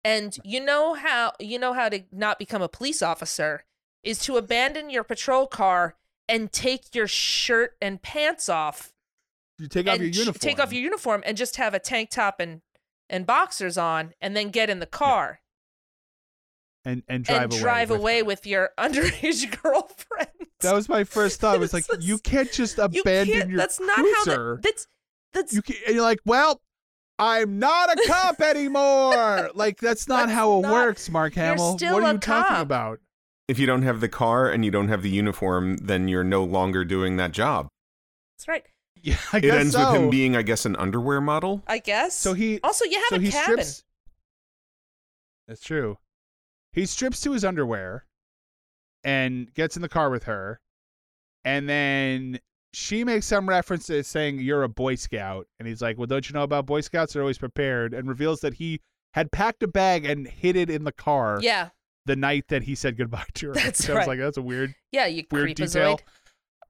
[0.06, 3.66] And you know how you know how to not become a police officer
[4.04, 5.98] is to abandon your patrol car
[6.30, 8.94] and take your shirt and pants off
[9.60, 10.40] You take off your uniform.
[10.40, 12.62] take off your uniform and just have a tank top and
[13.12, 15.42] and boxers on and then get in the car
[16.84, 17.62] and and drive and away.
[17.62, 18.26] drive with away her.
[18.26, 20.30] with your underage girlfriend.
[20.62, 21.56] That was my first thought.
[21.56, 24.16] I was like, you can't just You abandon can't- your that's not cruiser.
[24.16, 24.88] how that, that's
[25.34, 26.60] that's you can, and you're like, well,
[27.20, 29.52] I'm not a cop anymore.
[29.54, 31.78] like that's not That's how it not- works, Mark you're Hamill.
[31.78, 32.62] still what are a you talking cop.
[32.62, 33.00] about?
[33.48, 36.42] if you don't have the car and you don't have the uniform, then you're no
[36.44, 37.68] longer doing that job.
[38.38, 38.64] that's right.
[39.04, 39.92] Yeah, I it guess ends so.
[39.92, 41.64] with him being, I guess, an underwear model.
[41.68, 42.16] I guess.
[42.16, 43.64] So he also you have so a he cabin.
[43.64, 43.84] strips.
[45.48, 45.98] That's true.
[46.74, 48.06] He strips to his underwear
[49.04, 50.62] and gets in the car with her,
[51.44, 52.40] and then
[52.74, 56.34] she makes some references saying you're a Boy Scout, and he's like, "Well, don't you
[56.34, 57.14] know about Boy Scouts?
[57.14, 58.80] They're always prepared," and reveals that he
[59.14, 61.70] had packed a bag and hid it in the car Yeah,
[62.06, 63.54] the night that he said goodbye to her.
[63.54, 65.56] That's so I was like, "That's a weird, yeah, you weird creepazoid.
[65.74, 66.00] detail."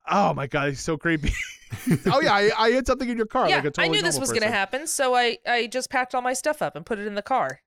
[0.09, 1.31] Oh my god, he's so creepy.
[2.07, 3.47] oh yeah, I, I hid something in your car.
[3.47, 4.43] yeah, like a totally I knew this was person.
[4.43, 7.15] gonna happen, so I I just packed all my stuff up and put it in
[7.15, 7.61] the car.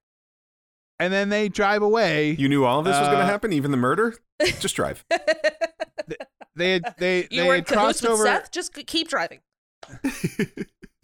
[1.01, 2.33] And then they drive away.
[2.39, 4.15] You knew all of this was going Uh, to happen, even the murder?
[4.61, 5.05] Just drive.
[6.55, 8.23] they had they you they had crossed over.
[8.25, 8.53] Seth.
[8.53, 9.41] Just keep driving.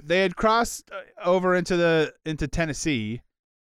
[0.02, 3.20] They had crossed uh, over into the into Tennessee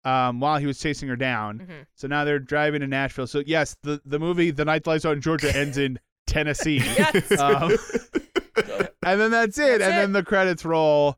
[0.06, 1.60] um, while he was chasing her down.
[1.60, 1.86] Mhm.
[1.95, 3.27] So now they're driving to Nashville.
[3.27, 5.99] So yes, the the movie The Night Lights on Georgia ends in
[6.30, 6.77] Tennessee.
[6.97, 7.39] Yes.
[7.39, 7.72] Um,
[9.06, 9.80] and then that's it.
[9.80, 9.97] That's and it.
[9.97, 11.15] then the credits roll.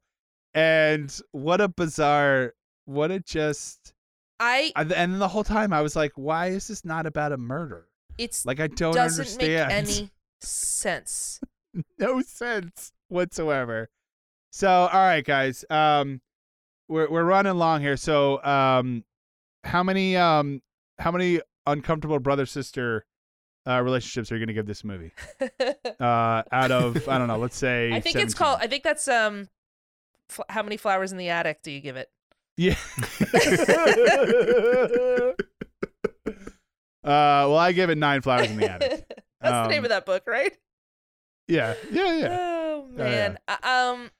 [0.53, 2.53] And what a bizarre,
[2.85, 3.93] what a just.
[4.39, 7.37] I And then the whole time I was like, why is this not about a
[7.37, 7.87] murder?
[8.17, 9.87] it's Like I don't doesn't understand.
[9.87, 10.09] make any
[10.41, 11.39] sense.
[11.99, 13.89] no sense whatsoever.
[14.51, 15.63] So, all right, guys.
[15.69, 16.21] Um,
[16.89, 17.95] we're we're running long here.
[17.95, 19.05] So, um,
[19.63, 20.61] how many um
[20.99, 23.05] how many uncomfortable brother sister
[23.67, 25.11] uh, relationships are you going to give this movie?
[25.99, 28.57] Uh, out of I don't know, let's say I think it's called.
[28.61, 29.47] I think that's um.
[30.29, 32.09] Fl- how many flowers in the attic do you give it?
[32.57, 32.75] Yeah.
[37.03, 39.05] uh, well, I give it nine flowers in the attic.
[39.41, 40.55] that's the name Um, of that book, right?
[41.47, 42.37] Yeah, yeah, yeah.
[42.39, 42.97] Oh yeah.
[43.03, 43.37] man.
[43.47, 44.11] Uh, um,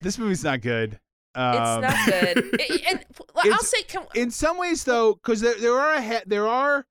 [0.00, 0.98] This movie's not good.
[1.34, 2.60] Um, it's not good.
[2.60, 3.04] I- and
[3.54, 6.84] I'll say, can, in some ways though because there, there are a he- there are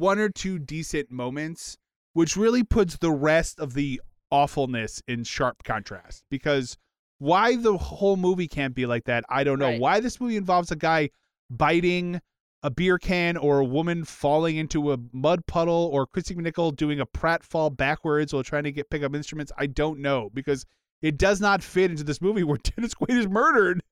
[0.00, 1.76] one or two decent moments
[2.14, 4.00] which really puts the rest of the
[4.32, 6.24] awfulness in sharp contrast.
[6.30, 6.76] Because
[7.18, 9.66] why the whole movie can't be like that i don't know.
[9.68, 9.80] Right.
[9.80, 11.10] why this movie involves a guy
[11.50, 12.20] biting
[12.62, 17.00] a beer can or a woman falling into a mud puddle or Kristy McNichol doing
[17.00, 20.30] a pratfall backwards while trying to get pick up instruments I don't know.
[20.34, 20.66] Because
[21.02, 23.82] it does not fit into this movie where Dennis Quaid is murdered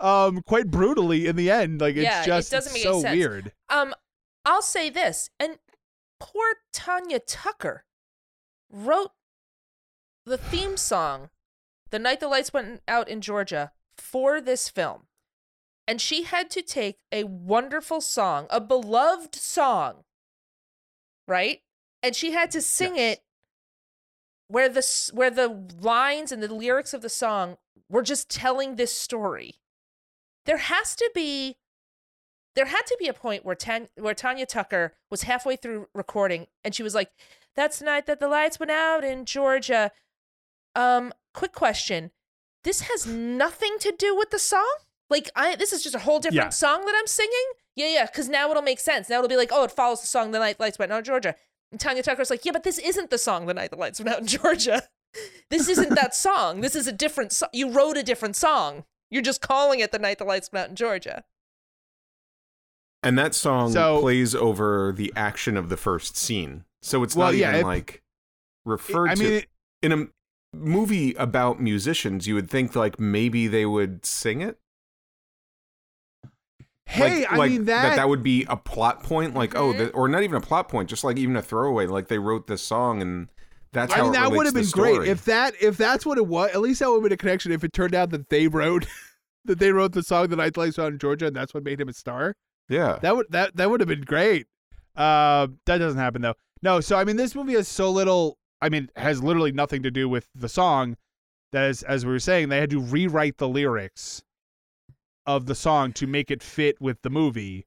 [0.00, 1.80] um quite brutally in the end.
[1.80, 3.16] Like it's Yeah, it just doesn't make so sense.
[3.16, 3.52] weird.
[3.70, 3.94] Um,
[4.48, 5.58] I'll say this, and
[6.18, 7.84] poor Tanya Tucker
[8.70, 9.12] wrote
[10.24, 11.28] the theme song,
[11.90, 15.06] "The Night the Lights Went Out in Georgia," for this film,
[15.86, 20.06] and she had to take a wonderful song, a beloved song,
[21.26, 21.62] right,
[22.02, 23.18] and she had to sing Yes.
[23.18, 23.24] it
[24.46, 25.48] where the where the
[25.78, 27.58] lines and the lyrics of the song
[27.90, 29.60] were just telling this story.
[30.46, 31.58] There has to be
[32.54, 36.46] there had to be a point where Tan- where Tanya Tucker was halfway through recording
[36.64, 37.10] and she was like,
[37.54, 39.92] "That's the night that the lights went out in Georgia."
[40.74, 42.10] Um, quick question:
[42.64, 44.76] This has nothing to do with the song.
[45.10, 46.48] Like, I this is just a whole different Yeah.
[46.50, 47.46] song that I'm singing.
[47.76, 49.08] Yeah, yeah, because now it'll make sense.
[49.08, 50.98] Now it'll be like, oh, it follows the song "The Night the Lights Went Out
[50.98, 51.34] in Georgia."
[51.70, 54.10] And Tanya Tucker's like, yeah, but this isn't the song "The Night the Lights Went
[54.14, 54.82] Out in Georgia."
[55.50, 56.60] This isn't that song.
[56.60, 57.48] This is a different song.
[57.54, 58.84] You wrote a different song.
[59.10, 61.24] You're just calling it "The Night the Lights Went Out in Georgia."
[63.02, 66.64] And that song So- plays over the action of the first scene.
[66.82, 68.02] So it's Well, not yeah, even it- like
[68.64, 69.46] referred I to mean it,
[69.82, 70.06] in a
[70.56, 74.58] movie about musicians, you would think like maybe they would sing it.
[76.86, 79.78] hey like, I like mean that, that would be a plot point, like oh, Mhm.
[79.78, 81.86] the, or not even a plot point, just like even a throwaway.
[81.86, 83.28] Like they wrote this song, and
[83.72, 86.26] that's I mean it that would have been great if that if that's what it
[86.26, 86.50] was.
[86.54, 87.52] At least that would have been a connection.
[87.52, 88.86] If it turned out that they wrote
[89.44, 91.88] that they wrote the song that I Lights in Georgia" and that's what made him
[91.88, 92.34] a star.
[92.68, 94.46] Yeah, That would that that would have been great.
[94.96, 96.34] Uh, that doesn't happen though.
[96.62, 98.36] No, so I mean, this movie has so little.
[98.60, 100.96] I mean, has literally nothing to do with the song.
[101.52, 104.22] That is, as we were saying, they had to rewrite the lyrics
[105.26, 107.64] of the song to make it fit with the movie.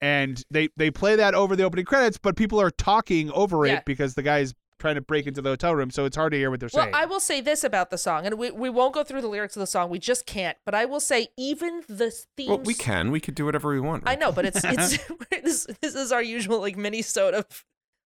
[0.00, 3.74] And they they play that over the opening credits, but people are talking over Yeah.
[3.74, 6.38] it because the guy's trying to break into the hotel room, so it's hard to
[6.38, 6.94] hear what they're Well, saying.
[6.94, 9.54] I will say this about the song, and we, we won't go through the lyrics
[9.54, 9.90] of the song.
[9.90, 10.56] We just can't.
[10.64, 12.48] But I will say, even the themes.
[12.48, 14.02] well, we can, we could do whatever we want.
[14.06, 14.98] I know, but it's it's
[15.30, 17.64] this this is our usual like mini sode of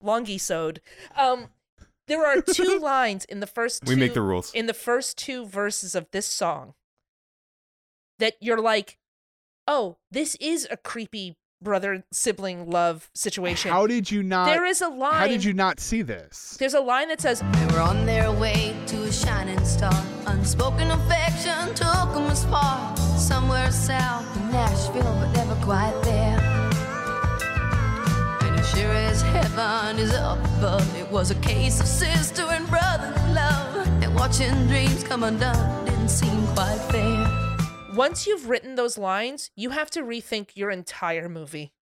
[0.03, 0.79] longy sode.
[1.17, 1.47] Um,
[2.07, 3.83] there are two lines in the first.
[3.85, 4.53] We make the rules.
[4.53, 6.73] in the first two verses of this song
[8.19, 8.97] that you're like,
[9.67, 13.71] oh, this is a creepy brother sibling love situation.
[13.71, 14.45] how did you not?
[14.47, 15.13] there is a line.
[15.13, 16.57] how did you not see this?
[16.59, 19.93] There's a line that says, They were on their way to a shining star.
[20.27, 22.95] Unspoken affection took them as far.
[23.17, 26.39] Somewhere south of Nashville, but never quite there.
[28.41, 32.67] And as sure as heaven is up above, it was a case of sister and
[32.67, 33.87] brother love.
[34.03, 37.40] And watching dreams come undone didn't seem quite fair.
[37.95, 41.73] Once you've written those lines, you have to rethink your entire movie.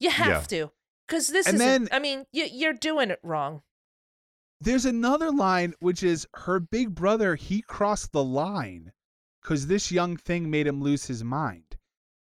[0.00, 0.58] You have Yeah.
[0.58, 0.72] to.
[1.06, 3.62] Because this And is, then- I mean, you, you're doing it wrong.
[4.60, 8.92] There's another line which is her big brother, he crossed the line
[9.42, 11.76] because this young thing made him lose his mind.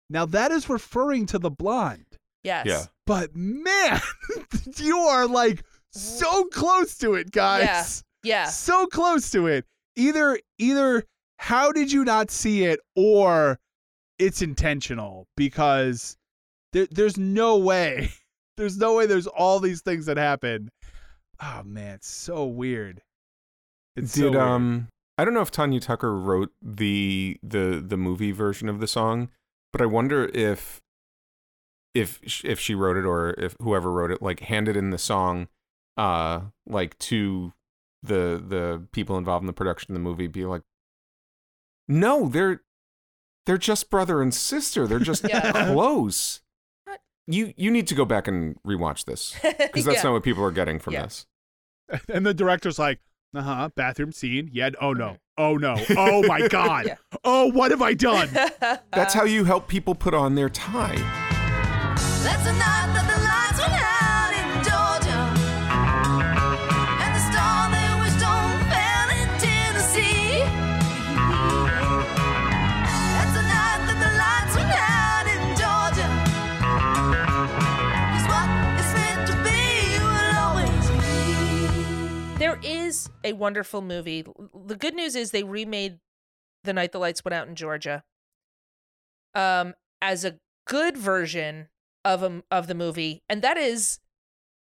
[0.09, 2.05] Now that is referring to the blonde.
[2.43, 2.65] Yes.
[2.65, 2.85] Yeah.
[3.05, 3.99] But man,
[4.77, 7.63] you are like so close to it, guys.
[7.63, 7.85] yeah.
[8.23, 8.45] Yeah.
[8.45, 9.65] So close to it.
[9.97, 11.03] Either either
[11.41, 13.59] how did you not see it or
[14.19, 16.17] it's intentional because
[16.73, 18.09] there, there's no way.
[18.57, 20.69] There's no way there's all these things that happen.
[21.41, 23.01] Oh man, it's so weird.
[23.95, 24.43] It's so Did weird.
[24.43, 24.87] um
[25.17, 29.29] I don't know if Tanya Tucker wrote the the the movie version of the song,
[29.71, 30.81] but I wonder if
[31.93, 35.47] if if she wrote it or if whoever wrote it like handed in the song
[35.95, 37.53] uh like to
[38.03, 40.63] the the people involved in the production of the movie be like
[41.89, 42.61] no they're
[43.45, 45.51] they're just brother and sister they're just Yeah.
[45.73, 46.39] close
[47.27, 50.03] you you need to go back and rewatch this because that's Yeah.
[50.03, 51.03] not what people are getting from Yeah.
[51.03, 51.25] this
[52.07, 52.99] and the director's like,
[53.35, 53.69] Uh huh.
[53.75, 54.49] Bathroom scene.
[54.53, 54.69] Yeah.
[54.79, 55.17] Oh no.
[55.37, 55.75] Oh no.
[55.97, 56.85] Oh my God.
[56.87, 56.95] Yeah.
[57.23, 58.29] Oh, what have I done?
[58.91, 60.95] That's how you help people put on their tie.
[62.23, 62.53] That's the
[83.29, 84.23] a wonderful movie.
[84.65, 85.99] The good news is they remade
[86.63, 88.03] The Night the Lights Went Out in Georgia
[89.35, 91.67] um as a good version
[92.03, 93.99] of a, of the movie and that is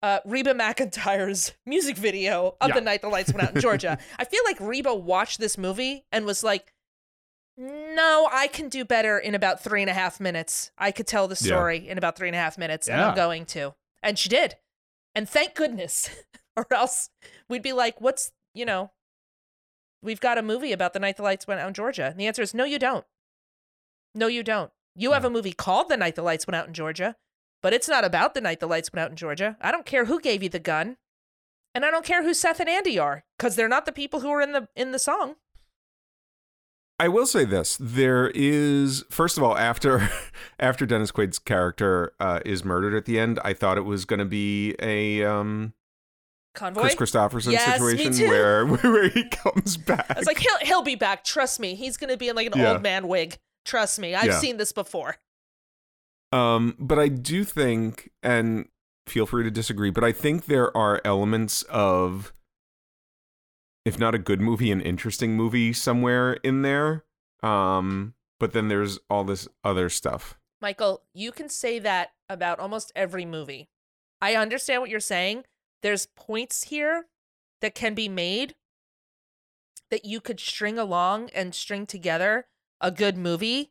[0.02, 2.74] uh Reba McEntire's music video of Yeah.
[2.76, 3.98] The Night the Lights Went Out in Georgia.
[4.18, 6.72] I feel like Reba watched this movie and was like
[7.58, 10.70] no, I can do better in about three and a half minutes.
[10.76, 11.54] I could tell the Yeah.
[11.54, 13.74] story in about three and a half minutes, and I'm going to.
[14.02, 14.56] And she did.
[15.14, 16.10] And thank goodness,
[16.56, 17.08] or else
[17.48, 18.90] we'd be like, what's, you know,
[20.02, 22.06] we've got a movie about the night the lights went out in Georgia.
[22.06, 23.04] And the answer is no, you don't.
[24.14, 24.70] No, you don't.
[24.94, 27.16] You have a movie called The Night the Lights Went Out in Georgia,
[27.62, 29.58] but it's not about the night the lights went out in Georgia.
[29.60, 30.96] I don't care who gave you the gun.
[31.74, 34.30] And I don't care who Seth and Andy are, because they're not the people who
[34.30, 35.34] are in the in the song.
[36.98, 40.08] I will say this: there is, first of all, after
[40.58, 44.20] after Dennis Quaid's character uh, is murdered at the end, I thought it was going
[44.20, 45.74] to be a um,
[46.56, 46.80] Convoy.
[46.80, 50.06] Kris Kristofferson Yes, situation where where he comes back.
[50.10, 51.22] I was like, he'll he'll be back.
[51.22, 51.74] Trust me.
[51.76, 52.72] He's gonna be in like an Yeah.
[52.72, 53.38] old man wig.
[53.64, 54.14] Trust me.
[54.14, 54.38] I've Yeah.
[54.38, 55.16] seen this before.
[56.32, 58.68] Um, but I do think, and
[59.06, 62.32] feel free to disagree, but I think there are elements of,
[63.84, 67.04] if not a good movie, an interesting movie somewhere in there.
[67.42, 70.36] Um, but then there's all this other stuff.
[70.60, 73.68] Michael, you can say that about almost every movie.
[74.20, 75.44] I understand what you're saying.
[75.86, 77.04] There's points here
[77.60, 78.56] that can be made
[79.92, 82.46] that you could string along and string together
[82.80, 83.70] a good movie.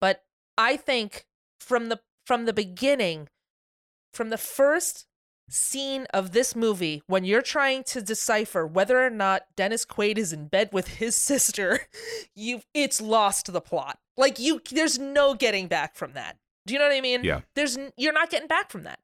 [0.00, 0.22] But
[0.56, 1.26] I think
[1.58, 3.30] from the from the beginning,
[4.14, 5.06] from the first
[5.50, 10.32] scene of this movie, when you're trying to decipher whether or not Dennis Quaid is
[10.32, 11.80] in bed with his sister,
[12.36, 13.98] you it's lost the plot.
[14.16, 16.36] Like you there's no getting back from that.
[16.64, 17.24] Do you know what I mean?
[17.24, 17.40] Yeah.
[17.56, 19.00] There's you're not getting back from that.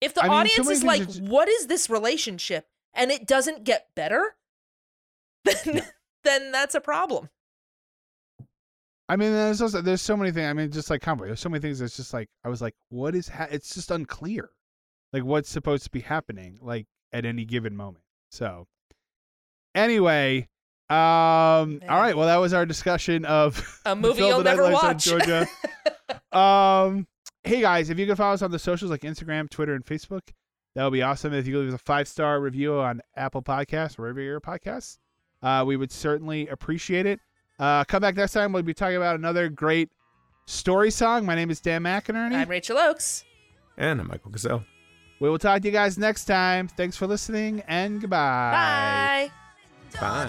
[0.00, 3.64] If the I mean, audience is like, just- "What is this relationship?" and it doesn't
[3.64, 4.34] get better,
[5.44, 5.82] then
[6.24, 7.28] then that's a problem.
[9.08, 10.46] I mean, there's also there's so many things.
[10.46, 12.74] I mean, just like Convoy, there's so many things that's just like I was like,
[12.90, 13.28] what is?
[13.28, 13.48] Ha-?
[13.50, 14.50] It's just unclear,
[15.12, 18.04] like what's supposed to be happening, like at any given moment.
[18.30, 18.68] So,
[19.74, 20.48] anyway,
[20.88, 21.80] um, all Man.
[21.88, 22.16] right.
[22.16, 25.04] Well, that was our discussion of A movie you'll never watch.
[25.04, 25.46] Georgia.
[26.32, 27.06] um,
[27.44, 30.22] hey guys, if you can follow us on the socials like Instagram, Twitter, and Facebook,
[30.74, 31.32] that would be awesome.
[31.34, 34.98] If you leave us a five star review on Apple Podcasts, or wherever your podcasts,
[35.42, 37.18] uh, we would certainly appreciate it.
[37.58, 38.52] Uh, come back next time.
[38.52, 39.90] We'll be talking about another great
[40.46, 41.26] story song.
[41.26, 42.34] My name is Dan McInerney.
[42.34, 43.24] I'm Rachel Oakes.
[43.76, 44.64] And I'm Michael Gazelle.
[45.20, 46.68] we will talk to you guys next time.
[46.68, 49.30] Thanks for listening and goodbye.
[49.92, 50.00] Bye.
[50.00, 50.26] Bye.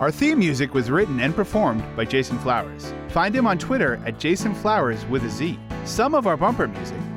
[0.00, 2.94] Our theme music was written and performed by Jason Flowers.
[3.10, 5.58] Find him on Twitter at Jason Flowers with a Z.
[5.84, 6.96] Some of our bumper music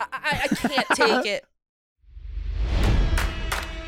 [0.00, 1.44] I, I, can't take it.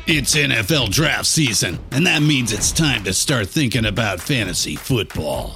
[0.07, 5.55] It's NFL draft season, and that means it's time to start thinking about fantasy football.